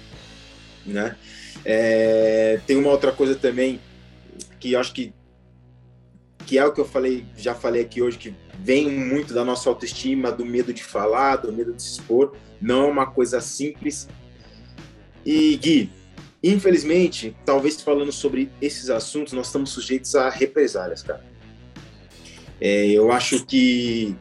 né? 0.86 1.14
É, 1.62 2.58
tem 2.66 2.78
uma 2.78 2.88
outra 2.88 3.12
coisa 3.12 3.34
também 3.34 3.78
que 4.58 4.72
eu 4.72 4.80
acho 4.80 4.94
que 4.94 5.12
que 6.46 6.56
é 6.58 6.64
o 6.64 6.72
que 6.72 6.80
eu 6.80 6.86
falei, 6.86 7.26
já 7.36 7.54
falei 7.54 7.82
aqui 7.82 8.00
hoje, 8.00 8.16
que 8.16 8.34
vem 8.58 8.90
muito 8.90 9.34
da 9.34 9.44
nossa 9.44 9.68
autoestima, 9.68 10.32
do 10.32 10.44
medo 10.44 10.72
de 10.72 10.84
falar, 10.84 11.36
do 11.36 11.52
medo 11.52 11.74
de 11.74 11.82
se 11.82 11.92
expor. 11.92 12.34
Não 12.60 12.84
é 12.84 12.90
uma 12.90 13.06
coisa 13.06 13.42
simples. 13.42 14.08
E 15.24 15.56
Gui, 15.56 15.90
infelizmente, 16.42 17.36
talvez 17.44 17.80
falando 17.80 18.12
sobre 18.12 18.50
esses 18.60 18.88
assuntos, 18.88 19.34
nós 19.34 19.46
estamos 19.46 19.70
sujeitos 19.70 20.14
a 20.14 20.30
represálias, 20.30 21.02
cara. 21.02 21.33
É, 22.60 22.86
eu 22.86 23.10
acho 23.12 23.44
que 23.44 24.16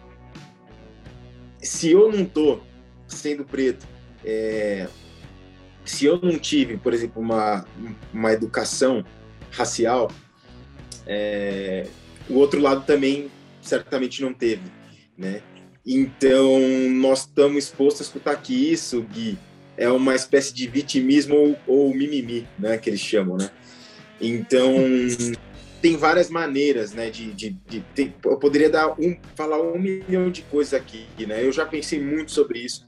se 1.61 1.91
eu 1.91 2.11
não 2.11 2.25
tô 2.25 2.59
sendo 3.07 3.45
preto, 3.45 3.87
é, 4.23 4.87
se 5.85 6.05
eu 6.05 6.19
não 6.21 6.37
tive, 6.37 6.77
por 6.77 6.93
exemplo, 6.93 7.21
uma, 7.21 7.65
uma 8.13 8.31
educação 8.31 9.03
racial, 9.51 10.11
é, 11.05 11.87
o 12.29 12.35
outro 12.35 12.61
lado 12.61 12.85
também 12.85 13.29
certamente 13.61 14.21
não 14.21 14.33
teve, 14.33 14.63
né? 15.17 15.41
Então, 15.85 16.59
nós 16.89 17.21
estamos 17.21 17.65
expostos 17.65 18.01
a 18.01 18.03
escutar 18.05 18.41
que 18.41 18.71
isso, 18.71 19.01
Gui, 19.01 19.37
é 19.75 19.89
uma 19.89 20.15
espécie 20.15 20.53
de 20.53 20.67
vitimismo 20.67 21.35
ou, 21.35 21.57
ou 21.67 21.93
mimimi, 21.93 22.47
né, 22.57 22.77
que 22.77 22.89
eles 22.89 23.01
chamam, 23.01 23.35
né? 23.35 23.51
Então, 24.21 24.73
tem 25.83 25.97
várias 25.97 26.29
maneiras, 26.29 26.93
né, 26.93 27.09
de, 27.09 27.33
de, 27.33 27.49
de 27.67 27.81
ter, 27.93 28.13
eu 28.23 28.37
poderia 28.37 28.69
dar 28.69 28.93
um, 28.97 29.17
falar 29.35 29.61
um 29.61 29.77
milhão 29.77 30.31
de 30.31 30.41
coisas 30.43 30.73
aqui, 30.73 31.05
né? 31.27 31.45
Eu 31.45 31.51
já 31.51 31.65
pensei 31.65 31.99
muito 31.99 32.31
sobre 32.31 32.59
isso, 32.59 32.87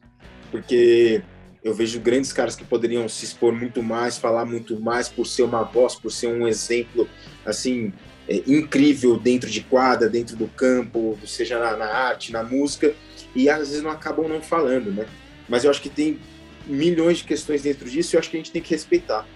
porque 0.49 1.21
eu 1.61 1.73
vejo 1.73 1.99
grandes 1.99 2.31
caras 2.31 2.55
que 2.55 2.63
poderiam 2.63 3.09
se 3.09 3.25
expor 3.25 3.51
muito 3.51 3.83
mais, 3.83 4.17
falar 4.17 4.45
muito 4.45 4.79
mais 4.79 5.09
por 5.09 5.27
ser 5.27 5.43
uma 5.43 5.61
voz, 5.63 5.93
por 5.95 6.09
ser 6.09 6.27
um 6.27 6.47
exemplo, 6.47 7.05
assim, 7.45 7.91
é, 8.29 8.41
incrível 8.47 9.19
dentro 9.19 9.49
de 9.49 9.59
quadra, 9.59 10.07
dentro 10.07 10.37
do 10.37 10.47
campo, 10.47 11.19
seja 11.27 11.59
na, 11.59 11.75
na, 11.75 11.87
arte, 11.87 12.31
na 12.31 12.43
música, 12.43 12.95
e 13.35 13.49
às 13.49 13.67
vezes 13.67 13.83
não 13.83 13.91
acabam 13.91 14.29
não 14.29 14.41
falando, 14.41 14.89
né? 14.89 15.05
Mas 15.49 15.65
eu 15.65 15.69
acho 15.69 15.81
que 15.81 15.89
tem 15.89 16.17
milhões 16.65 17.17
de 17.17 17.25
questões 17.25 17.61
dentro 17.61 17.89
disso 17.89 18.15
e 18.15 18.15
eu 18.15 18.21
acho 18.21 18.29
que 18.29 18.37
a 18.37 18.39
gente 18.39 18.53
tem 18.53 18.61
que 18.61 18.69
respeitar. 18.69 19.27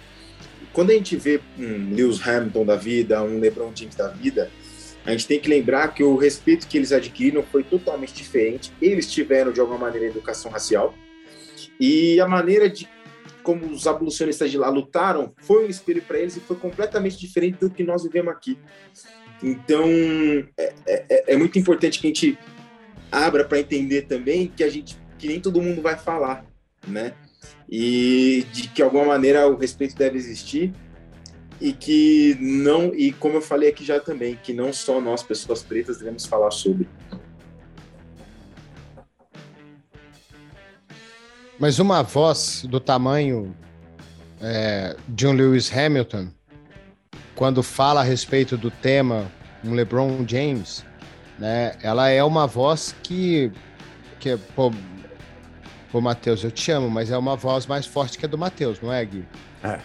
Quando 0.79 0.91
a 0.91 0.93
gente 0.93 1.17
vê 1.17 1.41
um 1.57 1.93
Lewis 1.93 2.25
Hamilton 2.25 2.65
da 2.65 2.77
vida, 2.77 3.21
um 3.21 3.37
LeBron 3.37 3.69
James 3.75 3.95
da 3.95 4.07
vida, 4.07 4.49
a 5.03 5.11
gente 5.11 5.27
tem 5.27 5.37
que 5.37 5.49
lembrar 5.49 5.89
que 5.89 6.01
o 6.01 6.15
respeito 6.15 6.65
que 6.69 6.77
eles 6.77 6.93
adquiriram 6.93 7.43
foi 7.43 7.65
totalmente 7.65 8.13
diferente. 8.13 8.71
Eles 8.81 9.11
tiveram, 9.11 9.51
de 9.51 9.59
alguma 9.59 9.77
maneira, 9.77 10.07
educação 10.07 10.49
racial. 10.49 10.95
E 11.77 12.17
a 12.21 12.25
maneira 12.29 12.69
de 12.69 12.87
como 13.43 13.65
os 13.65 13.87
abolicionistas 13.87 14.49
de 14.49 14.57
lá 14.57 14.69
lutaram, 14.69 15.33
foi 15.39 15.65
um 15.65 15.69
espelho 15.69 16.01
para 16.01 16.17
eles 16.17 16.37
e 16.37 16.39
foi 16.39 16.55
completamente 16.55 17.19
diferente 17.19 17.57
do 17.59 17.69
que 17.69 17.83
nós 17.83 18.03
vivemos 18.03 18.31
aqui. 18.31 18.57
Então, 19.43 19.83
é, 20.57 20.73
é, 20.87 21.05
é, 21.09 21.33
é 21.33 21.35
muito 21.35 21.59
importante 21.59 21.99
que 21.99 22.07
a 22.07 22.09
gente 22.09 22.39
abra 23.11 23.43
para 23.43 23.59
entender 23.59 24.03
também 24.03 24.47
que 24.47 24.63
a 24.63 24.69
gente, 24.69 24.97
que 25.17 25.27
nem 25.27 25.41
todo 25.41 25.61
mundo 25.61 25.81
vai 25.81 25.97
falar, 25.97 26.45
né? 26.87 27.15
E 27.69 28.45
de 28.51 28.63
que 28.63 28.75
de 28.75 28.81
alguma 28.81 29.05
maneira 29.05 29.47
o 29.47 29.55
respeito 29.55 29.95
deve 29.95 30.17
existir 30.17 30.73
e 31.61 31.73
que 31.73 32.37
não 32.39 32.93
e 32.95 33.11
como 33.11 33.35
eu 33.35 33.41
falei 33.41 33.69
aqui 33.69 33.83
já 33.83 33.99
também, 33.99 34.39
que 34.41 34.53
não 34.53 34.71
só 34.73 34.99
nós 34.99 35.21
pessoas 35.21 35.61
pretas 35.61 35.97
devemos 35.97 36.25
falar 36.25 36.51
sobre. 36.51 36.87
Mas 41.59 41.77
uma 41.77 42.01
voz 42.01 42.65
do 42.69 42.79
tamanho 42.79 43.53
é, 44.41 44.95
de 45.09 45.27
um 45.27 45.33
Lewis 45.33 45.69
Hamilton, 45.75 46.29
quando 47.35 47.61
fala 47.61 47.99
a 47.99 48.03
respeito 48.03 48.57
do 48.57 48.71
tema, 48.71 49.29
um 49.63 49.73
LeBron 49.73 50.25
James, 50.25 50.85
né? 51.37 51.75
Ela 51.83 52.09
é 52.09 52.23
uma 52.23 52.47
voz 52.47 52.95
que, 53.03 53.51
que 54.21 54.37
pô, 54.55 54.71
pô, 55.91 56.01
Matheus, 56.01 56.43
eu 56.43 56.51
te 56.51 56.71
amo, 56.71 56.89
mas 56.89 57.11
é 57.11 57.17
uma 57.17 57.35
voz 57.35 57.65
mais 57.65 57.85
forte 57.85 58.17
que 58.17 58.25
a 58.25 58.29
do 58.29 58.37
Matheus, 58.37 58.79
não 58.81 58.91
é, 58.91 59.03
Gui? 59.03 59.25
É. 59.63 59.79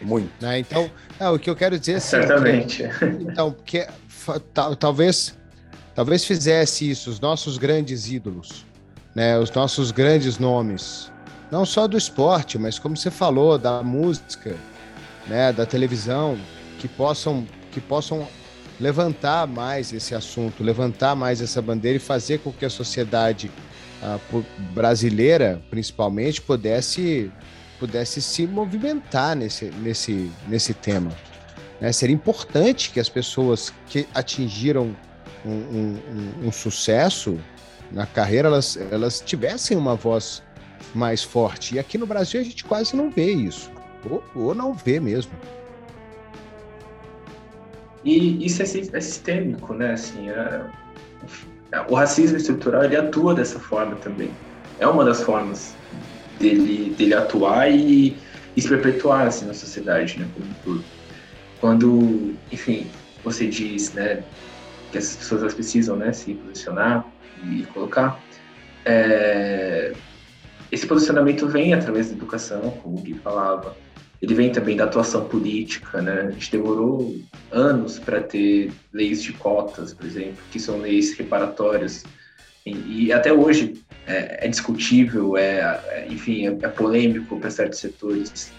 Muito. 0.00 0.30
Né? 0.40 0.60
Então, 0.60 0.90
é, 1.18 1.28
o 1.28 1.38
que 1.38 1.50
eu 1.50 1.56
quero 1.56 1.78
dizer 1.78 1.92
é 1.92 1.96
assim, 1.96 2.10
Certamente. 2.10 2.88
Que, 2.98 3.04
então, 3.04 3.52
porque 3.52 3.86
talvez, 4.78 5.36
talvez 5.94 6.24
fizesse 6.24 6.88
isso 6.88 7.10
os 7.10 7.20
nossos 7.20 7.58
grandes 7.58 8.10
ídolos, 8.10 8.64
né, 9.14 9.38
os 9.38 9.50
nossos 9.50 9.90
grandes 9.90 10.38
nomes, 10.38 11.10
não 11.50 11.64
só 11.64 11.88
do 11.88 11.96
esporte, 11.96 12.58
mas 12.58 12.78
como 12.78 12.96
você 12.96 13.10
falou, 13.10 13.58
da 13.58 13.82
música, 13.82 14.56
né, 15.26 15.52
da 15.52 15.66
televisão, 15.66 16.38
que 16.78 16.86
possam, 16.86 17.46
que 17.72 17.80
possam 17.80 18.28
levantar 18.78 19.46
mais 19.46 19.92
esse 19.92 20.14
assunto, 20.14 20.62
levantar 20.62 21.16
mais 21.16 21.40
essa 21.40 21.60
bandeira 21.60 21.96
e 21.96 22.00
fazer 22.00 22.38
com 22.38 22.52
que 22.52 22.64
a 22.64 22.70
sociedade 22.70 23.50
ah, 24.02 24.18
brasileira, 24.74 25.60
principalmente, 25.70 26.40
pudesse, 26.40 27.30
pudesse 27.78 28.22
se 28.22 28.46
movimentar 28.46 29.36
nesse, 29.36 29.66
nesse, 29.66 30.30
nesse 30.46 30.74
tema. 30.74 31.10
Né? 31.80 31.90
Seria 31.92 32.14
importante 32.14 32.90
que 32.90 33.00
as 33.00 33.08
pessoas 33.08 33.72
que 33.86 34.06
atingiram 34.14 34.94
um, 35.44 35.50
um, 35.50 35.98
um, 36.42 36.48
um 36.48 36.52
sucesso 36.52 37.38
na 37.90 38.06
carreira 38.06 38.48
elas, 38.48 38.76
elas 38.90 39.20
tivessem 39.20 39.76
uma 39.76 39.94
voz 39.94 40.42
mais 40.94 41.22
forte. 41.22 41.74
E 41.74 41.78
aqui 41.78 41.96
no 41.98 42.06
Brasil 42.06 42.40
a 42.40 42.44
gente 42.44 42.64
quase 42.64 42.94
não 42.94 43.10
vê 43.10 43.32
isso. 43.32 43.70
Ou, 44.08 44.22
ou 44.34 44.54
não 44.54 44.74
vê 44.74 45.00
mesmo. 45.00 45.32
E 48.04 48.44
isso 48.44 48.62
é, 48.62 48.64
é 48.64 49.00
sistêmico, 49.00 49.74
né? 49.74 49.92
Assim, 49.92 50.28
é, 50.28 50.64
o 51.88 51.94
racismo 51.94 52.36
estrutural 52.36 52.84
ele 52.84 52.96
atua 52.96 53.34
dessa 53.34 53.58
forma 53.58 53.96
também. 53.96 54.30
É 54.78 54.86
uma 54.86 55.04
das 55.04 55.22
formas 55.22 55.74
dele, 56.38 56.94
dele 56.96 57.14
atuar 57.14 57.70
e, 57.70 58.16
e 58.56 58.62
se 58.62 58.68
perpetuar 58.68 59.26
assim, 59.26 59.46
na 59.46 59.54
sociedade, 59.54 60.18
né? 60.18 60.26
Como 60.34 60.54
tudo. 60.64 60.84
Quando, 61.60 62.34
enfim, 62.52 62.86
você 63.24 63.46
diz, 63.46 63.92
né, 63.92 64.22
que 64.90 64.98
essas 64.98 65.16
pessoas 65.16 65.52
precisam, 65.52 65.96
né, 65.96 66.12
se 66.12 66.34
posicionar 66.34 67.04
e 67.44 67.64
colocar. 67.74 68.20
é, 68.84 69.92
esse 70.70 70.86
posicionamento 70.86 71.46
vem 71.48 71.72
através 71.72 72.08
da 72.08 72.14
educação, 72.14 72.60
como 72.82 72.98
o 72.98 73.00
Gui 73.00 73.14
falava, 73.14 73.74
ele 74.20 74.34
vem 74.34 74.50
também 74.50 74.76
da 74.76 74.84
atuação 74.84 75.24
política, 75.26 76.02
né? 76.02 76.26
A 76.28 76.30
gente 76.30 76.50
demorou 76.50 77.16
anos 77.52 77.98
para 77.98 78.20
ter 78.20 78.72
leis 78.92 79.22
de 79.22 79.32
cotas, 79.32 79.94
por 79.94 80.04
exemplo, 80.04 80.38
que 80.50 80.58
são 80.58 80.78
leis 80.78 81.16
reparatórias. 81.16 82.04
E, 82.66 83.06
e 83.06 83.12
até 83.12 83.32
hoje 83.32 83.80
é, 84.06 84.46
é 84.46 84.48
discutível, 84.48 85.36
é, 85.36 85.80
é 85.88 86.06
enfim, 86.10 86.48
é, 86.48 86.50
é 86.50 86.68
polêmico 86.68 87.38
para 87.38 87.48
certos 87.48 87.78
setores. 87.78 88.52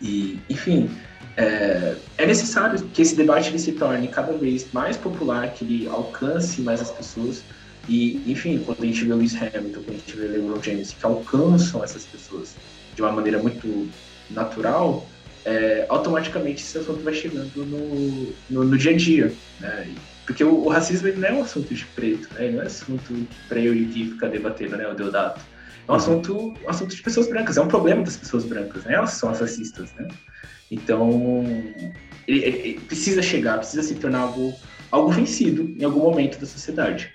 E, 0.00 0.38
enfim, 0.48 0.90
é, 1.36 1.96
é, 2.16 2.26
necessário 2.26 2.80
que 2.94 3.02
esse 3.02 3.16
debate 3.16 3.48
ele 3.48 3.58
se 3.58 3.72
torne 3.72 4.06
cada 4.06 4.32
vez 4.32 4.68
mais 4.72 4.96
popular, 4.96 5.52
que 5.52 5.64
ele 5.64 5.88
alcance 5.88 6.60
mais 6.60 6.80
as 6.80 6.90
pessoas. 6.92 7.42
E, 7.88 8.22
enfim, 8.30 8.62
quando 8.64 8.82
a 8.82 8.86
gente 8.86 9.04
vê 9.04 9.12
Lewis 9.12 9.34
Hamilton, 9.34 9.82
quando 9.82 9.90
a 9.90 9.98
gente 9.98 10.16
vê 10.16 10.28
LeBron 10.28 10.62
James, 10.62 10.92
que 10.92 11.04
alcançam 11.04 11.82
essas 11.82 12.04
pessoas 12.04 12.54
de 12.94 13.02
uma 13.02 13.10
maneira 13.10 13.42
muito 13.42 13.88
natural, 14.30 15.06
é, 15.44 15.86
automaticamente 15.88 16.62
esse 16.62 16.76
assunto 16.76 17.02
vai 17.02 17.14
chegando 17.14 17.64
no, 17.64 18.34
no, 18.50 18.64
no 18.64 18.78
dia 18.78 18.92
a 18.92 18.96
dia, 18.96 19.32
né? 19.60 19.88
Porque 20.26 20.42
o, 20.42 20.64
o, 20.64 20.68
racismo 20.68 21.06
ele 21.06 21.20
não 21.20 21.28
é 21.28 21.32
um 21.34 21.42
assunto 21.42 21.72
de 21.72 21.84
preto, 21.84 22.28
né? 22.34 22.46
Ele 22.46 22.54
não 22.54 22.62
é 22.62 22.64
um 22.64 22.66
assunto 22.66 23.28
para 23.48 23.60
eu 23.60 23.72
e 23.72 23.84
o 23.84 23.86
Gui 23.86 24.10
ficar 24.10 24.28
debatendo, 24.28 24.76
né? 24.76 24.88
O 24.88 24.94
Deodato. 24.94 25.40
É 25.86 25.90
um 25.90 25.94
uhum. 25.94 26.00
assunto, 26.00 26.54
um 26.64 26.68
assunto 26.68 26.96
de 26.96 27.00
pessoas 27.00 27.28
brancas, 27.28 27.56
é 27.56 27.60
um 27.60 27.68
problema 27.68 28.02
das 28.02 28.16
pessoas 28.16 28.44
brancas, 28.44 28.84
né? 28.84 28.94
Elas 28.94 29.10
são 29.10 29.30
as 29.30 29.40
racistas, 29.40 29.92
né? 29.94 30.08
Então, 30.68 31.44
ele, 32.26 32.44
ele 32.44 32.80
precisa 32.80 33.22
chegar, 33.22 33.58
precisa 33.58 33.84
se 33.84 33.94
tornar 33.94 34.22
algo, 34.22 34.52
algo 34.90 35.12
vencido 35.12 35.72
em 35.78 35.84
algum 35.84 36.00
momento 36.00 36.40
da 36.40 36.46
sociedade. 36.46 37.12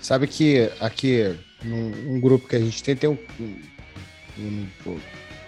Sabe 0.00 0.28
que 0.28 0.70
aqui, 0.80 1.34
num 1.64 2.14
um 2.14 2.20
grupo 2.20 2.46
que 2.46 2.54
a 2.54 2.60
gente 2.60 2.80
tem, 2.84 2.94
tem 2.94 3.10
um, 3.10 3.18
um, 3.40 4.68
um 4.86 5.00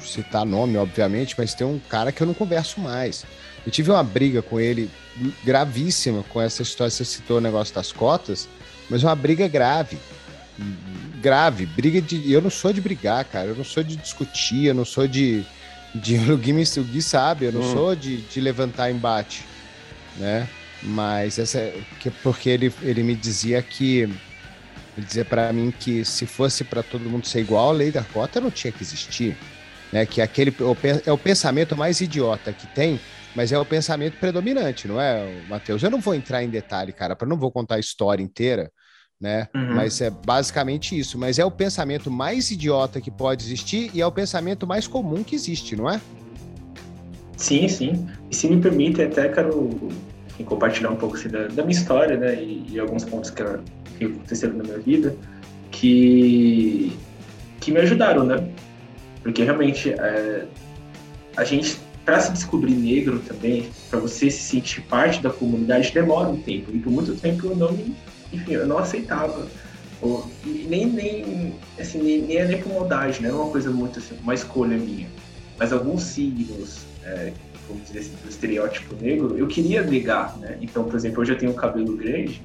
citar 0.06 0.44
nome, 0.44 0.76
obviamente, 0.76 1.34
mas 1.36 1.54
tem 1.54 1.66
um 1.66 1.78
cara 1.78 2.12
que 2.12 2.22
eu 2.22 2.26
não 2.26 2.34
converso 2.34 2.80
mais. 2.80 3.24
Eu 3.64 3.72
tive 3.72 3.90
uma 3.90 4.02
briga 4.04 4.40
com 4.42 4.60
ele 4.60 4.88
gravíssima 5.44 6.22
com 6.28 6.40
essa 6.40 6.62
história. 6.62 6.90
Você 6.90 7.04
citou 7.04 7.38
o 7.38 7.40
negócio 7.40 7.74
das 7.74 7.90
cotas, 7.92 8.48
mas 8.88 9.02
uma 9.02 9.14
briga 9.14 9.48
grave. 9.48 9.98
Grave, 11.20 11.66
briga 11.66 12.00
de. 12.00 12.30
Eu 12.30 12.40
não 12.40 12.50
sou 12.50 12.72
de 12.72 12.80
brigar, 12.80 13.24
cara. 13.24 13.48
Eu 13.48 13.56
não 13.56 13.64
sou 13.64 13.82
de 13.82 13.96
discutir, 13.96 14.66
eu 14.66 14.74
não 14.74 14.84
sou 14.84 15.08
de. 15.08 15.44
de 15.94 16.16
o, 16.30 16.38
Gui, 16.38 16.52
o 16.52 16.84
Gui 16.84 17.02
sabe, 17.02 17.46
eu 17.46 17.52
não 17.52 17.60
hum. 17.60 17.72
sou 17.72 17.96
de, 17.96 18.18
de 18.18 18.40
levantar 18.40 18.90
embate, 18.90 19.44
né? 20.16 20.48
Mas 20.82 21.38
essa 21.38 21.58
é 21.58 21.82
porque 22.22 22.48
ele, 22.48 22.72
ele 22.82 23.02
me 23.02 23.14
dizia 23.16 23.60
que 23.60 24.08
ele 24.96 25.06
dizia 25.06 25.24
para 25.24 25.52
mim 25.52 25.72
que 25.76 26.04
se 26.04 26.24
fosse 26.24 26.64
para 26.64 26.82
todo 26.82 27.10
mundo 27.10 27.26
ser 27.26 27.40
igual, 27.40 27.70
a 27.70 27.72
lei 27.72 27.90
da 27.90 28.02
cota 28.02 28.40
não 28.40 28.50
tinha 28.50 28.72
que 28.72 28.82
existir 28.82 29.36
né? 29.92 30.06
Que 30.06 30.20
é 30.20 30.24
aquele 30.24 30.54
é 31.04 31.12
o 31.12 31.18
pensamento 31.18 31.76
mais 31.76 32.00
idiota 32.00 32.52
que 32.52 32.66
tem, 32.68 33.00
mas 33.34 33.52
é 33.52 33.58
o 33.58 33.64
pensamento 33.64 34.18
predominante, 34.18 34.88
não 34.88 35.00
é, 35.00 35.42
Matheus? 35.48 35.82
Eu 35.82 35.90
não 35.90 36.00
vou 36.00 36.14
entrar 36.14 36.42
em 36.42 36.48
detalhe, 36.48 36.92
cara, 36.92 37.14
para 37.14 37.28
não 37.28 37.36
vou 37.36 37.50
contar 37.50 37.76
a 37.76 37.78
história 37.78 38.22
inteira, 38.22 38.70
né? 39.20 39.48
Uhum. 39.54 39.74
Mas 39.74 40.00
é 40.00 40.10
basicamente 40.10 40.98
isso. 40.98 41.18
Mas 41.18 41.38
é 41.38 41.44
o 41.44 41.50
pensamento 41.50 42.10
mais 42.10 42.50
idiota 42.50 43.00
que 43.00 43.10
pode 43.10 43.44
existir 43.44 43.90
e 43.92 44.00
é 44.00 44.06
o 44.06 44.12
pensamento 44.12 44.66
mais 44.66 44.86
comum 44.86 45.22
que 45.22 45.34
existe, 45.34 45.76
não 45.76 45.90
é? 45.90 46.00
Sim, 47.36 47.68
sim. 47.68 48.08
E 48.30 48.34
se 48.34 48.48
me 48.48 48.60
permite, 48.60 49.02
até 49.02 49.28
quero 49.28 49.90
compartilhar 50.44 50.90
um 50.90 50.96
pouco 50.96 51.16
assim, 51.16 51.28
da, 51.28 51.46
da, 51.48 51.62
minha 51.62 51.78
história, 51.78 52.16
né? 52.16 52.34
E, 52.34 52.66
e 52.70 52.80
alguns 52.80 53.04
pontos 53.04 53.30
que, 53.30 53.42
que 53.98 54.04
aconteceram 54.04 54.56
na 54.56 54.64
minha 54.64 54.78
vida 54.78 55.14
que, 55.70 56.96
que 57.60 57.70
me 57.70 57.80
ajudaram, 57.80 58.24
né? 58.24 58.48
Porque 59.26 59.42
realmente 59.42 59.90
é, 59.90 60.46
a 61.36 61.42
gente, 61.42 61.80
para 62.04 62.20
se 62.20 62.30
descobrir 62.30 62.76
negro 62.76 63.18
também, 63.18 63.68
para 63.90 63.98
você 63.98 64.30
se 64.30 64.40
sentir 64.40 64.82
parte 64.82 65.20
da 65.20 65.30
comunidade, 65.30 65.90
demora 65.90 66.28
um 66.28 66.40
tempo. 66.40 66.70
E 66.72 66.78
por 66.78 66.92
muito 66.92 67.12
tempo 67.16 67.48
eu 67.48 67.56
não 67.56 67.76
enfim, 68.32 68.52
eu 68.52 68.68
não 68.68 68.78
aceitava. 68.78 69.48
Ou, 70.00 70.30
nem, 70.44 70.86
nem, 70.86 71.54
assim, 71.76 72.00
nem, 72.00 72.22
nem 72.22 72.46
nem 72.46 72.62
por 72.62 72.72
maldade, 72.72 73.20
não 73.20 73.30
é 73.30 73.32
uma 73.32 73.50
coisa 73.50 73.68
muito 73.68 73.98
assim, 73.98 74.16
uma 74.22 74.32
escolha 74.32 74.76
minha. 74.76 75.08
Mas 75.58 75.72
alguns 75.72 76.04
signos, 76.04 76.86
é, 77.02 77.32
vamos 77.66 77.88
dizer 77.88 77.98
assim, 77.98 78.12
do 78.22 78.30
estereótipo 78.30 78.94
negro, 78.94 79.36
eu 79.36 79.48
queria 79.48 79.82
negar, 79.82 80.38
né? 80.38 80.56
Então, 80.60 80.84
por 80.84 80.94
exemplo, 80.94 81.22
hoje 81.22 81.32
eu 81.32 81.38
tenho 81.38 81.50
um 81.50 81.56
cabelo 81.56 81.96
grande, 81.96 82.40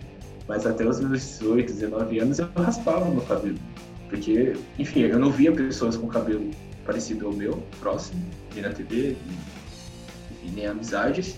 mas 0.47 0.65
até 0.65 0.83
os 0.83 0.99
meus 0.99 1.21
18, 1.21 1.73
19 1.73 2.19
anos 2.19 2.39
eu 2.39 2.49
raspava 2.55 3.05
meu 3.05 3.21
cabelo. 3.21 3.59
Porque, 4.09 4.53
enfim, 4.79 5.01
eu 5.01 5.19
não 5.19 5.31
via 5.31 5.51
pessoas 5.51 5.95
com 5.95 6.07
cabelo 6.07 6.49
parecido 6.85 7.27
ao 7.27 7.33
meu, 7.33 7.63
próximo, 7.79 8.21
e 8.55 8.61
na 8.61 8.69
TV, 8.69 9.15
e, 10.43 10.49
nem 10.51 10.65
amizades. 10.65 11.37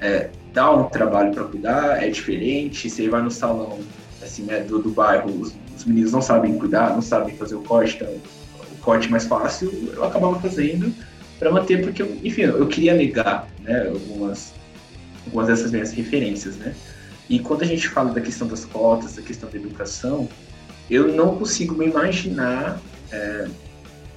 É, 0.00 0.30
dá 0.52 0.70
um 0.70 0.84
trabalho 0.88 1.32
para 1.32 1.44
cuidar, 1.44 2.02
é 2.02 2.08
diferente. 2.08 2.90
Você 2.90 3.08
vai 3.08 3.22
no 3.22 3.30
salão 3.30 3.78
assim, 4.22 4.42
né, 4.42 4.60
do, 4.60 4.78
do 4.78 4.90
bairro, 4.90 5.30
os, 5.40 5.54
os, 5.76 5.84
meninos 5.84 6.12
não 6.12 6.20
sabem 6.20 6.58
cuidar, 6.58 6.90
não 6.90 7.02
sabem 7.02 7.34
fazer 7.36 7.54
o 7.54 7.62
corte, 7.62 7.96
então, 7.96 8.08
o 8.08 8.76
corte 8.82 9.10
mais 9.10 9.26
fácil 9.26 9.70
eu 9.94 10.04
acabava 10.04 10.38
fazendo 10.40 10.94
para 11.38 11.50
manter, 11.50 11.82
porque, 11.82 12.02
eu, 12.02 12.18
enfim, 12.22 12.42
eu 12.42 12.66
queria 12.66 12.94
negar 12.94 13.48
né, 13.62 13.88
algumas, 13.88 14.52
algumas 15.24 15.46
dessas 15.46 15.70
minhas 15.70 15.92
referências. 15.92 16.56
Né? 16.56 16.74
E 17.28 17.38
quando 17.38 17.62
a 17.62 17.66
gente 17.66 17.88
fala 17.88 18.12
da 18.12 18.20
questão 18.20 18.46
das 18.46 18.64
cotas, 18.64 19.16
da 19.16 19.22
questão 19.22 19.48
da 19.48 19.56
educação, 19.56 20.28
eu 20.90 21.08
não 21.08 21.36
consigo 21.36 21.74
me 21.74 21.86
imaginar 21.86 22.78
é, 23.10 23.48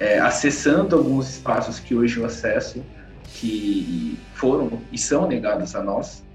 é, 0.04 0.20
acessando 0.20 0.97
alguns 0.97 1.30
espaços 1.30 1.80
que 1.80 1.95
hoje 1.95 2.20
eu 2.20 2.26
acesso, 2.26 2.84
que 3.24 4.20
foram 4.34 4.82
e 4.91 4.97
são 4.97 5.26
negados 5.26 5.74
a 5.76 5.82
nós, 5.82 6.26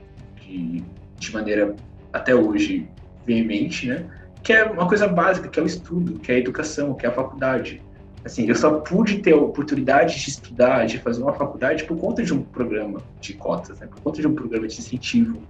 de, 0.40 0.82
de 1.18 1.32
maneira 1.34 1.76
até 2.10 2.34
hoje 2.34 2.88
veemente, 3.26 3.86
né? 3.86 4.06
Que 4.42 4.54
é 4.54 4.64
uma 4.64 4.88
coisa 4.88 5.06
básica, 5.06 5.48
que 5.48 5.60
é 5.60 5.62
o 5.62 5.66
estudo, 5.66 6.18
que 6.18 6.32
é 6.32 6.36
a 6.36 6.38
educação, 6.38 6.94
que 6.94 7.04
é 7.04 7.10
a 7.10 7.12
faculdade. 7.12 7.82
Assim, 8.24 8.48
eu 8.48 8.54
só 8.54 8.80
pude 8.80 9.18
ter 9.18 9.34
a 9.34 9.36
oportunidade 9.36 10.18
de 10.18 10.30
estudar, 10.30 10.86
de 10.86 10.96
fazer 10.98 11.22
uma 11.22 11.34
faculdade 11.34 11.84
por 11.84 11.98
conta 11.98 12.22
de 12.22 12.32
um 12.32 12.42
programa 12.42 13.02
de 13.20 13.34
cotas, 13.34 13.80
né? 13.80 13.86
por 13.86 14.00
conta 14.00 14.22
de 14.22 14.26
um 14.26 14.34
programa 14.34 14.66
de 14.66 14.78
incentivo 14.78 15.42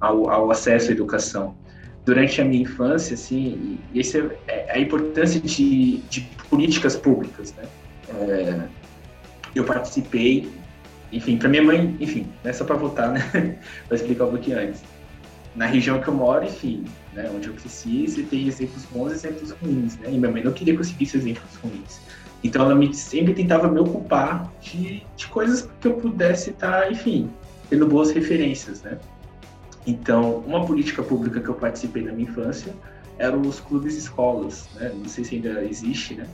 ao, 0.00 0.30
ao 0.30 0.50
acesso 0.50 0.88
à 0.88 0.92
educação 0.92 1.54
durante 2.06 2.40
a 2.40 2.44
minha 2.44 2.62
infância, 2.62 3.14
assim, 3.14 3.80
e 3.92 3.98
esse 3.98 4.16
é, 4.16 4.30
é 4.46 4.72
a 4.74 4.78
importância 4.78 5.40
de, 5.40 5.98
de 6.08 6.20
políticas 6.50 6.96
públicas, 6.96 7.54
né? 7.54 7.64
É, 8.08 8.60
eu 9.54 9.64
participei, 9.64 10.50
enfim, 11.12 11.36
para 11.36 11.48
minha 11.48 11.62
mãe, 11.62 11.96
enfim, 12.00 12.26
não 12.44 12.50
é 12.50 12.52
só 12.52 12.64
para 12.64 12.76
votar, 12.76 13.12
né? 13.12 13.20
para 13.88 13.96
explicar 13.96 14.24
um 14.24 14.30
pouquinho 14.30 14.58
antes. 14.58 14.82
Na 15.54 15.66
região 15.66 16.00
que 16.00 16.08
eu 16.08 16.14
moro, 16.14 16.44
enfim, 16.44 16.84
né, 17.14 17.30
onde 17.34 17.48
eu 17.48 17.54
cresci, 17.54 18.06
você 18.06 18.22
tem 18.22 18.46
exemplos 18.46 18.84
bons 18.92 19.10
e 19.12 19.14
exemplos 19.14 19.50
ruins, 19.52 19.96
né? 19.98 20.08
E 20.10 20.18
minha 20.18 20.30
mãe 20.30 20.44
não 20.44 20.52
queria 20.52 20.74
que 20.74 20.80
eu 20.80 20.84
seguisse 20.84 21.16
exemplos 21.16 21.56
ruins. 21.56 22.00
Então 22.44 22.62
ela 22.62 22.74
me, 22.74 22.92
sempre 22.94 23.32
tentava 23.32 23.66
me 23.68 23.80
ocupar 23.80 24.52
de, 24.60 25.02
de 25.16 25.26
coisas 25.28 25.68
que 25.80 25.88
eu 25.88 25.94
pudesse 25.94 26.50
estar, 26.50 26.82
tá, 26.82 26.90
enfim, 26.90 27.30
tendo 27.70 27.86
boas 27.86 28.10
referências, 28.10 28.82
né? 28.82 28.98
Então, 29.86 30.38
uma 30.46 30.66
política 30.66 31.02
pública 31.02 31.40
que 31.40 31.48
eu 31.48 31.54
participei 31.54 32.02
na 32.02 32.12
minha 32.12 32.28
infância 32.28 32.74
eram 33.18 33.40
os 33.42 33.60
clubes 33.60 33.96
escolas, 33.96 34.68
né? 34.74 34.92
Não 34.94 35.08
sei 35.08 35.24
se 35.24 35.36
ainda 35.36 35.64
existe, 35.64 36.14
né? 36.14 36.26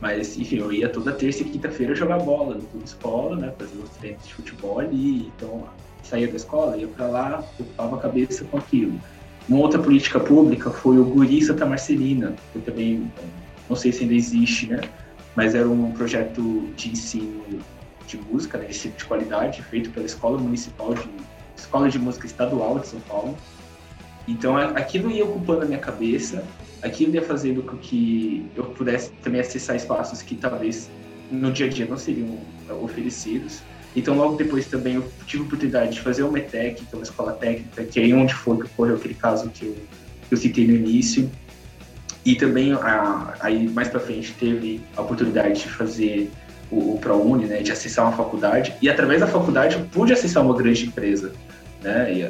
Mas, 0.00 0.36
enfim, 0.36 0.56
eu 0.56 0.72
ia 0.72 0.88
toda 0.88 1.12
terça 1.12 1.42
e 1.42 1.44
quinta-feira 1.44 1.94
jogar 1.94 2.18
bola 2.18 2.56
no 2.56 2.62
clube 2.62 2.84
escola, 2.84 3.36
né? 3.36 3.52
Fazer 3.58 3.78
os 3.78 3.90
treinos 3.90 4.26
de 4.26 4.34
futebol 4.34 4.80
ali. 4.80 5.30
Então, 5.36 5.64
saía 6.02 6.26
da 6.26 6.36
escola, 6.36 6.76
ia 6.76 6.88
para 6.88 7.06
lá, 7.06 7.44
ocupava 7.58 7.96
a 7.96 8.00
cabeça 8.00 8.44
com 8.44 8.58
aquilo. 8.58 8.98
Uma 9.48 9.60
outra 9.60 9.80
política 9.80 10.18
pública 10.18 10.70
foi 10.70 10.98
o 10.98 11.04
Guri 11.04 11.42
Santa 11.44 11.66
Marcelina, 11.66 12.34
que 12.52 12.60
também 12.60 13.10
não 13.68 13.76
sei 13.76 13.92
se 13.92 14.02
ainda 14.02 14.14
existe, 14.14 14.66
né? 14.66 14.80
Mas 15.36 15.54
era 15.54 15.68
um 15.68 15.92
projeto 15.92 16.68
de 16.76 16.90
ensino 16.90 17.60
de 18.06 18.18
música, 18.18 18.58
né? 18.58 18.66
de 18.66 19.04
qualidade, 19.04 19.62
feito 19.62 19.90
pela 19.90 20.04
Escola 20.04 20.38
Municipal 20.38 20.94
de 20.94 21.08
escola 21.56 21.88
de 21.88 21.98
música 21.98 22.26
estadual 22.26 22.78
de 22.78 22.88
São 22.88 23.00
Paulo. 23.00 23.36
Então 24.26 24.56
aquilo 24.56 25.10
ia 25.10 25.24
ocupando 25.24 25.62
a 25.62 25.64
minha 25.64 25.78
cabeça, 25.78 26.44
aquilo 26.80 27.14
ia 27.14 27.22
fazendo 27.22 27.62
com 27.62 27.76
que 27.76 28.46
eu 28.54 28.64
pudesse 28.64 29.10
também 29.22 29.40
acessar 29.40 29.76
espaços 29.76 30.22
que 30.22 30.34
talvez 30.34 30.90
no 31.30 31.50
dia 31.50 31.66
a 31.66 31.68
dia 31.68 31.86
não 31.86 31.96
seriam 31.96 32.38
é, 32.68 32.72
oferecidos. 32.72 33.62
Então 33.94 34.16
logo 34.16 34.36
depois 34.36 34.66
também 34.66 34.94
eu 34.94 35.04
tive 35.26 35.42
a 35.42 35.46
oportunidade 35.46 35.92
de 35.92 36.00
fazer 36.00 36.22
o 36.22 36.30
METEC, 36.30 36.84
que 36.84 36.94
é 36.94 36.96
uma 36.96 37.02
escola 37.02 37.32
técnica, 37.32 37.84
que 37.84 38.00
é 38.00 38.14
onde 38.14 38.32
foi 38.32 38.56
que 38.56 38.64
ocorreu 38.64 38.96
aquele 38.96 39.14
caso 39.14 39.50
que 39.50 39.66
eu, 39.66 39.74
que 40.28 40.34
eu 40.34 40.38
citei 40.38 40.66
no 40.66 40.74
início. 40.74 41.30
E 42.24 42.36
também 42.36 42.72
a, 42.72 43.34
aí 43.40 43.68
mais 43.68 43.88
para 43.88 43.98
frente 43.98 44.32
teve 44.38 44.80
a 44.96 45.02
oportunidade 45.02 45.62
de 45.62 45.68
fazer 45.68 46.30
o, 46.70 46.94
o 46.94 46.98
ProUni, 46.98 47.46
né, 47.46 47.60
de 47.60 47.72
acessar 47.72 48.06
uma 48.06 48.16
faculdade. 48.16 48.72
E 48.80 48.88
através 48.88 49.20
da 49.20 49.26
faculdade 49.26 49.76
eu 49.76 49.84
pude 49.86 50.12
acessar 50.12 50.44
uma 50.44 50.56
grande 50.56 50.86
empresa 50.86 51.32
né? 51.82 52.12
E, 52.12 52.22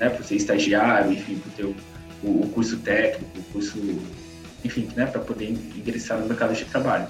né, 0.00 0.08
por 0.08 0.24
ser 0.24 0.36
estagiário, 0.36 1.12
enfim, 1.12 1.38
por 1.38 1.52
ter 1.52 1.64
o, 1.64 1.74
o 2.22 2.48
curso 2.48 2.78
técnico, 2.78 3.38
o 3.38 3.42
curso, 3.52 3.78
enfim, 4.64 4.88
né, 4.96 5.06
para 5.06 5.20
poder 5.20 5.50
ingressar 5.50 6.18
no 6.18 6.26
mercado 6.26 6.54
de 6.54 6.64
trabalho. 6.64 7.06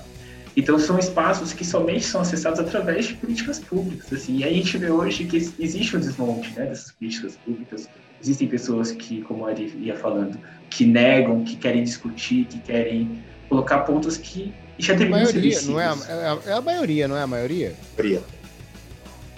Então 0.56 0.78
são 0.78 0.98
espaços 0.98 1.52
que 1.52 1.64
somente 1.64 2.04
são 2.04 2.20
acessados 2.20 2.58
através 2.58 3.06
de 3.06 3.14
políticas 3.14 3.60
públicas, 3.60 4.12
assim. 4.12 4.38
E 4.38 4.44
aí 4.44 4.54
a 4.54 4.56
gente 4.56 4.76
vê 4.76 4.90
hoje 4.90 5.24
que 5.24 5.36
existe 5.36 5.96
um 5.96 6.00
desmonte, 6.00 6.50
né, 6.50 6.66
dessas 6.66 6.90
políticas 6.92 7.36
públicas. 7.36 7.88
Existem 8.20 8.48
pessoas 8.48 8.90
que, 8.90 9.22
como 9.22 9.46
a 9.46 9.50
Ari 9.50 9.72
ia 9.78 9.96
falando, 9.96 10.38
que 10.68 10.84
negam, 10.84 11.44
que 11.44 11.56
querem 11.56 11.84
discutir, 11.84 12.44
que 12.46 12.58
querem 12.58 13.22
colocar 13.48 13.80
pontos 13.80 14.16
que 14.16 14.52
já 14.78 14.94
deveriam 14.94 15.26
ser 15.26 15.66
não 15.68 15.80
é 15.80 15.86
a, 15.86 15.96
é, 16.08 16.12
a, 16.12 16.38
é 16.46 16.52
a 16.54 16.60
maioria, 16.60 17.08
não 17.08 17.16
é 17.16 17.22
a 17.22 17.26
maioria? 17.26 17.74
Maioria. 17.96 18.22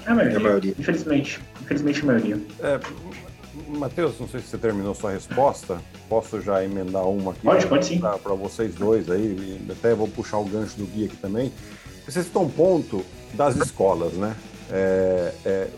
É 0.06 0.10
a 0.10 0.14
maioria. 0.14 0.36
É 0.36 0.36
a 0.36 0.40
maioria. 0.40 0.74
Infelizmente. 0.78 1.40
Infelizmente 1.60 2.00
a 2.00 2.04
maioria. 2.04 2.40
É, 2.60 2.80
Matheus, 3.78 4.18
não 4.18 4.28
sei 4.28 4.40
se 4.40 4.48
você 4.48 4.58
terminou 4.58 4.94
sua 4.94 5.12
resposta. 5.12 5.80
Posso 6.08 6.40
já 6.40 6.64
emendar 6.64 7.06
uma 7.06 7.32
aqui? 7.32 7.40
Pode, 7.42 7.66
pode 7.66 7.86
sim. 7.86 8.00
Para 8.00 8.34
vocês 8.34 8.74
dois 8.74 9.10
aí. 9.10 9.60
Até 9.70 9.94
vou 9.94 10.08
puxar 10.08 10.38
o 10.38 10.44
gancho 10.44 10.76
do 10.76 10.86
guia 10.86 11.06
aqui 11.06 11.16
também. 11.16 11.52
Vocês 12.06 12.26
estão 12.26 12.48
ponto 12.48 13.04
das 13.34 13.56
escolas, 13.56 14.12
né? 14.14 14.36
É, 14.70 15.34
é, 15.44 15.68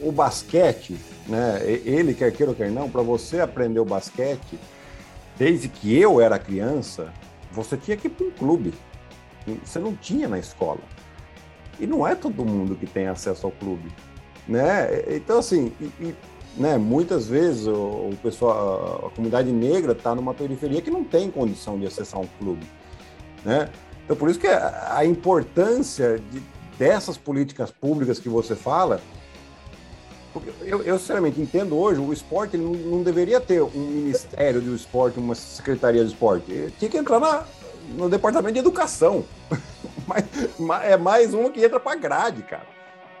o, 0.00 0.08
o, 0.08 0.12
basquete, 0.12 0.96
né? 1.26 1.60
Ele 1.64 2.14
quer 2.14 2.32
queira 2.32 2.50
ou 2.50 2.56
quer 2.56 2.70
não, 2.70 2.88
para 2.88 3.02
você 3.02 3.40
aprender 3.40 3.78
o 3.78 3.84
basquete, 3.84 4.58
desde 5.36 5.68
que 5.68 5.96
eu 5.96 6.20
era 6.20 6.38
criança, 6.38 7.12
você 7.52 7.76
tinha 7.76 7.96
que 7.96 8.06
ir 8.06 8.10
para 8.10 8.26
um 8.26 8.30
clube. 8.30 8.74
Você 9.64 9.78
não 9.78 9.94
tinha 9.94 10.28
na 10.28 10.38
escola. 10.38 10.80
E 11.78 11.86
não 11.86 12.06
é 12.06 12.14
todo 12.14 12.44
mundo 12.44 12.74
que 12.74 12.86
tem 12.86 13.06
acesso 13.06 13.46
ao 13.46 13.52
clube, 13.52 13.88
né? 14.48 14.88
Então 15.08 15.38
assim, 15.38 15.72
e, 15.80 15.84
e, 16.00 16.16
né, 16.58 16.76
muitas 16.76 17.28
vezes 17.28 17.66
o, 17.66 17.72
o 17.72 18.18
pessoal, 18.22 19.06
a, 19.06 19.10
comunidade 19.10 19.50
negra 19.52 19.92
está 19.92 20.14
numa 20.14 20.34
periferia 20.34 20.82
que 20.82 20.90
não 20.90 21.04
tem 21.04 21.30
condição 21.30 21.78
de 21.78 21.86
acessar 21.86 22.20
um 22.20 22.26
clube, 22.38 22.66
né? 23.44 23.70
Então 24.04 24.16
por 24.16 24.28
isso 24.28 24.40
que 24.40 24.48
a, 24.48 24.96
a 24.96 25.06
importância 25.06 26.18
de, 26.18 26.42
dessas 26.76 27.16
políticas 27.16 27.70
públicas 27.70 28.18
que 28.18 28.28
você 28.28 28.56
fala, 28.56 29.00
porque 30.32 30.50
eu, 30.62 30.82
eu 30.82 30.98
sinceramente 30.98 31.40
entendo 31.40 31.76
hoje 31.76 32.00
o 32.00 32.12
esporte 32.12 32.56
não, 32.56 32.72
não, 32.72 33.02
deveria 33.02 33.40
ter 33.40 33.62
um 33.62 33.70
ministério 33.70 34.60
do 34.60 34.74
esporte, 34.74 35.18
uma 35.18 35.36
secretaria 35.36 36.02
do 36.02 36.08
esporte, 36.08 36.50
ele 36.50 36.74
tinha 36.76 36.90
que 36.90 36.98
entrar 36.98 37.20
na, 37.20 37.44
no 37.96 38.08
departamento 38.08 38.54
de 38.54 38.58
educação. 38.58 39.24
mas, 40.06 40.24
é 40.82 40.96
mais 40.96 41.32
uma 41.34 41.50
que 41.50 41.64
entra 41.64 41.78
para 41.78 41.96
grade, 41.96 42.42
cara. 42.42 42.66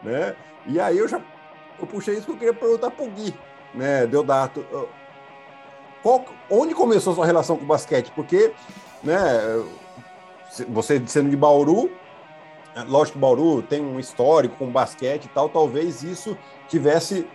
Né? 0.02 0.34
E 0.66 0.80
aí 0.80 0.98
eu 0.98 1.06
já 1.06 1.20
eu 1.78 1.86
puxei 1.86 2.14
isso 2.14 2.26
que 2.26 2.32
eu 2.32 2.36
queria 2.36 2.54
perguntar 2.54 2.90
pro 2.90 3.06
Gui, 3.08 3.34
né, 3.74 4.06
Deodato. 4.06 4.64
Qual, 6.02 6.24
onde 6.50 6.74
começou 6.74 7.12
a 7.12 7.16
sua 7.16 7.26
relação 7.26 7.56
com 7.56 7.64
o 7.64 7.68
basquete? 7.68 8.12
Porque, 8.14 8.52
né, 9.02 9.18
você 10.68 11.02
sendo 11.06 11.30
de 11.30 11.36
Bauru, 11.36 11.90
é, 12.74 12.82
lógico 12.82 13.14
que 13.14 13.20
Bauru 13.20 13.62
tem 13.62 13.80
um 13.80 13.98
histórico 13.98 14.56
com 14.56 14.70
basquete 14.70 15.24
e 15.24 15.28
tal, 15.28 15.48
talvez 15.48 16.02
isso 16.02 16.36
tivesse 16.68 17.26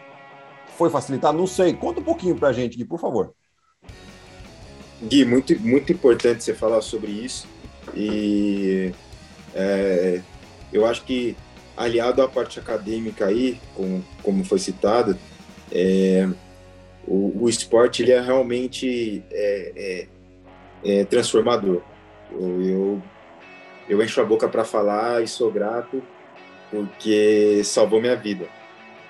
foi 0.78 0.90
facilitar, 0.90 1.34
não 1.34 1.46
sei. 1.46 1.74
Conta 1.74 2.00
um 2.00 2.04
pouquinho 2.04 2.36
pra 2.36 2.52
gente, 2.52 2.78
Gui, 2.78 2.86
por 2.86 3.00
favor. 3.00 3.34
Gui, 5.02 5.26
muito, 5.26 5.60
muito 5.60 5.92
importante 5.92 6.44
você 6.44 6.54
falar 6.54 6.82
sobre 6.82 7.12
isso. 7.12 7.48
E 7.94 8.92
é, 9.54 10.22
eu 10.72 10.86
acho 10.86 11.04
que, 11.04 11.36
aliado 11.76 12.22
à 12.22 12.28
parte 12.28 12.60
acadêmica 12.60 13.26
aí, 13.26 13.60
como, 13.76 14.06
como 14.22 14.46
foi 14.46 14.60
citado, 14.60 15.18
é, 15.72 16.28
o, 17.08 17.44
o, 17.44 17.50
esporte 17.50 18.04
ele 18.04 18.12
é 18.12 18.22
realmente 18.22 19.24
é, 19.32 20.08
é, 20.86 21.00
é 21.02 21.06
transformador. 21.06 21.82
Eu, 22.32 22.62
eu, 22.62 23.02
eu, 23.90 24.04
encho 24.04 24.22
a 24.22 24.26
boca 24.26 24.48
para 24.48 24.64
falar 24.64 25.24
e 25.24 25.28
sou 25.28 25.52
grato 25.52 26.02
porque 26.70 27.62
salvou 27.64 28.02
minha 28.02 28.16
vida. 28.16 28.48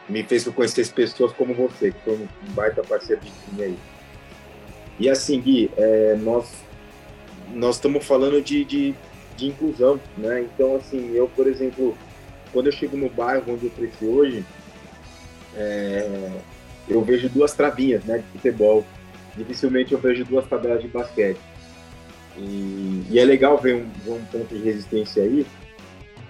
Me 0.10 0.24
fez 0.24 0.46
conhecer 0.50 0.88
pessoas 0.90 1.32
como 1.34 1.54
você, 1.54 1.92
que 1.92 2.00
foi 2.02 2.16
um 2.16 2.28
baita 2.54 2.82
parceiro 2.82 3.22
de 3.22 3.32
mim 3.56 3.64
aí. 3.64 3.80
E 5.00 5.10
assim, 5.10 5.40
Gui, 5.40 5.72
é, 5.78 6.16
nós 6.16 6.64
nós 7.54 7.76
estamos 7.76 8.06
falando 8.06 8.42
de, 8.42 8.66
de, 8.66 8.96
de, 9.38 9.48
inclusão, 9.48 10.00
né? 10.18 10.42
Então, 10.42 10.76
assim, 10.76 11.12
eu, 11.14 11.28
por 11.28 11.48
exemplo, 11.48 11.96
quando 12.54 12.68
eu 12.68 12.72
chego 12.72 12.96
no 12.96 13.10
bairro 13.10 13.54
onde 13.54 13.66
eu 13.66 13.72
cresci 13.72 14.06
hoje, 14.06 14.46
é, 15.56 16.32
eu 16.88 17.02
vejo 17.02 17.28
duas 17.30 17.54
travinhas, 17.54 18.04
né, 18.06 18.20
de 18.20 18.24
futebol. 18.32 18.86
Dificilmente 19.36 19.94
eu 19.94 20.00
vejo 20.00 20.24
duas 20.24 20.48
tabelas 20.48 20.82
de 20.82 20.88
basquete. 20.88 21.40
E, 22.38 23.06
e 23.10 23.20
é 23.20 23.26
legal 23.26 23.58
ver 23.58 23.76
um, 23.76 23.90
ver 24.04 24.12
um 24.12 24.26
ponto 24.26 24.56
de 24.56 24.64
resistência 24.64 25.24
aí, 25.24 25.46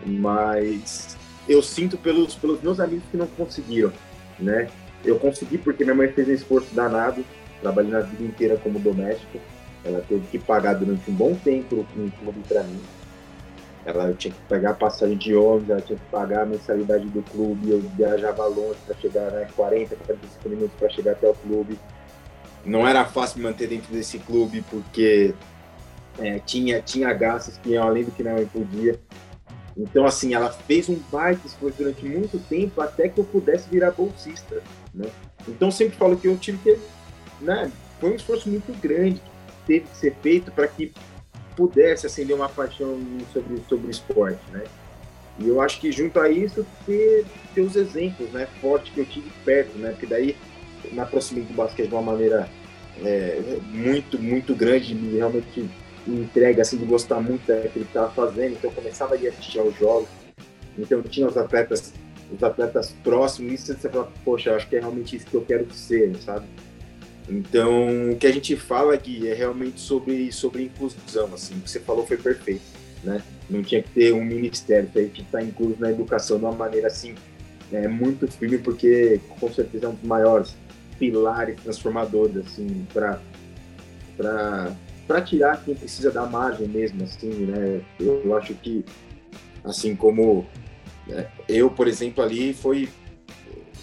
mas 0.05 1.17
eu 1.47 1.61
sinto 1.61 1.97
pelos, 1.97 2.35
pelos 2.35 2.61
meus 2.61 2.79
amigos 2.79 3.03
que 3.09 3.17
não 3.17 3.27
conseguiram, 3.27 3.91
né? 4.39 4.69
Eu 5.03 5.19
consegui 5.19 5.57
porque 5.57 5.83
minha 5.83 5.95
mãe 5.95 6.09
fez 6.09 6.27
um 6.27 6.33
esforço 6.33 6.73
danado, 6.73 7.23
trabalhei 7.61 7.95
a 7.95 8.01
vida 8.01 8.23
inteira 8.23 8.57
como 8.57 8.79
doméstico. 8.79 9.39
Ela 9.83 10.03
teve 10.07 10.25
que 10.27 10.39
pagar 10.39 10.75
durante 10.75 11.09
um 11.11 11.13
bom 11.13 11.35
tempo 11.35 11.85
um 11.97 12.09
clube 12.09 12.39
para 12.47 12.63
mim. 12.63 12.79
Ela 13.85 14.13
tinha 14.13 14.33
que 14.33 14.39
pagar 14.47 14.75
passagem 14.75 15.17
de 15.17 15.35
ônibus, 15.35 15.69
ela 15.69 15.81
tinha 15.81 15.99
que 15.99 16.05
pagar 16.05 16.43
a 16.43 16.45
mensalidade 16.45 17.05
do 17.09 17.21
clube. 17.23 17.69
Eu 17.69 17.79
viajava 17.81 18.45
longe 18.45 18.79
para 18.85 18.95
chegar, 18.95 19.31
né, 19.31 19.47
40, 19.55 19.95
45 19.95 20.49
minutos 20.49 20.71
para 20.79 20.89
chegar 20.89 21.11
até 21.11 21.29
o 21.29 21.33
clube. 21.33 21.77
Não 22.65 22.87
era 22.87 23.03
fácil 23.03 23.39
me 23.39 23.43
manter 23.43 23.67
dentro 23.67 23.91
desse 23.91 24.19
clube 24.19 24.63
porque 24.69 25.33
é, 26.17 26.39
tinha, 26.39 26.81
tinha 26.81 27.11
gastos 27.13 27.57
que 27.57 27.71
iam 27.71 27.85
além 27.85 28.05
do 28.05 28.11
que 28.11 28.23
não 28.23 28.45
podia. 28.47 28.99
Então, 29.75 30.05
assim, 30.05 30.33
ela 30.33 30.51
fez 30.51 30.87
um 30.87 30.97
baita 31.11 31.45
esforço 31.45 31.77
durante 31.79 32.05
muito 32.05 32.39
tempo 32.47 32.79
até 32.79 33.09
que 33.09 33.19
eu 33.19 33.23
pudesse 33.25 33.69
virar 33.69 33.91
bolsista, 33.91 34.61
né? 34.93 35.09
Então, 35.47 35.71
sempre 35.71 35.97
falo 35.97 36.15
que 36.15 36.27
eu 36.27 36.37
tive 36.37 36.59
que, 36.59 36.79
né? 37.41 37.71
Foi 37.99 38.11
um 38.11 38.15
esforço 38.15 38.47
muito 38.49 38.71
grande 38.79 39.19
teve 39.65 39.85
que 39.85 39.97
ser 39.97 40.15
feito 40.21 40.51
para 40.51 40.67
que 40.67 40.93
pudesse 41.55 42.05
acender 42.05 42.35
uma 42.35 42.49
paixão 42.49 42.99
sobre, 43.31 43.61
sobre 43.67 43.91
esporte, 43.91 44.41
né? 44.51 44.63
E 45.39 45.47
eu 45.47 45.59
acho 45.61 45.79
que 45.79 45.91
junto 45.91 46.19
a 46.19 46.29
isso 46.29 46.65
ter, 46.85 47.25
ter 47.55 47.61
os 47.61 47.75
exemplos, 47.75 48.29
né, 48.29 48.47
fortes 48.61 48.93
que 48.93 48.99
eu 48.99 49.05
tive 49.05 49.31
perto, 49.43 49.77
né? 49.77 49.91
Porque 49.91 50.05
daí 50.05 50.35
me 50.91 50.99
aproximei 50.99 51.43
do 51.43 51.53
basquete 51.53 51.87
de 51.87 51.93
uma 51.93 52.03
maneira 52.03 52.47
é, 53.01 53.59
muito, 53.63 54.19
muito 54.19 54.55
grande, 54.55 54.93
me 54.93 55.17
realmente 55.17 55.69
me 56.05 56.21
entrega 56.21 56.61
assim 56.61 56.77
de 56.77 56.85
gostar 56.85 57.21
muito 57.21 57.47
daquilo 57.47 57.85
que 57.85 57.91
estava 57.91 58.11
fazendo, 58.11 58.53
então 58.53 58.69
eu 58.69 58.75
começava 58.75 59.15
a 59.15 59.17
assistir 59.17 59.59
aos 59.59 59.75
jogos, 59.77 60.09
então 60.77 61.01
tinha 61.01 61.27
os 61.27 61.37
atletas, 61.37 61.93
os 62.31 62.43
atletas 62.43 62.93
próximos, 63.03 63.53
e 63.53 63.73
você 63.73 63.89
fala, 63.89 64.11
poxa, 64.23 64.53
acho 64.53 64.67
que 64.67 64.75
é 64.75 64.79
realmente 64.79 65.15
isso 65.15 65.25
que 65.25 65.35
eu 65.35 65.41
quero 65.41 65.71
ser, 65.73 66.15
sabe? 66.17 66.45
Então, 67.29 68.11
o 68.11 68.17
que 68.17 68.27
a 68.27 68.31
gente 68.31 68.55
fala 68.55 68.93
aqui 68.93 69.27
é 69.27 69.33
realmente 69.33 69.79
sobre, 69.79 70.31
sobre 70.31 70.63
inclusão, 70.63 71.33
assim, 71.33 71.55
o 71.55 71.61
que 71.61 71.69
você 71.69 71.79
falou 71.79 72.05
foi 72.05 72.17
perfeito, 72.17 72.61
né? 73.03 73.21
Não 73.49 73.63
tinha 73.63 73.81
que 73.81 73.89
ter 73.89 74.13
um 74.13 74.23
ministério, 74.23 74.89
a 74.93 74.99
gente 74.99 75.21
está 75.21 75.41
incluso 75.41 75.77
na 75.79 75.89
educação 75.89 76.37
de 76.37 76.45
uma 76.45 76.53
maneira, 76.53 76.87
assim, 76.87 77.15
é, 77.71 77.87
muito 77.87 78.27
firme, 78.27 78.57
porque 78.57 79.21
com 79.39 79.51
certeza 79.51 79.85
é 79.85 79.89
um 79.89 79.95
dos 79.95 80.03
maiores 80.03 80.55
pilares 80.99 81.55
transformadores, 81.61 82.37
assim, 82.45 82.85
para 82.93 83.19
para 85.07 85.21
tirar 85.21 85.61
quem 85.65 85.75
precisa 85.75 86.11
da 86.11 86.25
margem 86.25 86.67
mesmo, 86.67 87.03
assim, 87.03 87.29
né? 87.29 87.81
Eu 87.99 88.37
acho 88.37 88.53
que, 88.53 88.85
assim 89.63 89.95
como 89.95 90.45
é, 91.09 91.27
eu, 91.47 91.69
por 91.69 91.87
exemplo, 91.87 92.23
ali 92.23 92.53
foi... 92.53 92.89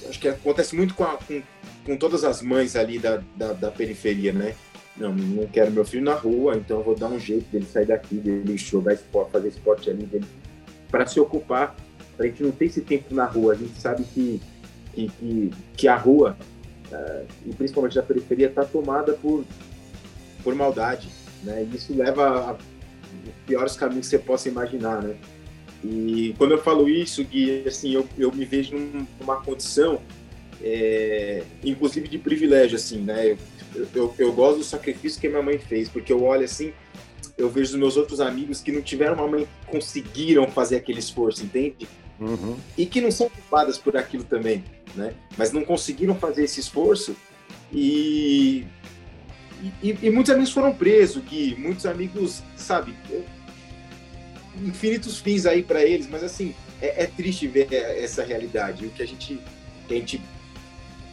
Acho 0.09 0.18
que 0.18 0.28
acontece 0.28 0.74
muito 0.74 0.95
com, 0.95 1.05
a, 1.05 1.18
com 1.18 1.43
com 1.91 1.97
todas 1.97 2.22
as 2.22 2.41
mães 2.41 2.76
ali 2.76 3.01
da, 3.01 3.20
da, 3.36 3.53
da, 3.53 3.68
periferia, 3.68 4.32
né? 4.32 4.55
Não, 4.97 5.12
não 5.12 5.47
quero 5.49 5.72
meu 5.72 5.84
filho 5.84 6.05
na 6.05 6.14
rua, 6.14 6.57
então 6.57 6.78
eu 6.78 6.84
vou 6.84 6.95
dar 6.95 7.09
um 7.09 7.18
jeito 7.18 7.51
dele 7.51 7.66
sair 7.66 7.86
daqui, 7.86 8.14
dele 8.14 8.57
jogar 8.57 8.95
esporte, 8.95 9.32
fazer 9.32 9.49
esporte 9.49 9.91
ali, 9.91 10.09
para 10.88 11.05
se 11.07 11.18
ocupar. 11.18 11.74
A 12.16 12.22
gente 12.24 12.45
não 12.45 12.53
tem 12.53 12.68
esse 12.68 12.80
tempo 12.82 13.12
na 13.12 13.24
rua, 13.24 13.55
a 13.55 13.57
gente 13.57 13.80
sabe 13.80 14.05
que, 14.05 14.41
que, 14.95 15.09
que, 15.09 15.51
que 15.76 15.88
a 15.88 15.97
rua, 15.97 16.36
uh, 16.93 17.26
e 17.45 17.53
principalmente 17.55 17.99
a 17.99 18.05
periferia, 18.05 18.47
está 18.47 18.64
tomada 18.64 19.14
por, 19.14 19.45
por 20.45 20.55
maldade, 20.55 21.09
né? 21.43 21.66
E 21.68 21.76
isso 21.76 21.93
leva 21.93 22.53
a 22.53 22.53
os 22.53 23.34
piores 23.45 23.74
caminhos 23.74 24.07
que 24.07 24.11
você 24.11 24.18
possa 24.20 24.49
imaginar, 24.49 25.03
né? 25.03 25.16
E 25.82 26.36
quando 26.38 26.53
eu 26.53 26.59
falo 26.59 26.88
isso, 26.88 27.24
Gui, 27.24 27.64
assim, 27.66 27.91
eu, 27.91 28.07
eu 28.16 28.30
me 28.30 28.45
vejo 28.45 28.76
numa 29.18 29.41
condição 29.41 30.01
é, 30.62 31.42
inclusive 31.64 32.08
de 32.08 32.18
privilégio, 32.18 32.76
assim, 32.76 32.98
né? 32.98 33.36
Eu, 33.74 33.88
eu, 33.94 34.14
eu, 34.18 34.32
gosto 34.32 34.58
do 34.58 34.64
sacrifício 34.64 35.20
que 35.20 35.28
minha 35.28 35.42
mãe 35.42 35.58
fez, 35.58 35.88
porque 35.88 36.12
eu 36.12 36.22
olho 36.24 36.44
assim, 36.44 36.72
eu 37.38 37.48
vejo 37.48 37.72
os 37.72 37.78
meus 37.78 37.96
outros 37.96 38.20
amigos 38.20 38.61
que 38.61 38.72
não 38.72 38.82
tiveram 38.82 39.14
uma 39.14 39.28
mãe 39.28 39.44
que 39.44 39.66
conseguiram 39.70 40.48
fazer 40.48 40.76
aquele 40.76 40.98
esforço, 40.98 41.44
entende? 41.44 41.88
Uhum. 42.18 42.56
E 42.76 42.84
que 42.84 43.00
não 43.00 43.11
são 43.11 43.28
culpadas 43.30 43.78
por 43.78 43.96
aquilo 43.96 44.24
também, 44.24 44.64
né? 44.94 45.14
Mas 45.38 45.52
não 45.52 45.64
conseguiram 45.64 46.14
fazer 46.14 46.44
esse 46.44 46.61
esforço 46.61 47.16
e 47.72 48.66
e, 49.82 49.96
e, 50.02 50.11
muitos 50.11 50.32
amigos 50.32 50.52
foram 50.52 50.72
presos, 50.72 51.22
que 51.22 51.54
muitos 51.56 51.84
amigos, 51.84 52.42
sabe, 52.56 52.94
infinitos 54.62 55.18
fins 55.18 55.44
aí 55.44 55.62
para 55.62 55.84
eles, 55.84 56.08
mas 56.08 56.24
assim, 56.24 56.54
é, 56.80 57.04
é, 57.04 57.06
triste 57.06 57.46
ver 57.46 57.72
essa 57.72 58.24
realidade. 58.24 58.86
O 58.86 58.90
que 58.90 59.02
a 59.02 59.06
gente, 59.06 59.38
que 59.86 59.94
a 59.94 59.96
gente 59.96 60.20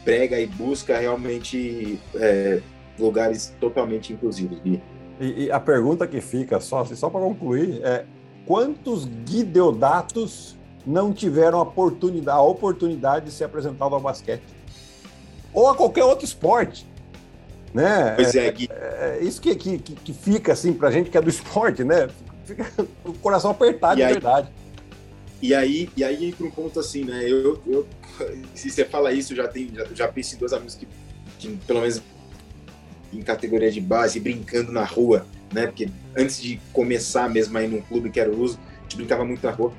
prega 0.08 0.40
e 0.40 0.48
busca 0.48 0.98
realmente 0.98 2.00
é, 2.16 2.62
lugares 2.98 3.54
totalmente 3.60 4.14
inclusivos. 4.14 4.58
E, 4.64 4.82
e, 5.20 5.52
a 5.52 5.60
pergunta 5.60 6.08
que 6.08 6.22
fica, 6.22 6.62
só, 6.62 6.80
assim, 6.80 6.96
só 6.96 7.10
para 7.10 7.20
concluir, 7.20 7.82
é 7.84 8.06
quantos 8.46 9.04
Guideodatos 9.04 10.56
não 10.86 11.12
tiveram 11.12 11.60
a 11.60 11.64
oportunidade, 11.64 12.38
a 12.38 12.42
oportunidade 12.42 13.26
de 13.26 13.32
se 13.34 13.44
apresentar 13.44 13.84
ao 13.84 14.00
basquete? 14.00 14.44
Ou 15.54 15.68
a 15.68 15.76
qualquer 15.76 16.06
outro 16.06 16.24
esporte? 16.24 16.88
Né? 17.74 18.14
Pois 18.16 18.34
é, 18.34 18.50
Gui. 18.50 18.70
É, 18.72 19.18
é 19.20 19.24
isso 19.26 19.42
que, 19.42 19.54
que, 19.56 19.78
que 19.78 20.14
fica 20.14 20.54
assim 20.54 20.72
para 20.72 20.90
gente 20.90 21.10
que 21.10 21.18
é 21.18 21.22
do 21.22 21.30
esporte, 21.30 21.84
né? 21.84 22.08
Fica 22.46 22.66
o 23.04 23.12
coração 23.12 23.52
apertado 23.52 23.96
e 23.96 23.98
de 23.98 24.04
aí, 24.04 24.14
verdade. 24.14 24.48
E 25.42 25.54
aí, 25.54 25.90
e 25.96 26.04
aí 26.04 26.26
entra 26.26 26.46
um 26.46 26.52
ponto 26.52 26.80
assim, 26.80 27.04
né? 27.04 27.24
Eu, 27.24 27.62
eu, 27.68 27.88
se 28.56 28.70
você 28.70 28.84
fala 28.84 29.12
isso, 29.12 29.36
já 29.36 29.48
tem, 29.48 29.70
já, 29.74 29.86
já 29.94 30.08
pensei 30.08 30.36
em 30.36 30.40
dois 30.40 30.54
amigos 30.54 30.76
que, 30.76 30.88
que, 31.38 31.56
pelo 31.68 31.82
menos 31.82 32.02
em 33.14 33.22
categoria 33.22 33.72
de 33.72 33.80
base, 33.80 34.20
brincando 34.20 34.72
na 34.72 34.84
rua, 34.84 35.26
né? 35.54 35.68
Porque 35.68 35.90
antes 36.16 36.42
de 36.42 36.60
começar 36.74 37.30
mesmo 37.30 37.58
aí 37.58 37.68
num 37.68 37.82
clube 37.82 38.10
que 38.10 38.20
era 38.20 38.30
o 38.30 38.36
Luso, 38.36 38.60
a 38.80 38.82
gente 38.84 38.98
brincava 38.98 39.24
muito 39.24 39.46
na 39.46 39.52
rua, 39.52 39.74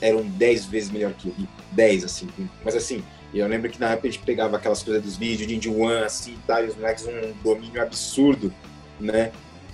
eram 0.00 0.22
10 0.22 0.66
vezes 0.66 0.90
melhor 0.90 1.12
que 1.12 1.28
eu, 1.28 1.34
10, 1.72 2.04
assim. 2.04 2.28
Mas 2.64 2.74
assim, 2.74 3.02
eu 3.34 3.46
lembro 3.46 3.70
que 3.70 3.78
na 3.78 3.90
época 3.90 4.08
a 4.08 4.10
gente 4.10 4.24
pegava 4.24 4.56
aquelas 4.56 4.82
coisas 4.82 5.02
dos 5.02 5.16
vídeos 5.16 5.46
de 5.46 5.54
Indy 5.54 5.68
One, 5.68 6.04
assim, 6.04 6.36
tá, 6.46 6.62
e 6.62 6.68
os 6.68 6.76
moleques 6.76 7.06
um 7.06 7.32
domínio 7.42 7.82
absurdo, 7.82 8.52
né? 8.98 9.32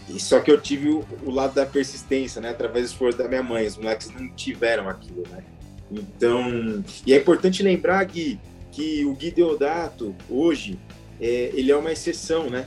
E 0.09 0.21
só 0.21 0.41
que 0.41 0.51
eu 0.51 0.61
tive 0.61 0.89
o, 0.89 1.05
o, 1.25 1.31
lado 1.31 1.55
da 1.55 1.67
persistência, 1.67 2.41
né? 2.41 2.51
Através 2.51 2.85
do 2.85 2.93
esforço 2.93 3.19
da 3.19 3.27
minha 3.27 3.43
mãe. 3.43 3.67
Os 3.67 3.77
moleques 3.77 4.11
não 4.11 4.29
tiveram 4.31 4.89
aquilo, 4.89 5.25
né? 5.31 5.43
Então, 5.91 6.85
e 7.07 7.13
é 7.13 7.17
importante 7.17 7.63
lembrar, 7.63 8.05
Gui, 8.05 8.41
que 8.73 9.05
o 9.05 9.15
Gui 9.15 9.31
Deodato, 9.31 10.15
hoje, 10.29 10.79
é, 11.21 11.51
ele 11.55 11.71
é 11.71 11.77
uma 11.77 11.93
exceção, 11.93 12.51
né? 12.51 12.67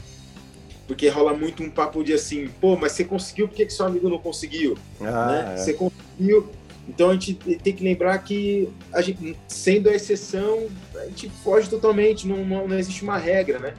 Porque 0.87 1.07
rola 1.07 1.33
muito 1.33 1.61
um 1.61 1.69
papo 1.69 2.03
de 2.03 2.13
assim, 2.13 2.47
pô, 2.59 2.75
mas 2.75 2.93
você 2.93 3.05
conseguiu, 3.05 3.47
por 3.47 3.55
que, 3.55 3.65
que 3.65 3.73
seu 3.73 3.85
amigo 3.85 4.09
não 4.09 4.17
conseguiu? 4.17 4.77
Ah, 5.01 5.27
né? 5.27 5.53
é. 5.53 5.57
Você 5.57 5.73
conseguiu. 5.73 6.49
Então 6.87 7.11
a 7.11 7.13
gente 7.13 7.35
tem 7.35 7.73
que 7.73 7.83
lembrar 7.83 8.17
que, 8.19 8.67
a 8.91 8.99
gente, 9.01 9.37
sendo 9.47 9.89
a 9.89 9.93
exceção, 9.93 10.67
a 10.95 11.05
gente 11.05 11.29
foge 11.43 11.69
totalmente, 11.69 12.27
não, 12.27 12.43
não, 12.43 12.67
não 12.67 12.79
existe 12.79 13.03
uma 13.03 13.17
regra, 13.17 13.59
né? 13.59 13.75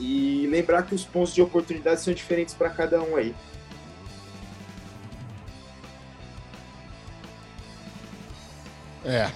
E 0.00 0.48
lembrar 0.50 0.82
que 0.84 0.94
os 0.94 1.04
pontos 1.04 1.34
de 1.34 1.42
oportunidade 1.42 2.00
são 2.00 2.14
diferentes 2.14 2.54
para 2.54 2.70
cada 2.70 3.02
um 3.02 3.16
aí. 3.16 3.34
É, 9.04 9.30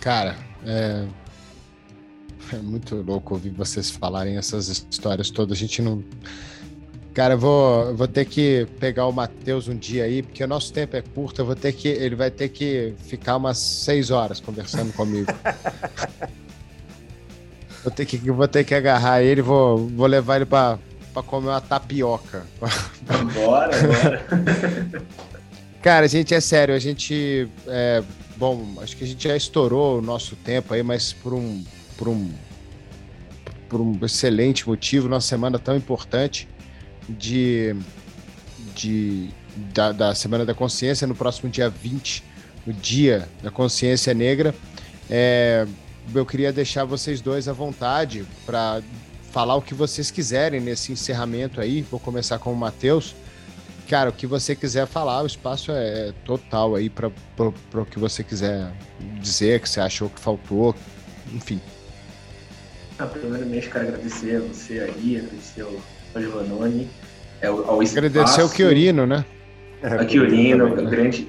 cara, 0.00 0.36
é, 0.64 1.04
é 2.52 2.56
muito 2.56 2.96
louco 2.96 3.34
ouvir 3.34 3.50
vocês 3.50 3.90
falarem 3.90 4.36
essas 4.36 4.68
histórias 4.68 5.30
todas. 5.30 5.56
A 5.56 5.60
gente 5.60 5.82
não. 5.82 6.02
Cara, 7.12 7.34
eu 7.34 7.38
vou, 7.38 7.94
vou 7.94 8.08
ter 8.08 8.24
que 8.24 8.66
pegar 8.80 9.06
o 9.06 9.12
Matheus 9.12 9.68
um 9.68 9.76
dia 9.76 10.04
aí, 10.04 10.22
porque 10.22 10.42
o 10.42 10.48
nosso 10.48 10.72
tempo 10.72 10.96
é 10.96 11.02
curto. 11.02 11.40
Eu 11.40 11.46
vou 11.46 11.54
ter 11.54 11.72
que. 11.72 11.88
Ele 11.88 12.14
vai 12.14 12.30
ter 12.30 12.48
que 12.48 12.94
ficar 12.98 13.36
umas 13.36 13.58
seis 13.58 14.10
horas 14.10 14.40
conversando 14.40 14.92
comigo. 14.92 15.32
vou, 17.84 17.92
ter 17.92 18.06
que, 18.06 18.16
vou 18.18 18.48
ter 18.48 18.64
que 18.64 18.74
agarrar 18.74 19.22
ele 19.22 19.42
vou, 19.42 19.86
vou 19.88 20.06
levar 20.06 20.36
ele 20.36 20.46
para 20.46 20.78
comer 21.26 21.48
uma 21.48 21.60
tapioca. 21.60 22.44
Bora, 23.34 23.70
bora. 23.76 24.26
Cara, 25.80 26.08
gente, 26.08 26.34
é 26.34 26.40
sério, 26.40 26.74
a 26.74 26.78
gente. 26.78 27.46
É, 27.66 28.02
bom, 28.38 28.78
acho 28.80 28.96
que 28.96 29.04
a 29.04 29.06
gente 29.06 29.28
já 29.28 29.36
estourou 29.36 29.98
o 29.98 30.02
nosso 30.02 30.34
tempo 30.34 30.72
aí, 30.72 30.82
mas 30.82 31.12
por 31.12 31.34
um. 31.34 31.62
Por 31.98 32.08
um 32.08 32.30
por 33.68 33.80
um 33.80 33.98
excelente 34.04 34.68
motivo, 34.68 35.08
nossa 35.08 35.26
semana 35.26 35.58
tão 35.58 35.76
importante 35.76 36.48
de, 37.08 37.74
de 38.74 39.28
da, 39.74 39.90
da, 39.90 40.14
Semana 40.14 40.44
da 40.44 40.54
Consciência, 40.54 41.06
no 41.06 41.14
próximo 41.14 41.50
dia 41.50 41.68
20, 41.68 42.22
o 42.68 42.72
Dia 42.72 43.28
da 43.42 43.50
Consciência 43.50 44.14
Negra. 44.14 44.54
É, 45.10 45.66
eu 46.12 46.26
queria 46.26 46.52
deixar 46.52 46.84
vocês 46.84 47.20
dois 47.20 47.48
à 47.48 47.52
vontade 47.52 48.24
para 48.44 48.82
falar 49.30 49.56
o 49.56 49.62
que 49.62 49.74
vocês 49.74 50.10
quiserem 50.10 50.60
nesse 50.60 50.92
encerramento 50.92 51.60
aí. 51.60 51.82
Vou 51.82 52.00
começar 52.00 52.38
com 52.38 52.52
o 52.52 52.56
Matheus. 52.56 53.14
Cara, 53.88 54.10
o 54.10 54.12
que 54.12 54.26
você 54.26 54.56
quiser 54.56 54.86
falar, 54.86 55.22
o 55.22 55.26
espaço 55.26 55.70
é 55.70 56.12
total 56.24 56.74
aí 56.74 56.88
para 56.88 57.08
o 57.38 57.84
que 57.84 57.98
você 57.98 58.24
quiser 58.24 58.72
dizer, 59.20 59.60
que 59.60 59.68
você 59.68 59.80
achou 59.80 60.08
que 60.08 60.20
faltou, 60.20 60.74
enfim. 61.32 61.60
Ah, 62.98 63.06
primeiramente, 63.06 63.68
quero 63.68 63.88
agradecer 63.88 64.36
a 64.36 64.40
você 64.40 64.80
aí, 64.80 65.16
agradecer 65.18 65.62
ao 65.62 65.72
ao 66.14 66.22
Giovannone, 66.22 66.88
ao, 67.42 67.70
ao 67.70 67.82
espaço. 67.82 68.06
Agradecer 68.06 68.40
ao 68.40 68.48
Chiorino, 68.48 69.06
né? 69.06 69.24
É, 69.82 69.88
a 69.88 70.08
Chiorino, 70.08 70.66
o 70.66 70.88
grande. 70.88 71.28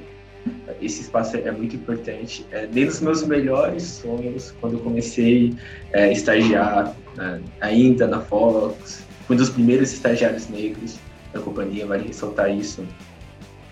Esse 0.81 1.01
espaço 1.01 1.37
é 1.37 1.51
muito 1.51 1.75
importante. 1.75 2.45
É, 2.51 2.67
desde 2.67 2.95
os 2.95 3.01
meus 3.01 3.23
melhores 3.25 3.83
sonhos, 3.83 4.53
quando 4.59 4.73
eu 4.73 4.79
comecei 4.79 5.55
é, 5.93 6.05
a 6.05 6.11
estagiar 6.11 6.95
né, 7.15 7.41
ainda 7.61 8.07
na 8.07 8.21
Fox, 8.21 9.03
fui 9.25 9.35
um 9.35 9.39
dos 9.39 9.49
primeiros 9.49 9.91
estagiários 9.93 10.47
negros 10.49 10.97
da 11.33 11.39
companhia, 11.39 11.85
vale 11.85 12.07
ressaltar 12.07 12.51
isso, 12.51 12.85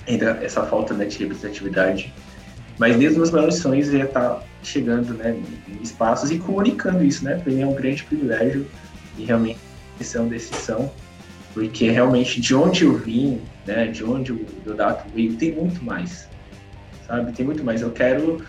ainda 0.08 0.40
essa 0.42 0.64
falta 0.66 0.94
né, 0.94 1.06
de 1.06 1.18
representatividade. 1.18 2.14
Mas 2.80 2.98
desde 2.98 3.10
os 3.10 3.18
meus 3.18 3.32
maiores 3.32 3.56
sonhos 3.56 3.90
eu 3.90 4.00
ia 4.00 4.06
estar 4.06 4.44
chegando 4.64 5.14
né, 5.14 5.36
em 5.68 5.84
espaços 5.84 6.32
e 6.32 6.40
comunicando 6.40 7.04
isso, 7.04 7.24
né? 7.24 7.36
Para 7.36 7.52
mim 7.52 7.62
é 7.62 7.68
um 7.68 7.76
grande 7.76 8.04
privilégio 8.04 8.66
e 9.18 9.26
realmente 9.26 9.60
é 10.16 10.20
uma 10.20 10.30
decisão 10.30 10.92
porque 11.54 11.90
realmente 11.92 12.42
de 12.42 12.56
onde 12.56 12.84
eu 12.84 12.98
vim, 12.98 13.40
né, 13.66 13.88
de 13.88 14.04
onde 14.04 14.32
o 14.32 14.46
Dodato 14.66 15.08
veio, 15.14 15.36
tem 15.36 15.54
muito 15.54 15.84
mais, 15.84 16.28
sabe? 17.14 17.32
Tem 17.32 17.46
muito 17.46 17.64
mais. 17.64 17.82
Eu 17.82 17.92
quero 17.92 18.44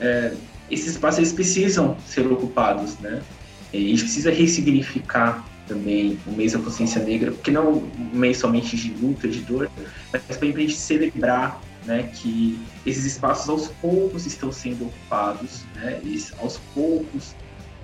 é, 0.00 0.32
esses 0.70 0.88
espaços 0.88 1.18
eles 1.18 1.32
precisam 1.32 1.96
ser 2.06 2.26
ocupados, 2.26 2.98
né? 2.98 3.22
E 3.72 3.86
a 3.86 3.88
gente 3.88 4.02
precisa 4.02 4.30
ressignificar 4.30 5.44
também 5.66 6.18
o 6.26 6.32
mês 6.32 6.52
da 6.52 6.58
consciência 6.58 7.02
negra, 7.02 7.32
porque 7.32 7.50
não 7.50 7.82
um 8.12 8.16
mês 8.16 8.36
somente 8.36 8.76
de 8.76 8.92
luta, 8.94 9.26
de 9.26 9.40
dor, 9.40 9.70
mas 10.12 10.36
para 10.36 10.48
a 10.48 10.52
gente 10.52 10.76
celebrar 10.76 11.60
né, 11.86 12.02
que 12.14 12.58
esses 12.84 13.04
espaços 13.04 13.48
aos 13.48 13.68
poucos 13.80 14.26
estão 14.26 14.52
sendo 14.52 14.86
ocupados, 14.86 15.64
né, 15.74 16.00
e 16.04 16.22
aos 16.38 16.58
poucos, 16.74 17.34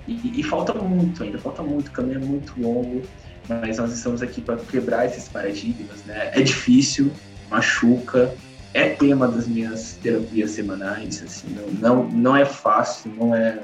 e, 0.07 0.39
e 0.39 0.43
falta 0.43 0.73
muito 0.75 1.23
ainda, 1.23 1.39
falta 1.39 1.63
muito, 1.63 1.87
o 1.87 1.91
caminho 1.91 2.17
é 2.17 2.25
muito 2.25 2.53
longo, 2.59 3.01
mas 3.49 3.77
nós 3.77 3.91
estamos 3.91 4.21
aqui 4.21 4.41
para 4.41 4.57
quebrar 4.57 5.07
esses 5.07 5.27
paradigmas, 5.27 6.03
né? 6.05 6.31
É 6.33 6.41
difícil, 6.41 7.11
machuca, 7.49 8.33
é 8.73 8.89
tema 8.89 9.27
das 9.27 9.47
minhas 9.47 9.93
terapias 10.01 10.51
semanais, 10.51 11.21
assim, 11.23 11.47
não, 11.49 11.67
não, 11.95 12.09
não 12.09 12.37
é 12.37 12.45
fácil, 12.45 13.11
não 13.17 13.35
é, 13.35 13.59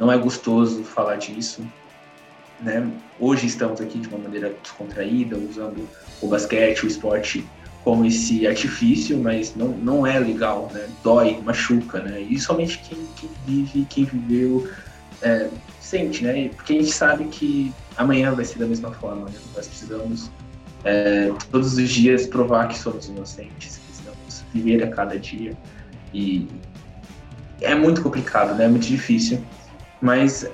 não 0.00 0.10
é 0.10 0.18
gostoso 0.18 0.82
falar 0.82 1.16
disso, 1.16 1.62
né? 2.60 2.90
Hoje 3.18 3.46
estamos 3.46 3.80
aqui 3.80 3.98
de 3.98 4.08
uma 4.08 4.18
maneira 4.18 4.52
descontraída, 4.62 5.36
usando 5.36 5.88
o 6.20 6.26
basquete, 6.26 6.84
o 6.84 6.88
esporte 6.88 7.46
como 7.84 8.06
esse 8.06 8.46
artifício, 8.46 9.18
mas 9.18 9.54
não, 9.54 9.68
não 9.68 10.06
é 10.06 10.18
legal, 10.18 10.70
né? 10.72 10.88
Dói, 11.02 11.40
machuca, 11.44 12.00
né? 12.00 12.20
E 12.22 12.38
somente 12.40 12.78
quem, 12.78 12.98
quem 13.16 13.30
vive, 13.46 13.86
quem 13.90 14.04
viveu, 14.04 14.68
é, 15.22 15.48
sente, 15.80 16.24
né? 16.24 16.48
Porque 16.48 16.72
a 16.72 16.76
gente 16.76 16.92
sabe 16.92 17.24
que 17.26 17.72
amanhã 17.96 18.32
vai 18.32 18.44
ser 18.44 18.58
da 18.58 18.66
mesma 18.66 18.90
forma. 18.90 19.26
Né? 19.26 19.36
Nós 19.54 19.66
precisamos 19.66 20.30
é, 20.82 21.30
todos 21.50 21.76
os 21.76 21.90
dias 21.90 22.26
provar 22.26 22.68
que 22.68 22.78
somos 22.78 23.06
inocentes, 23.06 23.78
viver 24.54 24.82
a 24.84 24.88
cada 24.88 25.18
dia. 25.18 25.52
E 26.12 26.48
é 27.60 27.74
muito 27.74 28.02
complicado, 28.02 28.54
né? 28.54 28.64
É 28.64 28.68
muito 28.68 28.86
difícil. 28.86 29.44
Mas, 30.00 30.48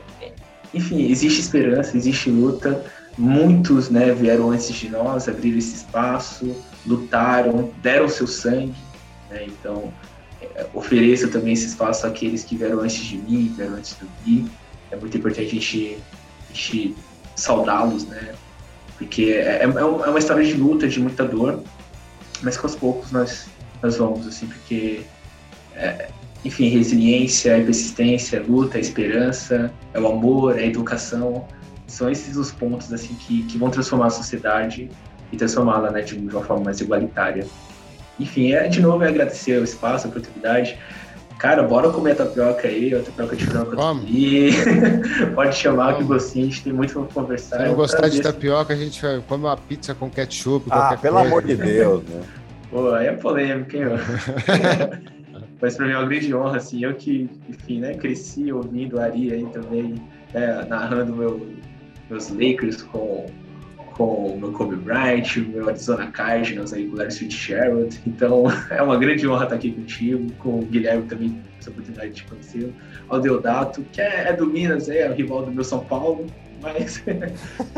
enfim, 0.73 1.11
existe 1.11 1.41
esperança, 1.41 1.97
existe 1.97 2.31
luta. 2.31 2.85
Muitos 3.19 3.91
né, 3.91 4.13
vieram 4.13 4.51
antes 4.51 4.73
de 4.73 4.89
nós, 4.89 5.29
abriram 5.29 5.59
esse 5.59 5.75
espaço, 5.75 6.57
lutaram, 6.87 7.71
deram 7.83 8.09
seu 8.09 8.27
sangue. 8.27 8.75
Né? 9.29 9.47
Então, 9.47 9.93
é, 10.41 10.67
ofereço 10.73 11.29
também 11.29 11.53
esse 11.53 11.67
espaço 11.67 12.07
àqueles 12.07 12.45
que 12.45 12.57
vieram 12.57 12.81
antes 12.81 13.05
de 13.05 13.19
mim, 13.19 13.53
vieram 13.55 13.75
antes 13.75 13.95
do 13.95 14.09
Gui. 14.25 14.47
É 14.91 14.97
muito 14.97 15.17
importante 15.17 15.47
a 15.47 15.51
gente, 15.51 15.99
a 16.49 16.53
gente 16.53 16.97
saudá-los, 17.37 18.07
né? 18.07 18.35
Porque 18.97 19.33
é, 19.33 19.61
é, 19.61 19.65
é, 19.65 19.67
uma 19.67 20.19
história 20.19 20.45
de 20.45 20.55
luta, 20.55 20.87
de 20.87 21.01
muita 21.01 21.25
dor, 21.25 21.63
mas 22.43 22.57
que 22.57 22.65
aos 22.65 22.75
poucos 22.75 23.11
nós, 23.11 23.47
nós 23.83 23.97
vamos, 23.97 24.27
assim, 24.27 24.47
porque, 24.47 25.03
é, 25.75 26.09
enfim, 26.45 26.69
resiliência, 26.69 27.53
é 27.53 27.63
persistência, 27.63 28.43
luta, 28.43 28.79
esperança, 28.79 29.73
é 29.93 30.01
o 30.01 30.07
amor, 30.07 30.59
é 30.59 30.63
a 30.63 30.67
educação, 30.67 31.47
são 31.91 32.09
esses 32.09 32.37
os 32.37 32.51
pontos 32.53 32.93
assim 32.93 33.15
que, 33.15 33.43
que 33.43 33.59
vão 33.59 33.69
transformar 33.69 34.07
a 34.07 34.11
sociedade 34.11 34.89
e 35.33 35.37
transformá-la 35.37 35.91
né, 35.91 36.03
de, 36.03 36.17
uma 36.17 36.43
forma 36.43 36.65
mais 36.65 36.81
igualitária. 36.81 37.47
Enfim, 38.19 38.53
é, 38.53 38.69
de 38.69 38.81
novo, 38.81 39.03
é 39.03 39.09
agradecer 39.09 39.61
o 39.61 39.65
espaço, 39.65 40.07
a 40.07 40.11
oportunidade. 40.11 40.79
Cara, 41.39 41.63
bora 41.63 41.89
comer 41.89 42.13
a 42.13 42.17
tapioca 42.17 42.69
aí, 42.69 42.95
a 42.95 43.01
tapioca 43.01 43.35
de 43.35 43.47
frango 43.47 43.81
aqui. 43.81 44.51
Pode 45.35 45.57
chamar 45.57 45.97
que 45.97 46.05
gostinho, 46.05 46.45
a 46.45 46.49
gente 46.49 46.63
tem 46.63 46.73
muito 46.73 46.93
pra 46.93 47.23
conversar. 47.23 47.57
Se 47.57 47.65
não 47.65 47.73
é 47.73 47.75
gostar 47.75 48.09
de 48.09 48.21
tapioca, 48.21 48.75
a 48.75 48.77
gente 48.77 49.01
come 49.27 49.45
uma 49.45 49.57
pizza 49.57 49.95
com 49.95 50.11
ketchup. 50.11 50.67
Ah, 50.71 50.99
pelo 51.01 51.15
coisa. 51.15 51.29
amor 51.29 51.43
de 51.43 51.57
Deus, 51.57 52.05
né? 52.05 52.23
Pô, 52.71 52.93
aí 52.93 53.09
é 53.09 53.13
polêmico, 53.13 53.77
hein, 53.77 53.85
Mas 55.61 55.77
para 55.77 55.87
mim 55.87 55.93
é 55.93 55.99
uma 55.99 56.09
grande 56.09 56.35
honra, 56.35 56.57
assim, 56.57 56.85
eu 56.85 56.95
que, 56.95 57.29
enfim, 57.49 57.81
né, 57.81 57.95
cresci 57.95 58.51
ouvindo 58.51 58.99
a 58.99 59.05
Ari 59.05 59.33
aí 59.33 59.47
também, 59.47 59.95
né, 60.33 60.65
narrando 60.69 61.15
meu, 61.15 61.47
meus 62.09 62.31
Lakers 62.31 62.83
com 62.83 63.27
com 64.01 64.29
o 64.29 64.41
meu 64.41 64.51
Kobe 64.53 64.77
Bryant, 64.77 65.37
o 65.37 65.41
meu 65.41 65.69
Arizona 65.69 66.07
Cardinals 66.07 66.73
aí 66.73 66.87
com 66.87 66.95
o 66.95 66.99
Larry 66.99 67.13
Fitzgerald. 67.13 68.01
Então 68.07 68.45
é 68.71 68.81
uma 68.81 68.97
grande 68.97 69.29
honra 69.29 69.45
estar 69.45 69.57
aqui 69.57 69.73
contigo, 69.73 70.33
com 70.39 70.61
o 70.61 70.63
Guilherme 70.65 71.03
também, 71.03 71.39
essa 71.59 71.69
oportunidade 71.69 72.13
de 72.13 72.25
conhecer. 72.25 72.73
Ao 73.11 73.21
Deodato, 73.21 73.85
que 73.93 74.01
é, 74.01 74.29
é 74.29 74.33
do 74.33 74.47
Minas, 74.47 74.89
é, 74.89 75.01
é 75.01 75.11
o 75.11 75.13
rival 75.13 75.45
do 75.45 75.53
meu 75.53 75.65
São 75.65 75.81
Paulo, 75.81 76.27
mas 76.63 77.05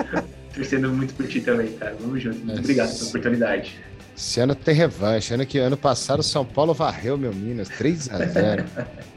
torcendo 0.54 0.90
muito 0.90 1.12
por 1.14 1.26
ti 1.26 1.40
também, 1.40 1.72
cara. 1.72 1.96
Vamos 1.98 2.22
junto. 2.22 2.38
Muito 2.38 2.56
é, 2.56 2.60
obrigado 2.60 2.96
pela 2.96 3.08
oportunidade. 3.08 3.80
Esse 4.16 4.40
ano 4.40 4.54
tem 4.54 4.74
revanche. 4.74 5.34
Ano 5.34 5.46
que 5.46 5.58
ano 5.58 5.76
passado 5.76 6.20
o 6.20 6.22
São 6.22 6.44
Paulo 6.44 6.74
varreu 6.74 7.16
meu 7.16 7.32
Minas 7.32 7.68
3 7.68 8.10
a 8.10 8.26
0 8.26 8.64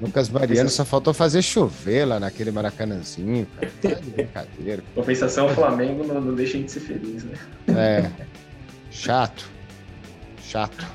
Lucas 0.00 0.28
Mariano 0.28 0.70
só 0.70 0.84
faltou 0.84 1.12
fazer 1.12 1.42
chover 1.42 2.04
lá 2.04 2.20
naquele 2.20 2.52
Maracanãzinho, 2.52 3.46
cara. 3.46 3.72
Tá 3.82 4.00
de 4.00 4.10
brincadeira. 4.10 4.82
Compensação, 4.94 5.46
o 5.46 5.48
Flamengo 5.50 6.04
não, 6.06 6.20
não 6.20 6.34
deixa 6.34 6.56
a 6.56 6.60
gente 6.60 6.70
ser 6.70 6.80
feliz, 6.80 7.24
né? 7.24 7.34
É. 7.68 8.10
Chato. 8.90 9.50
Chato. 10.40 10.86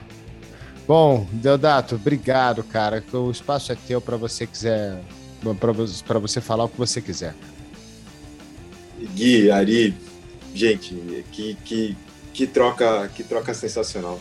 Bom, 0.87 1.27
Deodato, 1.33 1.95
obrigado, 1.95 2.63
cara. 2.63 3.03
O 3.13 3.29
espaço 3.29 3.71
é 3.71 3.75
teu 3.75 4.01
para 4.01 4.17
você 4.17 4.47
quiser, 4.47 4.99
para 6.05 6.19
você 6.19 6.41
falar 6.41 6.65
o 6.65 6.69
que 6.69 6.77
você 6.77 7.01
quiser. 7.01 7.35
Gui, 9.15 9.51
Ari, 9.51 9.95
gente, 10.55 11.25
que, 11.31 11.55
que, 11.65 11.97
que 12.33 12.47
troca, 12.47 13.07
que 13.15 13.23
troca 13.23 13.53
sensacional. 13.53 14.19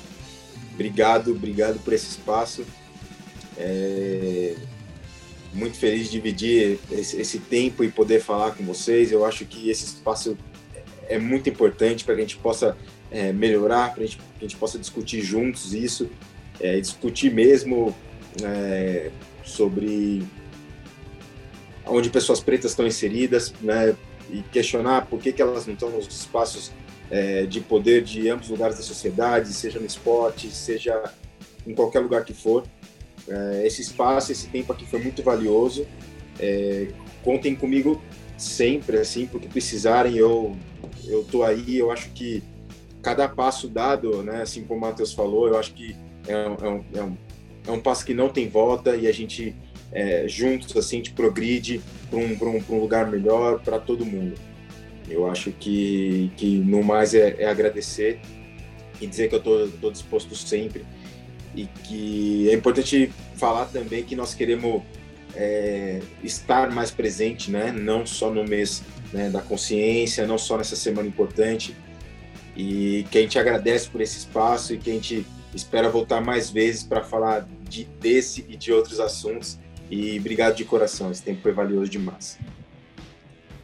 Obrigado, 0.74 1.32
obrigado 1.32 1.78
por 1.80 1.92
esse 1.92 2.10
espaço. 2.10 2.64
É, 3.56 4.54
muito 5.52 5.76
feliz 5.76 6.06
de 6.06 6.12
dividir 6.12 6.78
esse, 6.90 7.20
esse, 7.20 7.38
tempo 7.38 7.84
e 7.84 7.90
poder 7.90 8.20
falar 8.20 8.52
com 8.52 8.64
vocês. 8.64 9.12
Eu 9.12 9.24
acho 9.24 9.44
que 9.44 9.70
esse 9.70 9.84
espaço 9.84 10.36
é 11.08 11.18
muito 11.18 11.48
importante 11.48 12.04
para 12.04 12.14
que 12.14 12.20
a 12.20 12.24
gente 12.24 12.36
possa 12.38 12.76
é, 13.10 13.32
melhorar, 13.32 13.94
para 13.94 14.04
que 14.04 14.18
a 14.38 14.42
gente 14.42 14.56
possa 14.56 14.78
discutir 14.78 15.20
juntos 15.22 15.74
isso, 15.74 16.08
é, 16.60 16.80
discutir 16.80 17.32
mesmo 17.32 17.94
é, 18.42 19.10
sobre 19.44 20.22
onde 21.86 22.08
pessoas 22.08 22.40
pretas 22.40 22.70
estão 22.70 22.86
inseridas, 22.86 23.52
né, 23.60 23.94
e 24.30 24.40
questionar 24.50 25.06
por 25.06 25.20
que, 25.20 25.32
que 25.32 25.42
elas 25.42 25.66
não 25.66 25.74
estão 25.74 25.90
nos 25.90 26.06
espaços 26.06 26.72
é, 27.12 27.44
de 27.44 27.60
poder 27.60 28.02
de 28.02 28.26
ambos 28.30 28.48
lugares 28.48 28.78
da 28.78 28.82
sociedade, 28.82 29.52
seja 29.52 29.78
no 29.78 29.84
esporte, 29.84 30.50
seja 30.50 31.12
em 31.66 31.74
qualquer 31.74 32.00
lugar 32.00 32.24
que 32.24 32.32
for. 32.32 32.64
É, 33.28 33.66
esse 33.66 33.82
espaço, 33.82 34.32
esse 34.32 34.48
tempo 34.48 34.72
aqui 34.72 34.86
foi 34.86 34.98
muito 34.98 35.22
valioso. 35.22 35.86
É, 36.40 36.88
contem 37.22 37.54
comigo 37.54 38.00
sempre, 38.38 38.96
assim, 38.96 39.26
porque 39.26 39.46
precisarem, 39.46 40.16
eu 40.16 40.56
eu 41.06 41.22
tô 41.24 41.42
aí. 41.42 41.76
Eu 41.76 41.90
acho 41.90 42.08
que 42.12 42.42
cada 43.02 43.28
passo 43.28 43.68
dado, 43.68 44.22
né, 44.22 44.40
assim 44.40 44.64
como 44.64 44.78
o 44.78 44.80
Matheus 44.80 45.12
falou, 45.12 45.48
eu 45.48 45.58
acho 45.58 45.74
que 45.74 45.94
é, 46.26 46.32
é, 46.32 46.48
um, 46.48 46.84
é, 46.94 47.02
um, 47.02 47.16
é 47.66 47.70
um 47.72 47.80
passo 47.80 48.06
que 48.06 48.14
não 48.14 48.30
tem 48.30 48.48
volta 48.48 48.96
e 48.96 49.06
a 49.06 49.12
gente 49.12 49.54
é, 49.92 50.26
juntos 50.26 50.74
assim, 50.76 50.96
a 50.96 50.98
gente 50.98 51.12
progride 51.12 51.82
para 52.08 52.18
um, 52.18 52.32
um, 52.32 52.76
um 52.76 52.80
lugar 52.80 53.10
melhor 53.10 53.60
para 53.60 53.78
todo 53.78 54.06
mundo. 54.06 54.34
Eu 55.08 55.28
acho 55.30 55.50
que, 55.52 56.30
que 56.36 56.58
no 56.58 56.82
mais 56.82 57.14
é, 57.14 57.36
é 57.38 57.46
agradecer 57.46 58.20
e 59.00 59.06
dizer 59.06 59.28
que 59.28 59.34
eu 59.34 59.66
estou 59.66 59.90
disposto 59.90 60.34
sempre 60.34 60.84
e 61.54 61.66
que 61.84 62.48
é 62.48 62.54
importante 62.54 63.12
falar 63.36 63.66
também 63.66 64.02
que 64.04 64.16
nós 64.16 64.34
queremos 64.34 64.82
é, 65.34 66.00
estar 66.22 66.70
mais 66.70 66.90
presente, 66.90 67.50
né? 67.50 67.72
Não 67.72 68.06
só 68.06 68.30
no 68.30 68.44
mês 68.44 68.82
né, 69.12 69.28
da 69.28 69.42
consciência, 69.42 70.26
não 70.26 70.38
só 70.38 70.56
nessa 70.56 70.76
semana 70.76 71.08
importante 71.08 71.76
e 72.56 73.06
que 73.10 73.18
a 73.18 73.20
gente 73.22 73.38
agradece 73.38 73.88
por 73.88 74.00
esse 74.00 74.18
espaço 74.18 74.74
e 74.74 74.78
que 74.78 74.90
a 74.90 74.94
gente 74.94 75.26
espera 75.54 75.88
voltar 75.88 76.20
mais 76.20 76.50
vezes 76.50 76.82
para 76.82 77.02
falar 77.02 77.46
de 77.68 77.84
desse 78.00 78.44
e 78.48 78.56
de 78.56 78.72
outros 78.72 79.00
assuntos 79.00 79.58
e 79.90 80.18
obrigado 80.18 80.56
de 80.56 80.64
coração, 80.64 81.10
esse 81.10 81.22
tempo 81.22 81.42
foi 81.42 81.52
valioso 81.52 81.90
demais. 81.90 82.38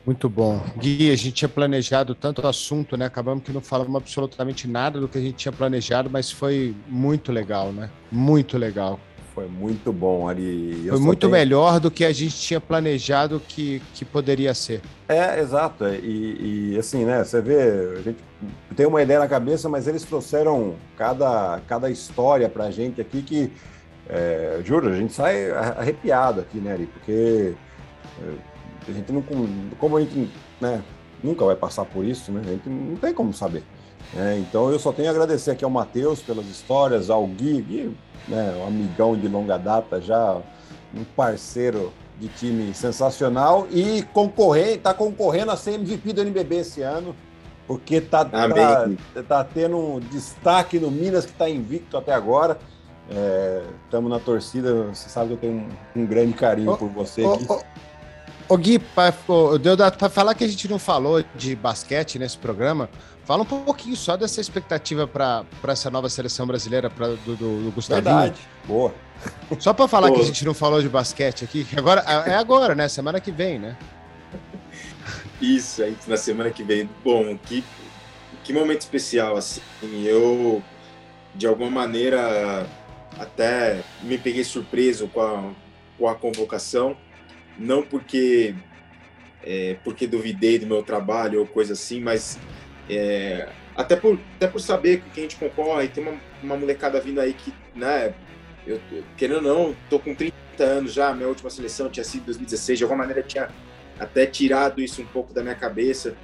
Muito 0.08 0.26
bom. 0.26 0.58
Gui, 0.78 1.10
a 1.10 1.16
gente 1.16 1.32
tinha 1.32 1.50
planejado 1.50 2.14
tanto 2.14 2.46
assunto, 2.46 2.96
né? 2.96 3.04
Acabamos 3.04 3.44
que 3.44 3.52
não 3.52 3.60
falamos 3.60 3.94
absolutamente 3.94 4.66
nada 4.66 4.98
do 4.98 5.06
que 5.06 5.18
a 5.18 5.20
gente 5.20 5.34
tinha 5.34 5.52
planejado, 5.52 6.08
mas 6.08 6.32
foi 6.32 6.74
muito 6.88 7.30
legal, 7.30 7.74
né? 7.74 7.90
Muito 8.10 8.56
legal. 8.56 8.98
Foi 9.34 9.46
muito 9.46 9.92
bom, 9.92 10.26
Ari. 10.26 10.86
Eu 10.86 10.94
foi 10.94 11.04
muito 11.04 11.20
tenho... 11.20 11.32
melhor 11.32 11.78
do 11.78 11.90
que 11.90 12.06
a 12.06 12.10
gente 12.10 12.34
tinha 12.36 12.58
planejado 12.58 13.38
que, 13.46 13.82
que 13.92 14.02
poderia 14.02 14.54
ser. 14.54 14.80
É, 15.06 15.38
exato. 15.40 15.84
E, 15.86 16.72
e 16.72 16.78
assim, 16.78 17.04
né? 17.04 17.22
Você 17.22 17.42
vê, 17.42 17.98
a 17.98 18.00
gente 18.00 18.18
tem 18.74 18.86
uma 18.86 19.02
ideia 19.02 19.18
na 19.20 19.28
cabeça, 19.28 19.68
mas 19.68 19.86
eles 19.86 20.04
trouxeram 20.04 20.74
cada, 20.96 21.60
cada 21.68 21.90
história 21.90 22.48
pra 22.48 22.70
gente 22.70 22.98
aqui 22.98 23.20
que, 23.20 23.52
é, 24.08 24.62
juro, 24.64 24.88
a 24.88 24.96
gente 24.96 25.12
sai 25.12 25.50
arrepiado 25.50 26.40
aqui, 26.40 26.56
né, 26.56 26.72
Ari? 26.72 26.86
Porque 26.86 27.52
é, 28.22 28.57
a 28.90 28.94
gente 28.94 29.12
não, 29.12 29.22
como 29.78 29.96
a 29.96 30.00
gente 30.00 30.30
né, 30.60 30.82
nunca 31.22 31.44
vai 31.44 31.56
passar 31.56 31.84
por 31.84 32.04
isso, 32.04 32.32
né? 32.32 32.42
A 32.44 32.50
gente 32.50 32.68
não 32.68 32.96
tem 32.96 33.12
como 33.12 33.32
saber. 33.32 33.62
Né? 34.14 34.38
Então 34.38 34.70
eu 34.70 34.78
só 34.78 34.92
tenho 34.92 35.08
a 35.08 35.10
agradecer 35.10 35.50
aqui 35.50 35.64
ao 35.64 35.70
Matheus 35.70 36.20
pelas 36.20 36.46
histórias, 36.46 37.10
ao 37.10 37.26
Gui, 37.26 37.60
Gui 37.62 37.96
né, 38.28 38.54
um 38.58 38.66
amigão 38.66 39.16
de 39.16 39.28
longa 39.28 39.56
data 39.56 40.00
já, 40.00 40.40
um 40.94 41.04
parceiro 41.16 41.92
de 42.18 42.28
time 42.28 42.74
sensacional 42.74 43.66
e 43.70 44.02
concorrer, 44.12 44.76
está 44.76 44.92
concorrendo 44.92 45.52
a 45.52 45.56
ser 45.56 45.74
MVP 45.74 46.12
do 46.12 46.22
NBB 46.22 46.56
esse 46.56 46.82
ano, 46.82 47.14
porque 47.66 48.00
tá, 48.00 48.24
tá, 48.24 48.48
tá, 49.28 49.44
tendo 49.44 49.76
um 49.76 50.00
destaque 50.00 50.78
no 50.78 50.90
Minas 50.90 51.26
que 51.26 51.32
está 51.32 51.48
invicto 51.48 51.96
até 51.96 52.12
agora. 52.12 52.58
Estamos 53.84 54.10
é, 54.10 54.14
na 54.14 54.20
torcida, 54.20 54.84
você 54.84 55.08
sabe 55.08 55.28
que 55.28 55.34
eu 55.34 55.38
tenho 55.38 55.66
um, 55.96 56.02
um 56.02 56.06
grande 56.06 56.32
carinho 56.32 56.76
por 56.76 56.88
você. 56.88 57.22
Oh, 57.22 57.60
Ô 58.48 58.56
Gui, 58.56 58.78
para 58.78 59.12
falar 60.08 60.34
que 60.34 60.42
a 60.42 60.48
gente 60.48 60.66
não 60.68 60.78
falou 60.78 61.22
de 61.34 61.54
basquete 61.54 62.18
nesse 62.18 62.38
programa, 62.38 62.88
fala 63.24 63.42
um 63.42 63.44
pouquinho 63.44 63.94
só 63.94 64.16
dessa 64.16 64.40
expectativa 64.40 65.06
para 65.06 65.44
essa 65.66 65.90
nova 65.90 66.08
seleção 66.08 66.46
brasileira 66.46 66.88
pra, 66.88 67.08
do, 67.08 67.36
do, 67.36 67.64
do 67.64 67.72
Gustavinho. 67.72 68.04
Verdade, 68.04 68.40
boa. 68.66 68.94
Só 69.58 69.74
para 69.74 69.86
falar 69.86 70.10
que 70.12 70.20
a 70.20 70.24
gente 70.24 70.46
não 70.46 70.54
falou 70.54 70.80
de 70.80 70.88
basquete 70.88 71.44
aqui, 71.44 71.66
agora 71.76 72.00
é 72.26 72.36
agora, 72.36 72.74
né? 72.74 72.88
Semana 72.88 73.20
que 73.20 73.30
vem, 73.30 73.58
né? 73.58 73.76
Isso, 75.42 75.82
aí 75.82 75.94
na 76.06 76.16
semana 76.16 76.50
que 76.50 76.62
vem. 76.62 76.88
Bom, 77.04 77.36
que, 77.36 77.62
que 78.44 78.52
momento 78.54 78.80
especial, 78.80 79.36
assim. 79.36 79.60
Eu, 80.04 80.62
de 81.34 81.46
alguma 81.46 81.70
maneira, 81.70 82.66
até 83.18 83.82
me 84.02 84.16
peguei 84.16 84.42
surpreso 84.42 85.06
com 85.08 85.20
a, 85.20 85.50
com 85.98 86.08
a 86.08 86.14
convocação 86.14 86.96
não 87.58 87.82
porque 87.82 88.54
é, 89.42 89.76
porque 89.84 90.06
duvidei 90.06 90.58
do 90.58 90.66
meu 90.66 90.82
trabalho 90.82 91.40
ou 91.40 91.46
coisa 91.46 91.72
assim, 91.72 92.00
mas 92.00 92.38
é, 92.88 93.48
até, 93.76 93.96
por, 93.96 94.18
até 94.36 94.46
por 94.46 94.60
saber 94.60 95.00
com 95.00 95.10
quem 95.10 95.24
a 95.24 95.28
gente 95.28 95.36
concorre, 95.36 95.88
tem 95.88 96.02
uma, 96.02 96.20
uma 96.42 96.56
molecada 96.56 97.00
vindo 97.00 97.20
aí 97.20 97.32
que, 97.32 97.52
né, 97.74 98.14
eu, 98.66 98.80
querendo 99.16 99.36
ou 99.36 99.42
não, 99.42 99.76
tô 99.88 99.98
com 99.98 100.14
30 100.14 100.34
anos 100.60 100.92
já, 100.92 101.14
minha 101.14 101.28
última 101.28 101.48
seleção 101.50 101.88
tinha 101.88 102.04
sido 102.04 102.26
2016, 102.26 102.78
de 102.78 102.84
alguma 102.84 102.98
maneira 102.98 103.22
tinha 103.22 103.48
até 103.98 104.26
tirado 104.26 104.80
isso 104.80 105.00
um 105.00 105.06
pouco 105.06 105.32
da 105.32 105.42
minha 105.42 105.54
cabeça, 105.54 106.16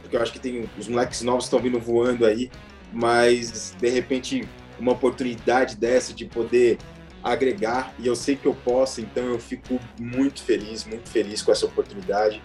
porque 0.00 0.16
eu 0.16 0.22
acho 0.22 0.32
que 0.32 0.38
tem 0.38 0.68
os 0.78 0.88
moleques 0.88 1.22
novos 1.22 1.44
estão 1.44 1.60
vindo 1.60 1.78
voando 1.78 2.24
aí, 2.24 2.50
mas 2.92 3.74
de 3.78 3.88
repente 3.88 4.48
uma 4.78 4.92
oportunidade 4.92 5.76
dessa 5.76 6.14
de 6.14 6.24
poder 6.24 6.78
agregar 7.22 7.94
e 7.98 8.06
eu 8.06 8.16
sei 8.16 8.36
que 8.36 8.46
eu 8.46 8.54
posso, 8.54 9.00
então 9.00 9.24
eu 9.24 9.38
fico 9.38 9.78
muito 9.98 10.42
feliz, 10.42 10.84
muito 10.84 11.08
feliz 11.08 11.42
com 11.42 11.52
essa 11.52 11.66
oportunidade. 11.66 12.42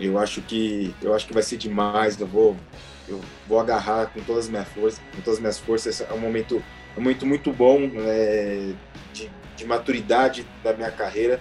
Eu 0.00 0.18
acho 0.18 0.40
que 0.42 0.94
eu 1.02 1.14
acho 1.14 1.26
que 1.26 1.32
vai 1.32 1.42
ser 1.42 1.56
demais. 1.56 2.18
Eu 2.18 2.26
vou 2.26 2.56
eu 3.08 3.20
vou 3.48 3.58
agarrar 3.58 4.06
com 4.06 4.20
todas 4.20 4.44
as 4.44 4.50
minhas 4.50 4.68
forças, 4.68 5.00
com 5.14 5.20
todas 5.22 5.34
as 5.34 5.40
minhas 5.40 5.58
forças. 5.58 6.00
É 6.00 6.12
um 6.12 6.18
momento 6.18 6.62
é 6.94 6.98
um 6.98 7.02
momento 7.02 7.26
muito 7.26 7.52
bom 7.52 7.90
é, 7.96 8.72
de, 9.12 9.30
de, 9.56 9.64
maturidade 9.64 10.46
da 10.62 10.74
minha 10.74 10.90
carreira, 10.90 11.40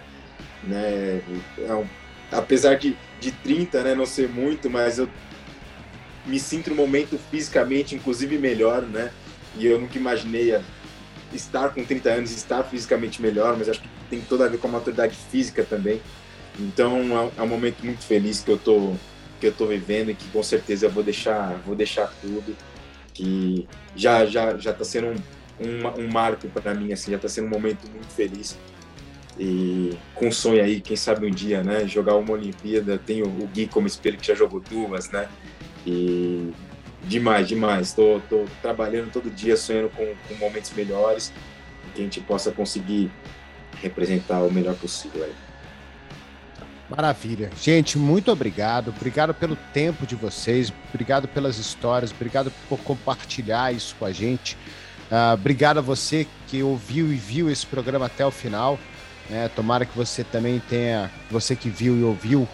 né? 0.63 1.21
É 1.57 1.73
um, 1.73 1.85
apesar 2.31 2.75
de, 2.75 2.95
de 3.19 3.31
30, 3.31 3.83
né, 3.83 3.95
não 3.95 4.05
ser 4.05 4.29
muito, 4.29 4.69
mas 4.69 4.97
eu 4.97 5.09
me 6.25 6.39
sinto 6.39 6.69
no 6.69 6.75
momento 6.75 7.19
fisicamente, 7.29 7.95
inclusive, 7.95 8.37
melhor, 8.37 8.81
né? 8.83 9.11
E 9.57 9.65
eu 9.65 9.79
nunca 9.79 9.97
imaginei 9.97 10.55
estar 11.33 11.69
com 11.69 11.83
30 11.83 12.09
anos, 12.09 12.31
estar 12.31 12.63
fisicamente 12.63 13.21
melhor, 13.21 13.57
mas 13.57 13.69
acho 13.69 13.81
que 13.81 13.89
tem 14.09 14.21
toda 14.21 14.45
a 14.45 14.47
ver 14.47 14.57
com 14.57 14.67
a 14.67 14.71
maturidade 14.71 15.15
física 15.29 15.63
também. 15.63 16.01
Então 16.59 16.97
é, 17.37 17.41
é 17.41 17.41
um 17.41 17.47
momento 17.47 17.83
muito 17.83 18.03
feliz 18.03 18.41
que 18.41 18.51
eu 18.51 18.57
tô 18.57 18.93
que 19.39 19.47
eu 19.47 19.51
tô 19.51 19.65
vivendo 19.65 20.11
e 20.11 20.15
que 20.15 20.27
com 20.29 20.43
certeza 20.43 20.85
eu 20.85 20.91
vou 20.91 21.03
deixar 21.03 21.59
vou 21.65 21.75
deixar 21.75 22.13
tudo 22.21 22.55
que 23.13 23.67
já 23.95 24.25
já 24.25 24.55
já 24.57 24.69
está 24.69 24.85
sendo 24.85 25.07
um, 25.07 25.65
um, 25.65 26.03
um 26.03 26.07
marco 26.11 26.47
para 26.49 26.75
mim 26.75 26.93
assim 26.93 27.09
já 27.09 27.17
está 27.17 27.27
sendo 27.27 27.47
um 27.47 27.49
momento 27.49 27.89
muito 27.89 28.11
feliz 28.13 28.55
e 29.39 29.97
com 30.13 30.27
um 30.27 30.31
sonho 30.31 30.63
aí 30.63 30.79
quem 30.79 30.95
sabe 30.95 31.25
um 31.25 31.31
dia 31.31 31.63
né 31.63 31.87
jogar 31.87 32.15
uma 32.15 32.33
Olimpíada 32.33 32.99
tenho 33.03 33.25
o 33.25 33.47
Gui 33.47 33.65
como 33.65 33.87
espelho 33.87 34.17
que 34.17 34.27
já 34.27 34.35
jogou 34.35 34.59
duas 34.59 35.09
né 35.09 35.27
e 35.87 36.51
demais 37.03 37.47
demais 37.47 37.89
estou 37.89 38.21
trabalhando 38.61 39.11
todo 39.11 39.29
dia 39.29 39.57
sonhando 39.57 39.89
com, 39.89 40.13
com 40.27 40.35
momentos 40.35 40.71
melhores 40.73 41.33
que 41.93 42.01
a 42.01 42.03
gente 42.03 42.21
possa 42.21 42.51
conseguir 42.51 43.11
representar 43.81 44.41
o 44.43 44.51
melhor 44.51 44.75
possível 44.75 45.23
aí. 45.23 45.33
Maravilha. 46.89 47.49
Gente, 47.61 47.97
muito 47.97 48.31
obrigado. 48.31 48.89
Obrigado 48.89 49.33
pelo 49.33 49.55
tempo 49.73 50.05
de 50.05 50.13
vocês. 50.13 50.73
Obrigado 50.89 51.27
pelas 51.27 51.57
histórias. 51.57 52.11
Obrigado 52.11 52.51
por 52.67 52.79
compartilhar 52.79 53.73
isso 53.73 53.95
com 53.97 54.05
a 54.05 54.11
gente. 54.11 54.57
Uh, 55.09 55.33
obrigado 55.33 55.77
a 55.77 55.81
você 55.81 56.27
que 56.47 56.61
ouviu 56.61 57.11
e 57.11 57.15
viu 57.15 57.49
esse 57.49 57.65
programa 57.65 58.07
até 58.07 58.25
o 58.25 58.31
final. 58.31 58.77
É, 59.29 59.47
tomara 59.47 59.85
que 59.85 59.95
você 59.97 60.23
também 60.23 60.59
tenha, 60.59 61.09
você 61.29 61.55
que 61.55 61.69
viu 61.69 61.97
e 61.97 62.03
ouviu, 62.03 62.47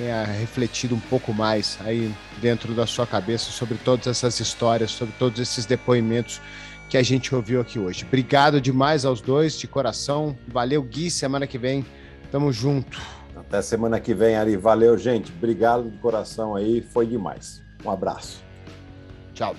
tenha 0.00 0.24
refletido 0.24 0.94
um 0.94 1.00
pouco 1.00 1.34
mais 1.34 1.78
aí 1.84 2.10
dentro 2.40 2.72
da 2.72 2.86
sua 2.86 3.06
cabeça 3.06 3.50
sobre 3.50 3.76
todas 3.76 4.06
essas 4.06 4.40
histórias, 4.40 4.92
sobre 4.92 5.14
todos 5.18 5.38
esses 5.38 5.66
depoimentos 5.66 6.40
que 6.88 6.96
a 6.96 7.02
gente 7.02 7.34
ouviu 7.34 7.60
aqui 7.60 7.78
hoje. 7.78 8.06
Obrigado 8.06 8.62
demais 8.62 9.04
aos 9.04 9.20
dois, 9.20 9.58
de 9.58 9.68
coração. 9.68 10.36
Valeu, 10.48 10.82
Gui. 10.82 11.10
Semana 11.10 11.46
que 11.46 11.58
vem, 11.58 11.84
tamo 12.32 12.50
junto. 12.50 12.98
Até 13.36 13.60
semana 13.60 14.00
que 14.00 14.14
vem, 14.14 14.36
Ari. 14.36 14.56
Valeu, 14.56 14.96
gente. 14.96 15.30
Obrigado 15.30 15.90
de 15.90 15.98
coração 15.98 16.56
aí. 16.56 16.80
Foi 16.80 17.06
demais. 17.06 17.62
Um 17.84 17.90
abraço. 17.90 18.42
Tchau. 19.34 19.54